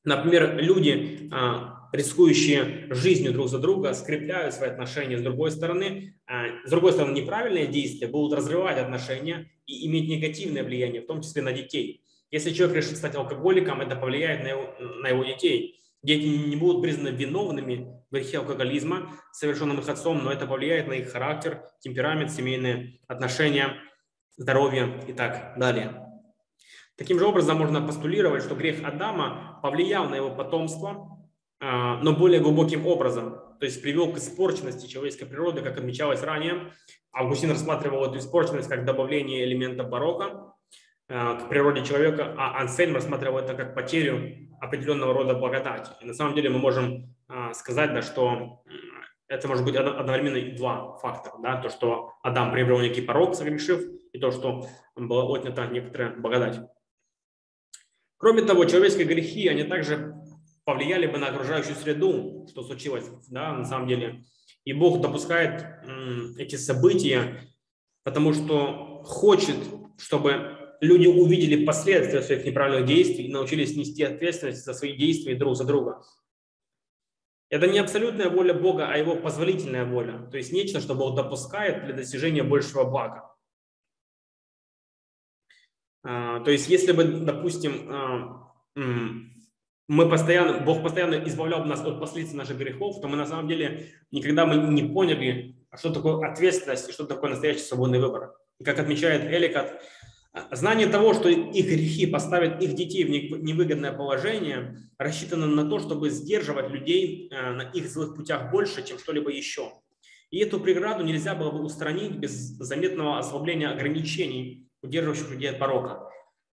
Например, 0.04 0.58
люди, 0.58 1.30
а, 1.32 1.90
рискующие 1.94 2.94
жизнью 2.94 3.32
друг 3.32 3.48
за 3.48 3.60
друга, 3.60 3.94
скрепляют 3.94 4.54
свои 4.54 4.72
отношения. 4.72 5.18
С 5.18 5.22
другой 5.22 5.52
стороны, 5.52 6.20
а, 6.26 6.48
с 6.66 6.70
другой 6.70 6.92
стороны, 6.92 7.14
неправильные 7.14 7.68
действия 7.68 8.08
будут 8.08 8.38
разрывать 8.38 8.78
отношения 8.78 9.50
и 9.66 9.88
иметь 9.88 10.10
негативное 10.10 10.66
влияние, 10.66 11.02
в 11.02 11.08
том 11.08 11.22
числе 11.22 11.42
на 11.42 11.54
детей. 11.54 12.04
Если 12.30 12.52
человек 12.52 12.78
решит 12.78 12.98
стать 12.98 13.16
алкоголиком, 13.16 13.80
это 13.80 13.96
повлияет 13.96 14.44
на 14.44 14.48
его, 14.50 14.76
на 15.02 15.08
его 15.08 15.24
детей. 15.24 15.83
Дети 16.04 16.26
не 16.26 16.58
будут 16.58 16.82
признаны 16.82 17.16
виновными 17.16 17.88
в 18.10 18.14
грехе 18.14 18.40
алкоголизма, 18.40 19.10
совершенном 19.32 19.80
их 19.80 19.88
отцом, 19.88 20.22
но 20.22 20.32
это 20.32 20.46
повлияет 20.46 20.88
на 20.88 20.94
их 20.94 21.10
характер, 21.10 21.64
темперамент, 21.80 22.30
семейные 22.30 23.00
отношения, 23.08 23.78
здоровье 24.36 25.02
и 25.08 25.14
так 25.14 25.58
далее. 25.58 26.04
Таким 26.98 27.20
же 27.20 27.26
образом 27.26 27.58
можно 27.58 27.82
постулировать, 27.82 28.44
что 28.44 28.54
грех 28.54 28.84
Адама 28.84 29.60
повлиял 29.64 30.10
на 30.10 30.16
его 30.16 30.30
потомство, 30.30 31.26
а, 31.62 31.98
но 32.02 32.14
более 32.14 32.42
глубоким 32.42 32.86
образом, 32.86 33.40
то 33.60 33.66
есть 33.66 33.82
привел 33.82 34.12
к 34.12 34.18
испорченности 34.18 34.88
человеческой 34.88 35.26
природы, 35.26 35.62
как 35.62 35.78
отмечалось 35.78 36.22
ранее. 36.22 36.74
Августин 37.14 37.50
рассматривал 37.50 38.04
эту 38.04 38.18
испорченность 38.18 38.68
как 38.68 38.84
добавление 38.84 39.46
элемента 39.46 39.84
барокко 39.84 40.54
а, 41.08 41.36
к 41.36 41.50
природе 41.50 41.86
человека, 41.86 42.36
а 42.38 42.60
Ансельм 42.60 42.94
рассматривал 42.94 43.40
это 43.40 43.54
как 43.54 43.74
потерю 43.74 44.50
определенного 44.64 45.14
рода 45.14 45.34
благодати. 45.34 45.92
И 46.02 46.06
на 46.06 46.14
самом 46.14 46.36
деле 46.36 46.50
мы 46.50 46.58
можем 46.58 47.14
а, 47.28 47.54
сказать, 47.54 47.94
да, 47.94 48.02
что 48.02 48.64
это 49.28 49.48
может 49.48 49.66
быть 49.66 49.76
одновременно 49.76 50.38
и 50.38 50.56
два 50.56 50.98
фактора. 50.98 51.36
Да? 51.44 51.62
То, 51.62 51.70
что 51.70 52.14
Адам 52.24 52.52
приобрел 52.52 52.80
некий 52.80 53.02
порог, 53.02 53.36
согрешив, 53.36 53.82
и 54.14 54.20
то, 54.20 54.32
что 54.32 54.66
была 54.96 55.26
отнята 55.36 55.68
некоторая 55.68 56.16
благодать. 56.16 56.62
Кроме 58.18 58.44
того, 58.44 58.64
человеческие 58.64 59.06
грехи, 59.06 59.50
они 59.50 59.64
также 59.64 60.16
повлияли 60.64 61.08
бы 61.08 61.18
на 61.18 61.28
окружающую 61.28 61.76
среду, 61.76 62.48
что 62.50 62.64
случилось 62.64 63.10
да, 63.30 63.52
на 63.52 63.66
самом 63.66 63.88
деле. 63.88 64.24
И 64.64 64.72
Бог 64.72 65.02
допускает 65.02 65.66
эти 66.38 66.56
события, 66.56 67.42
потому 68.06 68.32
что 68.32 69.04
хочет, 69.04 69.58
чтобы 69.98 70.63
люди 70.84 71.08
увидели 71.08 71.66
последствия 71.66 72.22
своих 72.22 72.46
неправильных 72.46 72.86
действий 72.86 73.26
и 73.26 73.32
научились 73.32 73.76
нести 73.76 74.04
ответственность 74.04 74.64
за 74.64 74.74
свои 74.74 74.96
действия 74.96 75.36
друг 75.36 75.56
за 75.56 75.66
друга. 75.66 76.04
Это 77.50 77.68
не 77.68 77.80
абсолютная 77.80 78.30
воля 78.30 78.54
Бога, 78.54 78.88
а 78.88 78.98
его 78.98 79.16
позволительная 79.16 79.86
воля. 79.86 80.28
То 80.32 80.38
есть 80.38 80.52
нечто, 80.52 80.82
что 80.82 80.96
Бог 80.96 81.16
допускает 81.16 81.86
для 81.86 81.94
достижения 81.94 82.44
большего 82.44 82.84
блага. 82.84 83.34
А, 86.04 86.42
то 86.42 86.52
есть 86.52 86.68
если 86.68 86.92
бы, 86.92 87.04
допустим, 87.04 87.90
а, 87.90 88.52
мы 88.76 90.10
постоянно, 90.10 90.60
Бог 90.60 90.82
постоянно 90.84 91.28
избавлял 91.28 91.64
нас 91.66 91.82
от 91.86 92.00
последствий 92.00 92.38
наших 92.38 92.58
грехов, 92.58 93.00
то 93.02 93.08
мы 93.08 93.16
на 93.16 93.26
самом 93.26 93.48
деле 93.48 93.92
никогда 94.12 94.46
мы 94.46 94.56
не 94.74 94.84
поняли, 94.84 95.56
что 95.76 95.94
такое 95.94 96.28
ответственность 96.30 96.90
и 96.90 96.92
что 96.92 97.06
такое 97.06 97.30
настоящий 97.30 97.62
свободный 97.62 98.00
выбор. 98.00 98.36
И 98.60 98.64
как 98.64 98.80
отмечает 98.80 99.32
Эликат, 99.32 99.82
Знание 100.52 100.88
того, 100.88 101.14
что 101.14 101.30
их 101.30 101.66
грехи 101.66 102.08
поставят 102.08 102.62
их 102.62 102.74
детей 102.74 103.04
в 103.04 103.10
невыгодное 103.44 103.94
положение, 103.94 104.78
рассчитано 104.98 105.46
на 105.46 105.70
то, 105.70 105.78
чтобы 105.78 106.10
сдерживать 106.10 106.72
людей 106.72 107.30
э, 107.30 107.52
на 107.52 107.62
их 107.62 107.88
злых 107.88 108.16
путях 108.16 108.50
больше, 108.50 108.84
чем 108.84 108.98
что-либо 108.98 109.30
еще. 109.30 109.74
И 110.32 110.40
эту 110.40 110.60
преграду 110.60 111.04
нельзя 111.04 111.36
было 111.36 111.52
бы 111.52 111.62
устранить 111.62 112.14
без 112.14 112.32
заметного 112.32 113.20
ослабления 113.20 113.70
ограничений, 113.70 114.68
удерживающих 114.82 115.30
людей 115.30 115.52
от 115.52 115.60
порока. 115.60 116.10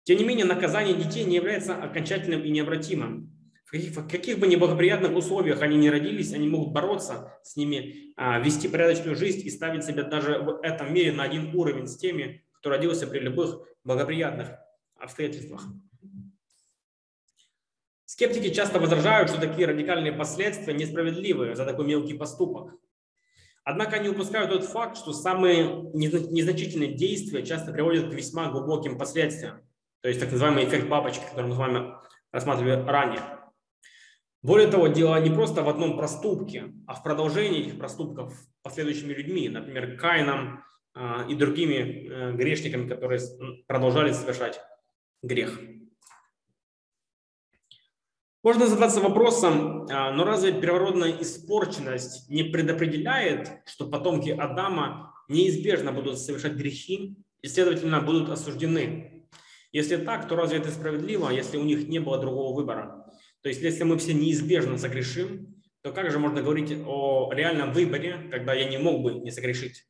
Тем 0.05 0.17
не 0.17 0.25
менее, 0.25 0.45
наказание 0.45 0.95
детей 0.95 1.25
не 1.25 1.35
является 1.35 1.75
окончательным 1.75 2.43
и 2.43 2.49
необратимым. 2.49 3.31
В 3.65 3.71
каких, 3.71 3.91
в 3.91 4.07
каких 4.09 4.39
бы 4.39 4.47
неблагоприятных 4.47 5.15
условиях 5.15 5.61
они 5.61 5.77
не 5.77 5.91
родились, 5.91 6.33
они 6.33 6.47
могут 6.47 6.73
бороться 6.73 7.37
с 7.43 7.55
ними, 7.55 8.13
а, 8.15 8.39
вести 8.39 8.67
порядочную 8.67 9.15
жизнь 9.15 9.45
и 9.45 9.51
ставить 9.51 9.83
себя 9.83 10.01
даже 10.01 10.39
в 10.39 10.61
этом 10.63 10.91
мире 10.91 11.11
на 11.11 11.23
один 11.23 11.53
уровень 11.53 11.85
с 11.85 11.97
теми, 11.97 12.43
кто 12.67 12.71
родился 12.71 13.07
при 13.07 13.19
любых 13.19 13.61
благоприятных 13.85 14.49
обстоятельствах. 14.97 15.63
Скептики 18.03 18.53
часто 18.53 18.79
возражают, 18.79 19.29
что 19.29 19.39
такие 19.39 19.67
радикальные 19.67 20.11
последствия 20.11 20.73
несправедливы 20.73 21.55
за 21.55 21.65
такой 21.65 21.85
мелкий 21.85 22.13
поступок. 22.13 22.73
Однако 23.63 23.95
они 23.95 24.09
упускают 24.09 24.51
тот 24.51 24.65
факт, 24.65 24.97
что 24.97 25.13
самые 25.13 25.63
незначительные 25.93 26.93
действия 26.93 27.45
часто 27.45 27.71
приводят 27.71 28.09
к 28.09 28.13
весьма 28.13 28.49
глубоким 28.51 28.97
последствиям. 28.97 29.61
То 30.01 30.09
есть 30.09 30.19
так 30.19 30.29
называемый 30.29 30.65
эффект 30.65 30.89
бабочки, 30.89 31.23
который 31.29 31.47
мы 31.47 31.55
с 31.55 31.57
вами 31.57 31.93
рассматривали 32.33 32.85
ранее. 32.85 33.21
Более 34.41 34.67
того, 34.67 34.87
дело 34.87 35.17
не 35.21 35.29
просто 35.29 35.63
в 35.63 35.69
одном 35.69 35.97
проступке, 35.97 36.73
а 36.85 36.95
в 36.95 37.03
продолжении 37.03 37.61
этих 37.61 37.77
проступков 37.77 38.33
последующими 38.61 39.13
людьми, 39.13 39.47
например, 39.47 39.97
Каином, 39.97 40.57
а, 40.57 40.63
и 41.29 41.35
другими 41.35 41.75
э, 41.75 42.31
грешниками, 42.33 42.87
которые 42.87 43.21
продолжали 43.67 44.11
совершать 44.11 44.59
грех. 45.21 45.59
Можно 48.43 48.67
задаться 48.67 49.01
вопросом, 49.01 49.87
а, 49.89 50.11
но 50.11 50.23
разве 50.23 50.53
первородная 50.53 51.21
испорченность 51.21 52.29
не 52.29 52.43
предопределяет, 52.43 53.49
что 53.65 53.87
потомки 53.87 54.29
Адама 54.29 55.13
неизбежно 55.27 55.91
будут 55.91 56.17
совершать 56.17 56.53
грехи 56.53 57.17
и, 57.41 57.47
следовательно, 57.47 57.99
будут 57.99 58.29
осуждены. 58.29 59.27
Если 59.73 59.97
так, 59.97 60.29
то 60.29 60.35
разве 60.35 60.59
это 60.59 60.71
справедливо, 60.71 61.29
если 61.29 61.57
у 61.57 61.63
них 61.63 61.87
не 61.87 61.99
было 61.99 62.19
другого 62.19 62.55
выбора? 62.55 63.11
То 63.41 63.49
есть, 63.49 63.61
если 63.61 63.83
мы 63.83 63.97
все 63.97 64.13
неизбежно 64.13 64.77
согрешим, 64.77 65.61
то 65.81 65.91
как 65.91 66.09
же 66.09 66.17
можно 66.17 66.41
говорить 66.41 66.71
о 66.85 67.29
реальном 67.33 67.73
выборе, 67.73 68.29
когда 68.31 68.53
я 68.53 68.69
не 68.69 68.77
мог 68.77 69.01
бы 69.01 69.15
не 69.15 69.31
согрешить? 69.31 69.85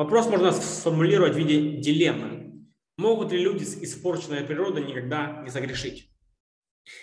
Вопрос 0.00 0.28
можно 0.28 0.50
сформулировать 0.50 1.34
в 1.34 1.36
виде 1.36 1.76
дилеммы. 1.76 2.66
Могут 2.96 3.32
ли 3.32 3.38
люди 3.38 3.64
с 3.64 3.76
испорченной 3.82 4.40
природой 4.44 4.82
никогда 4.86 5.42
не 5.44 5.50
согрешить? 5.50 6.10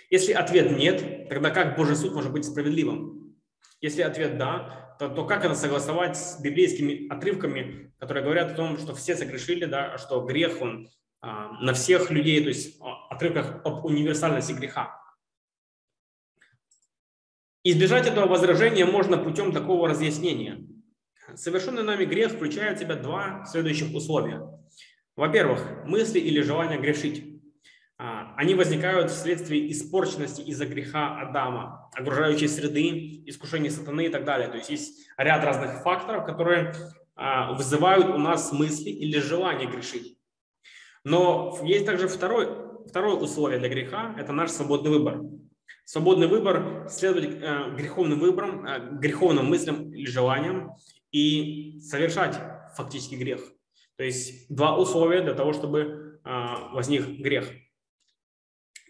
Если 0.10 0.34
ответ 0.34 0.76
нет, 0.76 1.30
тогда 1.30 1.52
как 1.52 1.78
Божий 1.78 1.96
суд 1.96 2.16
может 2.16 2.32
быть 2.32 2.46
справедливым? 2.46 3.38
Если 3.82 4.02
ответ 4.02 4.40
да, 4.40 4.96
то, 4.98 5.10
то 5.10 5.28
как 5.28 5.46
это 5.46 5.54
согласовать 5.54 6.18
с 6.18 6.42
библейскими 6.42 7.08
отрывками, 7.08 7.94
которые 8.00 8.24
говорят 8.24 8.54
о 8.54 8.56
том, 8.56 8.80
что 8.80 8.96
все 8.96 9.16
согрешили, 9.16 9.66
да, 9.66 10.00
что 10.00 10.26
грех 10.26 10.60
он 10.60 10.90
а, 11.22 11.52
на 11.62 11.76
всех 11.76 12.10
людей, 12.10 12.42
то 12.42 12.50
есть 12.50 12.82
отрывках 13.12 13.62
об 13.64 13.86
универсальности 13.86 14.54
греха. 14.54 15.00
Избежать 17.64 18.08
этого 18.08 18.26
возражения 18.26 18.86
можно 18.86 19.20
путем 19.20 19.52
такого 19.52 19.88
разъяснения. 19.88 20.68
Совершенный 21.36 21.84
нами 21.84 22.06
грех 22.06 22.32
включает 22.32 22.78
в 22.78 22.82
себя 22.82 22.96
два 22.96 23.46
следующих 23.46 23.94
условия. 23.94 24.42
Во-первых, 25.16 25.86
мысли 25.86 26.20
или 26.20 26.42
желание 26.42 26.80
грешить. 26.80 27.42
А, 27.98 28.34
они 28.38 28.54
возникают 28.54 29.12
вследствие 29.12 29.72
испорченности 29.72 30.42
из-за 30.42 30.66
греха 30.66 31.20
Адама, 31.20 31.90
окружающей 31.94 32.48
среды, 32.48 33.24
искушений 33.26 33.70
сатаны 33.70 34.06
и 34.06 34.10
так 34.10 34.24
далее. 34.24 34.48
То 34.48 34.58
есть 34.58 34.70
есть 34.70 35.10
ряд 35.18 35.44
разных 35.44 35.82
факторов, 35.82 36.26
которые 36.26 36.74
а, 37.16 37.54
вызывают 37.54 38.08
у 38.08 38.18
нас 38.18 38.52
мысли 38.54 38.90
или 38.90 39.20
желание 39.20 39.70
грешить. 39.70 40.18
Но 41.04 41.58
есть 41.64 41.86
также 41.86 42.08
второй, 42.08 42.48
второе 42.88 43.16
условие 43.16 43.60
для 43.60 43.70
греха– 43.70 44.16
это 44.18 44.32
наш 44.32 44.52
свободный 44.52 44.92
выбор. 44.92 45.22
Свободный 45.84 46.28
выбор 46.28 46.88
следовать 46.90 47.30
э, 47.42 47.76
греховным 47.76 48.20
выборам, 48.20 48.66
э, 48.66 48.90
греховным 49.00 49.46
мыслям 49.46 49.94
или 49.94 50.06
желаниям 50.06 50.76
и 51.12 51.80
совершать 51.82 52.40
фактически 52.76 53.16
грех. 53.16 53.42
То 53.96 54.04
есть 54.04 54.54
два 54.54 54.78
условия 54.78 55.22
для 55.22 55.34
того, 55.34 55.54
чтобы 55.54 56.20
э, 56.24 56.30
возник 56.74 57.08
грех. 57.08 57.52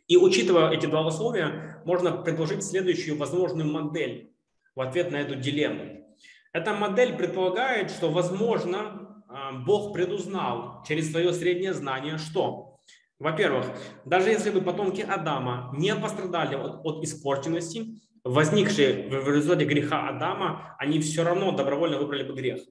И 0.07 0.17
учитывая 0.17 0.71
эти 0.71 0.85
два 0.85 1.05
условия, 1.05 1.81
можно 1.85 2.11
предложить 2.11 2.63
следующую 2.63 3.17
возможную 3.17 3.69
модель 3.69 4.33
в 4.75 4.81
ответ 4.81 5.11
на 5.11 5.17
эту 5.17 5.35
дилемму. 5.35 6.15
Эта 6.53 6.73
модель 6.73 7.15
предполагает, 7.17 7.91
что, 7.91 8.09
возможно, 8.09 9.23
а, 9.27 9.51
Бог 9.51 9.93
предузнал 9.93 10.83
через 10.87 11.11
свое 11.11 11.33
среднее 11.33 11.73
знание, 11.73 12.17
что, 12.17 12.79
во-первых, 13.19 13.65
даже 14.05 14.29
если 14.29 14.49
бы 14.49 14.61
потомки 14.61 15.01
Адама 15.01 15.73
не 15.77 15.93
пострадали 15.95 16.55
от, 16.55 16.85
от 16.85 17.03
испорченности, 17.03 18.01
возникшие 18.27 19.09
в 19.09 19.29
результате 19.29 19.65
греха 19.65 20.09
Адама, 20.09 20.75
они 20.79 20.99
все 20.99 21.23
равно 21.23 21.51
добровольно 21.51 21.97
выбрали 21.97 22.23
бы 22.23 22.33
грех. 22.33 22.61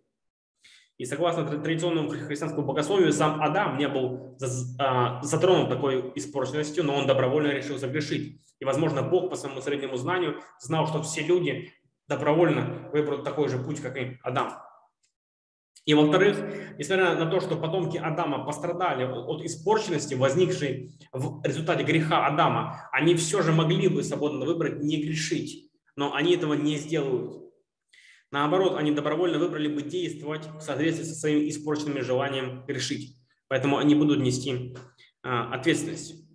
И 0.99 1.05
согласно 1.05 1.45
традиционному 1.45 2.09
христианскому 2.09 2.67
богословию, 2.67 3.13
сам 3.13 3.43
Адам 3.43 3.77
не 3.77 3.87
был 3.87 4.39
а, 4.79 5.23
затронут 5.23 5.69
такой 5.69 6.13
испорченностью, 6.15 6.85
но 6.85 6.95
он 6.95 7.07
добровольно 7.07 7.49
решил 7.49 7.77
загрешить. 7.77 8.41
И, 8.61 8.65
возможно, 8.65 9.03
Бог 9.03 9.29
по 9.29 9.37
своему 9.37 9.61
среднему 9.61 9.97
знанию 9.97 10.41
знал, 10.59 10.87
что 10.87 11.03
все 11.03 11.21
люди 11.21 11.73
добровольно 12.09 12.89
выберут 12.93 13.25
такой 13.25 13.49
же 13.49 13.59
путь, 13.59 13.81
как 13.81 13.99
и 13.99 14.19
Адам. 14.23 14.55
И 15.87 15.95
во-вторых, 15.95 16.37
несмотря 16.79 17.15
на 17.15 17.27
то, 17.27 17.41
что 17.41 17.57
потомки 17.57 17.97
Адама 17.97 18.45
пострадали 18.45 19.05
от 19.05 19.43
испорченности, 19.45 20.15
возникшей 20.15 20.99
в 21.13 21.45
результате 21.45 21.85
греха 21.85 22.27
Адама, 22.27 22.89
они 22.93 23.15
все 23.15 23.41
же 23.41 23.53
могли 23.53 23.87
бы 23.87 24.03
свободно 24.03 24.45
выбрать 24.45 24.83
не 24.83 25.01
грешить, 25.01 25.71
но 25.95 26.13
они 26.13 26.35
этого 26.35 26.55
не 26.55 26.77
сделают. 26.77 27.41
Наоборот, 28.33 28.75
они 28.77 28.91
добровольно 28.91 29.39
выбрали 29.39 29.69
бы 29.69 29.83
действовать 29.83 30.49
в 30.59 30.61
соответствии 30.61 31.05
со 31.05 31.15
своим 31.15 31.49
испорченным 31.49 32.03
желанием 32.03 32.65
грешить. 32.67 33.17
Поэтому 33.47 33.79
они 33.79 33.95
будут 33.95 34.19
нести 34.19 34.75
а, 35.23 35.55
ответственность. 35.55 36.27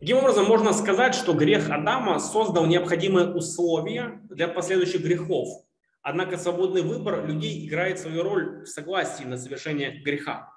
Таким 0.00 0.16
образом, 0.16 0.46
можно 0.46 0.72
сказать, 0.72 1.14
что 1.14 1.34
грех 1.34 1.68
Адама 1.68 2.18
создал 2.18 2.64
необходимые 2.64 3.34
условия 3.34 4.22
для 4.30 4.48
последующих 4.48 5.02
грехов. 5.02 5.65
Однако 6.08 6.38
свободный 6.38 6.82
выбор 6.82 7.26
людей 7.26 7.66
играет 7.66 7.98
свою 7.98 8.22
роль 8.22 8.62
в 8.62 8.66
согласии 8.68 9.24
на 9.24 9.36
совершение 9.36 9.90
греха. 10.04 10.52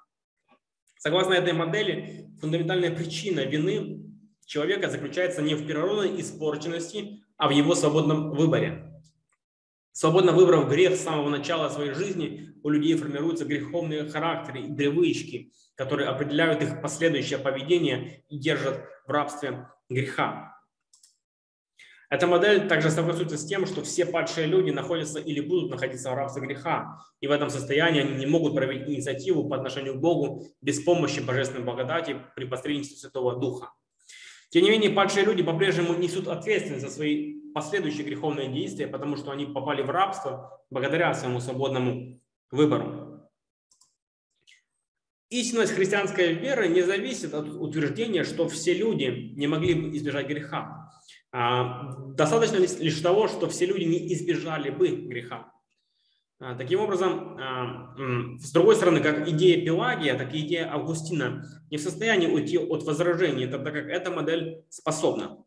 Согласно 0.96 1.32
этой 1.32 1.52
модели, 1.52 2.30
фундаментальная 2.40 2.94
причина 2.94 3.40
вины 3.40 4.00
человека 4.46 4.88
заключается 4.88 5.42
не 5.42 5.56
в 5.56 5.66
природной 5.66 6.20
испорченности, 6.20 7.24
а 7.36 7.48
в 7.48 7.50
его 7.50 7.74
свободном 7.74 8.30
выборе. 8.30 8.92
Свободно 9.90 10.30
выбрав 10.30 10.70
грех 10.70 10.94
с 10.94 11.00
самого 11.00 11.30
начала 11.30 11.68
своей 11.68 11.94
жизни, 11.94 12.54
у 12.62 12.68
людей 12.68 12.94
формируются 12.94 13.44
греховные 13.44 14.08
характеры 14.08 14.60
и 14.60 14.72
привычки, 14.72 15.52
которые 15.74 16.10
определяют 16.10 16.62
их 16.62 16.80
последующее 16.80 17.40
поведение 17.40 18.22
и 18.28 18.38
держат 18.38 18.84
в 19.04 19.10
рабстве 19.10 19.66
греха. 19.88 20.59
Эта 22.10 22.26
модель 22.26 22.66
также 22.66 22.90
согласуется 22.90 23.38
с 23.38 23.46
тем, 23.46 23.66
что 23.66 23.82
все 23.82 24.04
падшие 24.04 24.48
люди 24.48 24.70
находятся 24.70 25.20
или 25.20 25.40
будут 25.40 25.70
находиться 25.70 26.10
в 26.10 26.14
рабстве 26.14 26.42
греха, 26.42 26.98
и 27.20 27.28
в 27.28 27.30
этом 27.30 27.50
состоянии 27.50 28.00
они 28.02 28.14
не 28.16 28.26
могут 28.26 28.56
проявить 28.56 28.88
инициативу 28.88 29.48
по 29.48 29.54
отношению 29.54 29.94
к 29.94 30.00
Богу 30.00 30.44
без 30.60 30.80
помощи 30.80 31.20
божественной 31.20 31.64
благодати 31.64 32.16
при 32.34 32.46
посредничестве 32.46 32.98
Святого 32.98 33.36
Духа. 33.36 33.72
Тем 34.48 34.64
не 34.64 34.70
менее, 34.70 34.90
падшие 34.90 35.24
люди 35.24 35.44
по-прежнему 35.44 35.94
несут 35.94 36.26
ответственность 36.26 36.84
за 36.84 36.90
свои 36.90 37.40
последующие 37.52 38.02
греховные 38.02 38.48
действия, 38.48 38.88
потому 38.88 39.16
что 39.16 39.30
они 39.30 39.46
попали 39.46 39.82
в 39.82 39.90
рабство 39.90 40.60
благодаря 40.68 41.14
своему 41.14 41.38
свободному 41.38 42.20
выбору. 42.50 43.30
Истинность 45.28 45.74
христианской 45.74 46.32
веры 46.32 46.66
не 46.66 46.82
зависит 46.82 47.34
от 47.34 47.48
утверждения, 47.48 48.24
что 48.24 48.48
все 48.48 48.74
люди 48.74 49.32
не 49.36 49.46
могли 49.46 49.74
бы 49.74 49.96
избежать 49.96 50.26
греха. 50.26 50.90
А, 51.32 51.94
достаточно 52.14 52.56
лишь 52.56 53.00
того, 53.00 53.28
что 53.28 53.48
все 53.48 53.66
люди 53.66 53.84
не 53.84 54.12
избежали 54.14 54.70
бы 54.70 54.88
греха. 54.88 55.52
А, 56.40 56.56
таким 56.56 56.80
образом, 56.80 57.38
а, 57.38 57.94
с 58.38 58.50
другой 58.52 58.74
стороны, 58.74 59.00
как 59.00 59.28
идея 59.28 59.64
Пелагия, 59.64 60.16
так 60.16 60.34
и 60.34 60.40
идея 60.40 60.72
Августина 60.72 61.44
не 61.70 61.76
в 61.76 61.80
состоянии 61.82 62.26
уйти 62.26 62.58
от 62.58 62.82
возражений, 62.82 63.46
тогда 63.46 63.70
как 63.70 63.86
эта 63.86 64.10
модель 64.10 64.64
способна. 64.68 65.44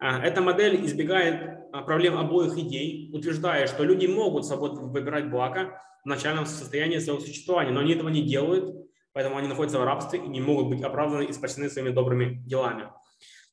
Эта 0.00 0.40
модель 0.40 0.86
избегает 0.86 1.72
проблем 1.72 2.18
обоих 2.18 2.56
идей, 2.56 3.10
утверждая, 3.12 3.66
что 3.66 3.82
люди 3.82 4.06
могут 4.06 4.46
свободно 4.46 4.82
выбирать 4.82 5.28
благо 5.28 5.82
в 6.04 6.06
начальном 6.06 6.46
состоянии 6.46 6.98
своего 6.98 7.20
существования, 7.20 7.72
но 7.72 7.80
они 7.80 7.94
этого 7.94 8.08
не 8.08 8.22
делают, 8.22 8.76
поэтому 9.12 9.38
они 9.38 9.48
находятся 9.48 9.80
в 9.80 9.84
рабстве 9.84 10.20
и 10.20 10.28
не 10.28 10.40
могут 10.40 10.68
быть 10.68 10.82
оправданы 10.82 11.24
и 11.24 11.32
спасены 11.32 11.68
своими 11.68 11.90
добрыми 11.90 12.40
делами. 12.46 12.90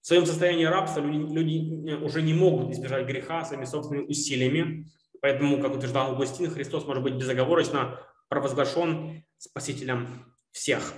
В 0.06 0.08
своем 0.08 0.28
состоянии 0.28 0.66
рабства 0.66 1.00
люди, 1.00 1.34
люди 1.34 1.94
уже 1.96 2.22
не 2.22 2.36
могут 2.36 2.72
избежать 2.72 3.08
греха 3.08 3.44
своими 3.44 3.66
собственными 3.66 4.06
усилиями, 4.06 4.86
Поэтому, 5.20 5.60
как 5.60 5.74
утверждал 5.74 6.12
Августин, 6.12 6.52
Христос 6.52 6.86
может 6.86 7.02
быть 7.02 7.16
безоговорочно 7.16 8.00
провозглашен 8.30 9.26
Спасителем 9.40 10.32
всех. 10.52 10.94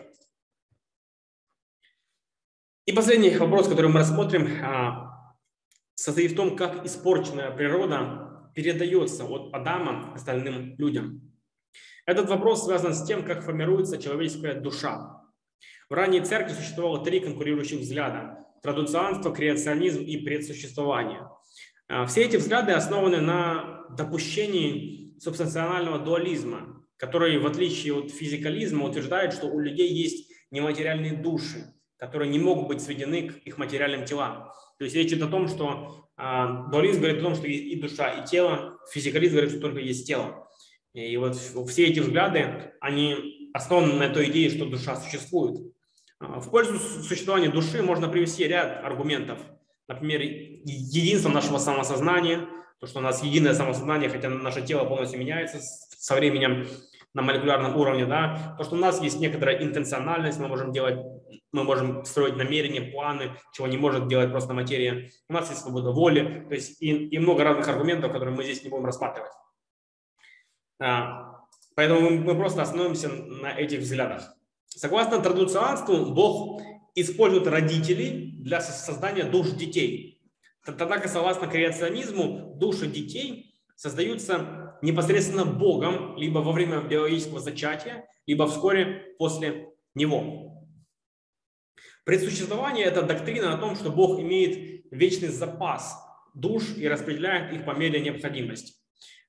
И 2.86 2.92
последний 2.92 3.30
вопрос, 3.38 3.70
который 3.70 3.90
мы 3.90 4.00
рассмотрим, 4.00 4.62
а, 4.62 5.38
состоит 5.96 6.34
в 6.34 6.36
том, 6.36 6.58
как 6.58 6.86
испорченная 6.86 7.52
природа 7.52 8.52
передается 8.54 9.24
от 9.24 9.54
Адама 9.54 10.14
остальным 10.16 10.76
людям. 10.78 11.34
Этот 12.06 12.28
вопрос 12.28 12.66
связан 12.66 12.94
с 12.94 13.06
тем, 13.06 13.24
как 13.24 13.46
формируется 13.46 14.02
человеческая 14.02 14.60
душа. 14.60 15.24
В 15.90 15.94
ранней 15.94 16.20
церкви 16.20 16.52
существовало 16.52 17.06
три 17.06 17.22
конкурирующих 17.22 17.80
взгляда– 17.80 18.44
традуцианство, 18.62 19.34
креационизм 19.34 20.02
и 20.02 20.18
предсуществование. 20.18 21.30
А, 21.88 22.06
все 22.06 22.24
эти 22.24 22.38
взгляды 22.38 22.74
основаны 22.74 23.22
на 23.22 23.86
допущении 23.96 25.18
субстанционального 25.20 26.00
дуализма, 26.00 26.86
который, 26.98 27.38
в 27.38 27.48
отличие 27.48 27.94
от 27.96 28.12
физикализма, 28.12 28.86
утверждает, 28.86 29.34
что 29.34 29.48
у 29.48 29.60
людей 29.60 29.92
есть 29.92 30.32
нематериальные 30.52 31.14
души, 31.14 31.74
которые 31.98 32.30
не 32.30 32.40
могут 32.40 32.68
быть 32.68 32.82
сведены 32.82 33.30
к 33.30 33.38
их 33.46 33.58
материальным 33.58 34.06
телам. 34.06 34.52
То 34.78 34.84
есть 34.84 34.96
речь 34.96 35.12
идет 35.12 35.24
о 35.24 35.32
том, 35.32 35.48
что 35.48 36.10
э, 36.18 36.46
дуализм 36.72 37.00
говорит 37.00 37.20
о 37.20 37.24
том, 37.24 37.36
что 37.36 37.48
есть 37.48 37.64
и 37.64 37.80
душа, 37.80 38.10
и 38.10 38.26
тело, 38.26 38.78
физикализм 38.92 39.34
говорит, 39.34 39.52
что 39.52 39.62
только 39.62 39.80
есть 39.80 40.08
тело. 40.08 40.48
И 40.94 41.16
вот 41.18 41.36
все 41.36 41.88
эти 41.88 42.00
взгляды, 42.00 42.74
они 42.82 43.50
основаны 43.54 43.94
на 43.94 44.10
той 44.10 44.30
идее, 44.30 44.50
что 44.50 44.66
душа 44.66 44.96
существует. 44.96 45.74
А, 46.20 46.40
в 46.40 46.50
пользу 46.50 46.80
существования 46.80 47.50
души 47.50 47.82
можно 47.82 48.08
привести 48.08 48.48
ряд 48.48 48.84
аргументов– 48.84 49.40
например, 49.88 50.22
единство 50.22 51.30
нашего 51.30 51.58
самосознания, 51.58 52.48
то, 52.80 52.88
что 52.88 53.00
у 53.00 53.02
нас 53.02 53.24
единое 53.24 53.54
самосознание, 53.54 54.10
хотя 54.10 54.30
наше 54.30 54.62
тело 54.62 54.86
полностью 54.86 55.20
меняется 55.20 55.60
со 55.62 56.16
временем 56.16 56.68
на 57.14 57.22
молекулярном 57.22 57.76
уровне, 57.76 58.06
да, 58.06 58.56
то, 58.58 58.64
что 58.64 58.76
у 58.76 58.78
нас 58.78 59.02
есть 59.02 59.20
некоторая 59.20 59.64
интенциональность, 59.64 60.40
мы 60.40 60.48
можем 60.48 60.72
делать, 60.72 61.00
мы 61.52 61.64
можем 61.64 62.06
строить 62.06 62.36
намерения, 62.36 62.82
планы, 62.82 63.32
чего 63.54 63.66
не 63.66 63.78
может 63.78 64.08
делать 64.08 64.30
просто 64.30 64.54
материя. 64.54 65.10
У 65.28 65.34
нас 65.34 65.50
есть 65.50 65.62
свобода 65.62 65.92
воли, 65.92 66.46
то 66.48 66.54
есть 66.54 66.80
и, 66.82 67.08
и 67.08 67.18
много 67.18 67.44
разных 67.44 67.68
аргументов, 67.68 68.12
которые 68.12 68.36
мы 68.36 68.44
здесь 68.44 68.64
не 68.64 68.70
будем 68.70 68.86
рассматривать. 68.86 69.32
А, 70.80 71.42
поэтому 71.76 72.12
мы, 72.12 72.36
просто 72.36 72.62
остановимся 72.62 73.10
на 73.10 73.52
этих 73.58 73.80
взглядах. 73.80 74.37
Согласно 74.78 75.20
традуцианству, 75.20 76.06
Бог 76.14 76.62
использует 76.94 77.48
родителей 77.48 78.36
для 78.38 78.62
создания 78.62 79.24
душ 79.24 79.50
детей. 79.50 80.22
Тогда 80.64 81.00
как 81.00 81.08
согласно 81.08 81.48
креационизму, 81.48 82.54
души 82.60 82.86
детей 82.86 83.56
создаются 83.76 84.78
непосредственно 84.84 85.46
Богом, 85.46 86.16
либо 86.18 86.40
во 86.40 86.52
время 86.52 86.82
биологического 86.82 87.40
зачатия, 87.40 88.08
либо 88.28 88.46
вскоре 88.46 89.16
после 89.18 89.70
него. 89.96 90.64
Предсуществование– 92.04 92.86
это 92.88 93.02
доктрина 93.02 93.56
о 93.56 93.58
том, 93.58 93.76
что 93.76 93.90
Бог 93.90 94.20
имеет 94.20 94.86
вечный 94.92 95.30
запас 95.30 95.98
душ 96.36 96.78
и 96.78 96.88
распределяет 96.88 97.52
их 97.52 97.66
по 97.66 97.72
мере 97.72 98.00
необходимости. 98.00 98.74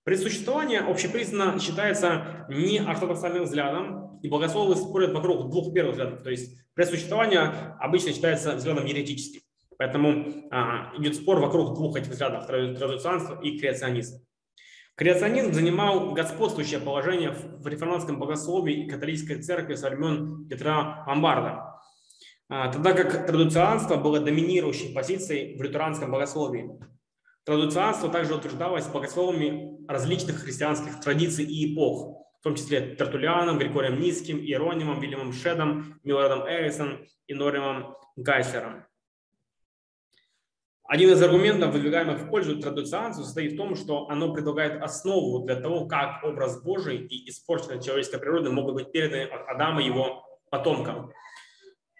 Предсуществование 0.04 0.80
общепризнанно 0.80 1.58
считается 1.58 2.46
не 2.50 2.80
ортодоксальным 2.80 3.44
взглядом, 3.44 4.07
и 4.22 4.28
богословы 4.28 4.76
спорят 4.76 5.12
вокруг 5.12 5.50
двух 5.50 5.72
первых 5.72 5.94
взглядов. 5.94 6.22
То 6.22 6.30
есть 6.30 6.58
предсуществование 6.74 7.76
обычно 7.80 8.12
считается 8.12 8.56
взглядом 8.56 8.86
еретическим. 8.86 9.42
Поэтому 9.78 10.48
а, 10.50 10.92
идет 10.98 11.14
спор 11.14 11.38
вокруг 11.38 11.74
двух 11.74 11.96
этих 11.96 12.10
взглядов– 12.10 12.46
традиционства 12.48 13.40
и 13.40 13.58
креационизм. 13.58 14.24
Креационизм 14.96 15.52
занимал 15.52 16.12
господствующее 16.12 16.80
положение 16.80 17.30
в 17.30 17.64
реформатском 17.68 18.18
богословии 18.18 18.84
и 18.84 18.88
католической 18.88 19.40
церкви 19.40 19.76
со 19.76 19.88
времен 19.88 20.48
Петра 20.48 21.04
Ломбарда, 21.06 21.80
а, 22.48 22.72
тогда 22.72 22.92
как 22.92 23.26
традиционство 23.26 23.94
было 23.96 24.18
доминирующей 24.18 24.92
позицией 24.92 25.56
в 25.56 25.62
лютеранском 25.62 26.10
богословии. 26.10 26.70
Традуцианство 27.44 28.08
также 28.08 28.34
утверждалось 28.34 28.88
богословами 28.88 29.86
различных 29.86 30.42
христианских 30.42 30.98
традиций 31.00 31.44
и 31.44 31.72
эпох, 31.72 32.27
в 32.40 32.44
том 32.44 32.54
числе 32.54 32.94
Тертулианом, 32.96 33.58
Григорием 33.58 34.00
Низким, 34.00 34.38
Иеронимом, 34.38 35.00
Вильямом 35.00 35.32
Шедом, 35.32 36.00
Милородом 36.04 36.48
Эрисом 36.48 37.04
и 37.26 37.34
Норимом 37.34 37.96
Гайслером. 38.16 38.84
Один 40.84 41.10
из 41.10 41.22
аргументов, 41.22 41.72
выдвигаемых 41.72 42.20
в 42.20 42.30
пользу 42.30 42.58
традуцианства, 42.58 43.22
состоит 43.22 43.52
в 43.52 43.56
том, 43.58 43.74
что 43.76 44.08
оно 44.08 44.32
предлагает 44.32 44.82
основу 44.82 45.44
для 45.44 45.56
того, 45.56 45.86
как 45.86 46.24
образ 46.24 46.62
Божий 46.62 46.96
и 46.96 47.28
испорченная 47.28 47.78
человеческая 47.78 48.18
природа 48.18 48.50
могут 48.50 48.74
быть 48.74 48.90
переданы 48.90 49.24
от 49.24 49.48
Адама 49.48 49.82
его 49.82 50.24
потомкам. 50.50 51.12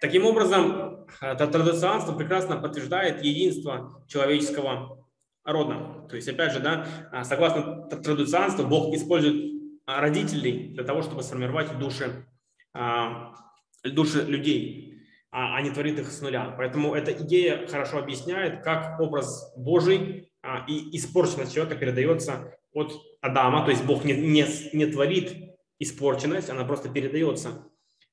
Таким 0.01 0.25
образом, 0.25 1.07
традуцианство 1.21 2.15
прекрасно 2.15 2.57
подтверждает 2.57 3.23
единство 3.23 4.03
человеческого 4.07 5.05
рода. 5.45 6.07
То 6.09 6.17
есть, 6.17 6.29
опять 6.29 6.53
же, 6.53 6.61
да, 6.61 6.87
согласно 7.25 7.89
традуцианству, 7.89 8.67
Бог 8.67 8.95
использует 8.95 9.58
родителей 9.89 10.69
для 10.75 10.85
того, 10.85 11.03
чтобы 11.03 11.23
сформировать 11.23 11.79
души, 11.79 12.27
а, 12.75 13.35
души 13.83 14.23
людей, 14.23 15.03
а 15.31 15.61
не 15.63 15.71
творит 15.71 15.99
их 15.99 16.11
с 16.11 16.21
нуля. 16.21 16.55
Поэтому 16.57 16.95
эта 16.95 17.13
идея 17.13 17.67
хорошо 17.67 17.99
объясняет, 17.99 18.63
как 18.63 19.01
образ 19.01 19.53
Божий 19.57 20.31
и 20.67 20.97
испорченность 20.97 21.55
человека 21.55 21.77
передается 21.77 22.55
от 22.73 22.93
Адама, 23.21 23.65
то 23.65 23.71
есть 23.71 23.85
Бог 23.85 24.05
не, 24.05 24.15
не, 24.15 24.47
не 24.73 24.87
творит 24.87 25.57
испорченность, 25.79 26.51
она 26.51 26.65
просто 26.65 26.89
передается 26.89 27.67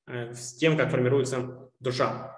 э, 0.06 0.32
с 0.32 0.56
тем, 0.56 0.76
как 0.76 0.90
формируется 0.90 1.70
душа. 1.80 2.35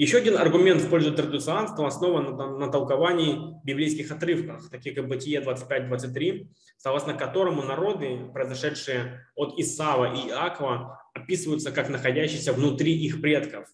Еще 0.00 0.16
один 0.16 0.38
аргумент 0.38 0.80
в 0.80 0.88
пользу 0.88 1.12
традиционства 1.12 1.86
основан 1.86 2.34
на, 2.34 2.56
на 2.56 2.68
толковании 2.68 3.60
библейских 3.64 4.10
отрывках, 4.10 4.70
таких 4.70 4.94
как 4.94 5.06
Бытие 5.06 5.42
25-23, 5.42 6.48
согласно 6.78 7.12
которому 7.12 7.60
народы, 7.60 8.18
произошедшие 8.32 9.26
от 9.34 9.58
Исава 9.58 10.14
и 10.14 10.30
Иакова, 10.30 10.98
описываются 11.12 11.70
как 11.70 11.90
находящиеся 11.90 12.54
внутри 12.54 12.96
их 12.96 13.20
предков. 13.20 13.68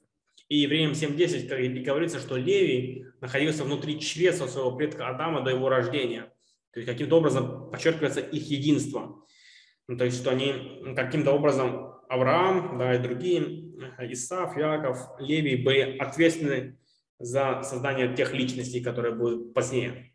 И 0.48 0.56
Евреям 0.56 0.94
7.10 0.94 1.84
говорится, 1.84 2.18
что 2.18 2.36
Левий 2.36 3.04
находился 3.20 3.62
внутри 3.62 4.00
чреса 4.00 4.48
своего 4.48 4.72
предка 4.72 5.06
Адама 5.06 5.42
до 5.42 5.50
его 5.50 5.68
рождения. 5.68 6.32
То 6.72 6.80
есть 6.80 6.90
каким-то 6.90 7.18
образом 7.18 7.70
подчеркивается 7.70 8.18
их 8.18 8.50
единство. 8.50 9.24
Ну, 9.86 9.96
то 9.96 10.04
есть, 10.04 10.20
что 10.20 10.30
они 10.32 10.82
каким-то 10.96 11.30
образом 11.30 11.95
Авраам, 12.08 12.78
да, 12.78 12.94
и 12.94 12.98
другие, 12.98 13.72
Исаф, 13.98 14.56
Яков, 14.56 14.98
Левий 15.18 15.62
были 15.62 15.98
ответственны 15.98 16.78
за 17.18 17.62
создание 17.62 18.14
тех 18.14 18.32
личностей, 18.32 18.80
которые 18.80 19.14
будут 19.14 19.54
позднее. 19.54 20.12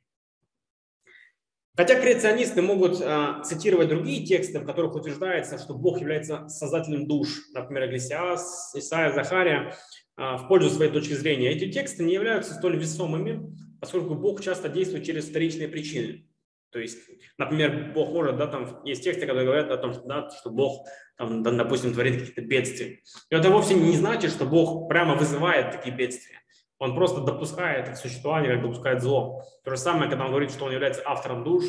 Хотя 1.76 2.00
креационисты 2.00 2.62
могут 2.62 3.00
э, 3.02 3.42
цитировать 3.46 3.88
другие 3.88 4.26
тексты, 4.26 4.60
в 4.60 4.66
которых 4.66 4.94
утверждается, 4.94 5.58
что 5.58 5.74
Бог 5.74 6.02
является 6.02 6.48
создателем 6.50 7.08
душ, 7.08 7.30
например, 7.54 7.88
Иглесиас, 7.88 8.76
Исаия, 8.76 9.14
Захария, 9.14 9.74
э, 10.18 10.36
в 10.36 10.48
пользу 10.50 10.70
своей 10.70 10.92
точки 10.92 11.14
зрения. 11.14 11.50
Эти 11.50 11.72
тексты 11.72 12.04
не 12.04 12.14
являются 12.14 12.54
столь 12.54 12.78
весомыми, 12.78 13.56
поскольку 13.80 14.16
Бог 14.16 14.42
часто 14.42 14.68
действует 14.68 15.06
через 15.06 15.30
вторичные 15.30 15.70
причины. 15.70 16.28
То 16.72 16.80
есть, 16.80 17.00
например, 17.38 17.92
Бог 17.94 18.12
может, 18.12 18.38
да, 18.38 18.48
там 18.48 18.82
есть 18.86 19.04
тексты, 19.04 19.22
которые 19.22 19.46
говорят 19.46 19.72
о 19.72 19.78
том, 19.78 19.94
что, 19.94 20.04
да, 20.04 20.30
что 20.30 20.50
Бог, 20.50 20.86
там, 21.22 21.58
допустим, 21.58 21.94
творит 21.94 22.20
какие-то 22.20 22.42
бедствия. 22.42 23.00
И 23.30 23.36
это 23.36 23.50
вовсе 23.50 23.76
не 23.76 23.96
значит, 23.96 24.32
что 24.32 24.46
Бог 24.46 24.90
прямо 24.90 25.16
вызывает 25.16 25.72
такие 25.72 25.96
бедствия. 25.96 26.42
Он 26.80 26.96
просто 26.96 27.22
допускает 27.22 27.90
их 27.90 27.98
существование, 27.98 28.54
как 28.54 28.64
допускает 28.64 29.02
зло. 29.02 29.44
То 29.64 29.72
же 29.72 29.78
самое, 29.78 30.10
когда 30.10 30.26
он 30.26 30.32
говорит, 30.32 30.52
что 30.52 30.66
он 30.66 30.72
является 30.72 31.04
автором 31.06 31.44
душ, 31.44 31.64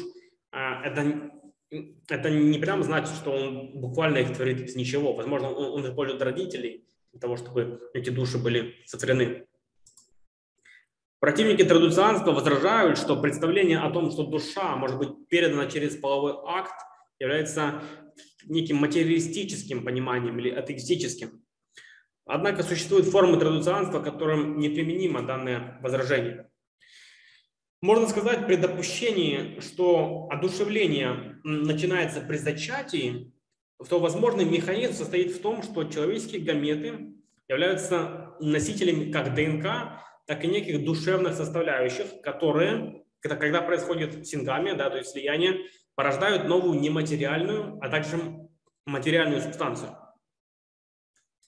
а, 0.51 0.83
это, 0.85 1.31
это 2.09 2.31
не 2.31 2.59
прямо 2.59 2.83
значит, 2.83 3.15
что 3.15 3.33
он 3.33 3.79
буквально 3.79 4.19
их 4.19 4.35
творит 4.35 4.63
из 4.63 4.75
ничего. 4.75 5.13
Возможно, 5.13 5.51
он, 5.51 5.81
он 5.81 5.87
использует 5.87 6.23
родителей 6.23 6.87
для 7.13 7.21
того, 7.21 7.37
чтобы 7.37 7.91
эти 7.93 8.11
души 8.11 8.39
были 8.39 8.75
сотворены. 8.87 9.47
Противники 11.21 11.63
традиционства 11.63 12.33
возражают, 12.33 12.99
что 12.99 13.21
представление 13.21 13.79
о 13.79 13.91
том, 13.91 14.11
что 14.11 14.25
душа 14.25 14.77
может 14.77 14.99
быть 14.99 15.29
передана 15.29 15.67
через 15.67 15.95
половой 15.95 16.35
акт, 16.47 16.75
является 17.21 17.83
неким 18.45 18.77
материалистическим 18.77 19.85
пониманием 19.85 20.39
или 20.39 20.51
атеистическим. 20.51 21.43
Однако 22.25 22.63
существуют 22.63 23.07
формы 23.07 23.39
традиционства, 23.39 24.01
которым 24.01 24.59
неприменимо 24.59 25.23
данное 25.23 25.79
возражение. 25.83 26.49
Можно 27.81 28.09
сказать 28.09 28.47
при 28.47 28.55
допущении, 28.55 29.59
что 29.59 30.29
одушевление 30.31 31.41
начинается 31.43 32.21
при 32.21 32.37
зачатии, 32.37 33.33
то 33.89 33.99
возможный 33.99 34.45
механизм 34.45 34.95
состоит 34.95 35.33
в 35.33 35.43
том, 35.43 35.65
что 35.65 35.83
человеческие 35.85 36.43
гаметы 36.43 37.15
являются 37.49 38.37
носителями 38.41 39.11
как 39.11 39.35
ДНК, 39.35 40.01
так 40.27 40.45
и 40.45 40.47
неких 40.47 40.85
душевных 40.85 41.35
составляющих, 41.35 42.21
которые, 42.23 43.03
когда 43.21 43.61
происходит 43.63 44.29
сингамия, 44.29 44.75
да, 44.75 44.89
то 44.89 44.99
есть 44.99 45.11
слияние, 45.11 45.67
порождают 45.95 46.49
новую 46.49 46.81
нематериальную, 46.81 47.79
а 47.81 47.89
также 47.89 48.19
материальную 48.87 49.41
субстанцию. 49.41 49.91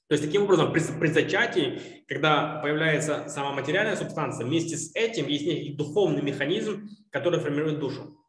То 0.08 0.12
есть 0.16 0.24
таким 0.24 0.42
образом 0.42 0.72
при, 0.72 0.80
при 1.00 1.08
зачатии, 1.08 2.04
когда 2.06 2.60
появляется 2.60 3.28
сама 3.28 3.52
материальная 3.52 3.96
субстанция, 3.96 4.46
вместе 4.46 4.76
с 4.76 4.94
этим 4.94 5.28
есть 5.28 5.46
некий 5.46 5.74
духовный 5.74 6.22
механизм, 6.22 6.88
который 7.10 7.40
формирует 7.40 7.78
душу. 7.78 8.20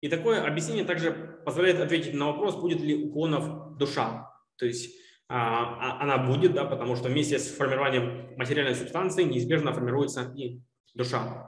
И 0.00 0.08
такое 0.08 0.46
объяснение 0.46 0.84
также 0.84 1.40
позволяет 1.44 1.80
ответить 1.80 2.14
на 2.14 2.26
вопрос, 2.26 2.56
будет 2.56 2.80
ли 2.80 3.04
у 3.04 3.12
клонов 3.12 3.76
душа. 3.76 4.32
То 4.56 4.64
есть 4.64 4.96
а, 5.28 5.98
а, 5.98 6.02
она 6.02 6.18
будет, 6.18 6.54
да, 6.54 6.64
потому 6.64 6.96
что 6.96 7.08
вместе 7.08 7.38
с 7.38 7.54
формированием 7.54 8.34
материальной 8.36 8.74
субстанции 8.74 9.24
неизбежно 9.24 9.72
формируется 9.72 10.32
и 10.34 10.60
душа. 10.94 11.47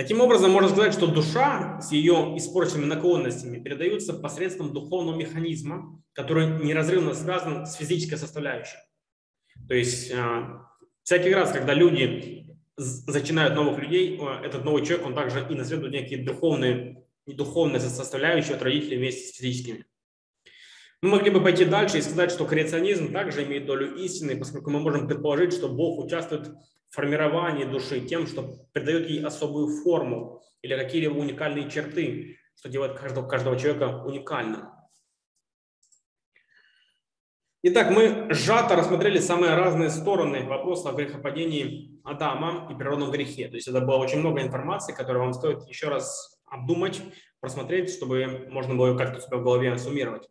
Таким 0.00 0.22
образом, 0.22 0.50
можно 0.50 0.70
сказать, 0.70 0.94
что 0.94 1.08
душа 1.08 1.78
с 1.82 1.92
ее 1.92 2.32
испорченными 2.38 2.86
наклонностями 2.86 3.62
передается 3.62 4.14
посредством 4.14 4.72
духовного 4.72 5.14
механизма, 5.14 6.02
который 6.14 6.64
неразрывно 6.64 7.12
связан 7.12 7.66
с 7.66 7.74
физической 7.74 8.16
составляющей. 8.16 8.78
То 9.68 9.74
есть 9.74 10.10
а, 10.14 10.66
всякий 11.02 11.34
раз, 11.34 11.52
когда 11.52 11.74
люди 11.74 12.46
зачинают 12.78 13.54
новых 13.54 13.78
людей, 13.78 14.18
этот 14.42 14.64
новый 14.64 14.86
человек, 14.86 15.06
он 15.06 15.14
также 15.14 15.46
и 15.50 15.54
наследует 15.54 15.92
некие 15.92 16.24
духовные, 16.24 17.04
духовные 17.26 17.80
составляющие 17.80 18.54
от 18.54 18.62
родителей 18.62 18.96
вместе 18.96 19.28
с 19.28 19.36
физическими. 19.36 19.84
Мы 21.02 21.10
могли 21.10 21.30
бы 21.30 21.42
пойти 21.42 21.64
дальше 21.64 21.98
и 21.98 22.02
сказать, 22.02 22.30
что 22.30 22.44
креационизм 22.44 23.10
также 23.12 23.44
имеет 23.44 23.64
долю 23.64 23.94
истины, 23.96 24.36
поскольку 24.36 24.70
мы 24.70 24.80
можем 24.80 25.08
предположить, 25.08 25.54
что 25.54 25.68
Бог 25.68 26.04
участвует 26.04 26.50
формировании 26.90 27.64
души 27.64 28.00
тем, 28.00 28.26
что 28.26 28.52
придает 28.72 29.08
ей 29.08 29.24
особую 29.24 29.68
форму 29.82 30.42
или 30.60 30.76
какие-либо 30.76 31.14
уникальные 31.14 31.70
черты, 31.70 32.36
что 32.54 32.68
делает 32.68 32.98
каждого, 32.98 33.26
каждого 33.26 33.58
человека 33.58 34.02
уникальным. 34.04 34.68
Итак, 37.62 37.90
мы 37.90 38.26
сжато 38.30 38.76
рассмотрели 38.76 39.18
самые 39.18 39.54
разные 39.54 39.90
стороны 39.90 40.44
вопроса 40.44 40.90
о 40.90 40.92
грехопадении 40.92 42.00
Адама 42.04 42.68
и 42.70 42.74
природном 42.74 43.10
грехе. 43.10 43.48
То 43.48 43.56
есть 43.56 43.68
это 43.68 43.80
было 43.80 43.96
очень 43.96 44.18
много 44.18 44.42
информации, 44.42 44.92
которую 44.92 45.24
вам 45.24 45.32
стоит 45.32 45.66
еще 45.68 45.88
раз 45.88 46.42
обдумать, 46.46 47.00
просмотреть, 47.40 47.90
чтобы 47.90 48.48
можно 48.50 48.74
было 48.74 48.96
как-то 48.96 49.20
себя 49.20 49.38
в 49.38 49.42
голове 49.42 49.76
суммировать. 49.78 50.28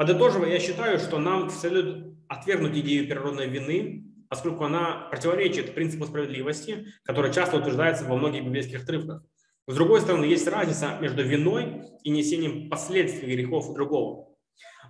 Подытоживая, 0.00 0.48
я 0.48 0.58
считаю, 0.58 0.98
что 0.98 1.18
нам 1.18 1.50
следует 1.50 2.16
отвергнуть 2.26 2.74
идею 2.74 3.06
природной 3.06 3.48
вины, 3.48 4.06
поскольку 4.30 4.64
она 4.64 5.08
противоречит 5.10 5.74
принципу 5.74 6.06
справедливости, 6.06 6.86
который 7.04 7.30
часто 7.30 7.58
утверждается 7.58 8.06
во 8.06 8.16
многих 8.16 8.46
библейских 8.46 8.84
отрывках. 8.84 9.22
С 9.66 9.74
другой 9.74 10.00
стороны, 10.00 10.24
есть 10.24 10.48
разница 10.48 10.96
между 11.02 11.22
виной 11.22 11.82
и 12.02 12.08
несением 12.08 12.70
последствий 12.70 13.36
грехов 13.36 13.74
другого. 13.74 14.34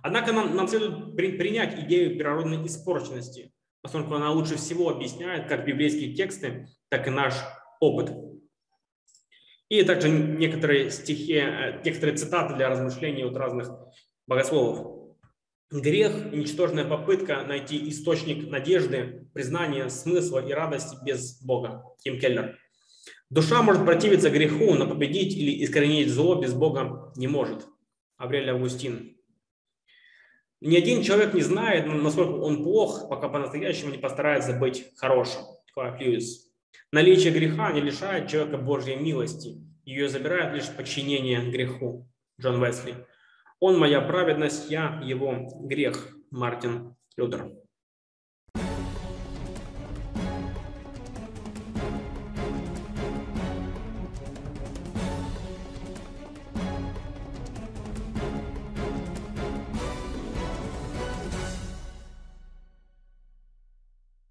Однако 0.01 0.31
нам, 0.31 0.55
нам 0.55 0.69
следует 0.69 1.13
при, 1.17 1.33
принять 1.33 1.77
идею 1.77 2.17
природной 2.17 2.65
испорченности, 2.65 3.51
поскольку 3.81 4.15
она 4.15 4.31
лучше 4.31 4.55
всего 4.55 4.91
объясняет 4.91 5.49
как 5.49 5.65
библейские 5.65 6.15
тексты, 6.15 6.69
так 6.87 7.05
и 7.05 7.09
наш 7.09 7.33
опыт. 7.81 8.13
И 9.67 9.83
также 9.83 10.07
некоторые 10.07 10.89
стихи, 10.89 11.33
э, 11.33 11.81
некоторые 11.83 12.15
цитаты 12.15 12.55
для 12.55 12.69
размышлений 12.69 13.25
от 13.25 13.35
разных 13.35 13.71
богословов. 14.25 15.00
Грех– 15.71 16.31
ничтожная 16.33 16.83
попытка 16.83 17.43
найти 17.43 17.89
источник 17.89 18.49
надежды, 18.49 19.29
признания, 19.33 19.89
смысла 19.89 20.45
и 20.45 20.51
радости 20.51 20.97
без 21.05 21.41
Бога. 21.41 21.85
Ким 22.03 22.19
Келлер. 22.19 22.59
Душа 23.29 23.61
может 23.63 23.85
противиться 23.85 24.29
греху, 24.29 24.73
но 24.73 24.85
победить 24.85 25.33
или 25.33 25.63
искоренить 25.63 26.09
зло 26.09 26.35
без 26.35 26.53
Бога 26.53 27.13
не 27.15 27.29
может. 27.29 27.65
Аврелий 28.17 28.49
Августин. 28.51 29.15
Ни 30.59 30.75
один 30.75 31.03
человек 31.03 31.33
не 31.33 31.41
знает, 31.41 31.85
насколько 31.85 32.31
он 32.31 32.63
плох, 32.63 33.07
пока 33.07 33.29
по-настоящему 33.29 33.91
не 33.91 33.97
постарается 33.97 34.51
быть 34.51 34.91
хорошим. 34.97 35.43
Клайв 35.73 35.97
Льюис. 36.01 36.51
Наличие 36.91 37.31
греха 37.31 37.71
не 37.71 37.79
лишает 37.79 38.29
человека 38.29 38.57
Божьей 38.57 38.97
милости. 38.97 39.55
Ее 39.85 40.09
забирает 40.09 40.53
лишь 40.53 40.67
подчинение 40.67 41.49
греху. 41.49 42.09
Джон 42.39 42.61
Весли. 42.61 42.95
Он 43.61 43.77
моя 43.77 44.01
праведность, 44.01 44.71
я 44.71 44.99
его 45.03 45.47
грех. 45.61 46.17
Мартин 46.31 46.95
Лютер. 47.15 47.60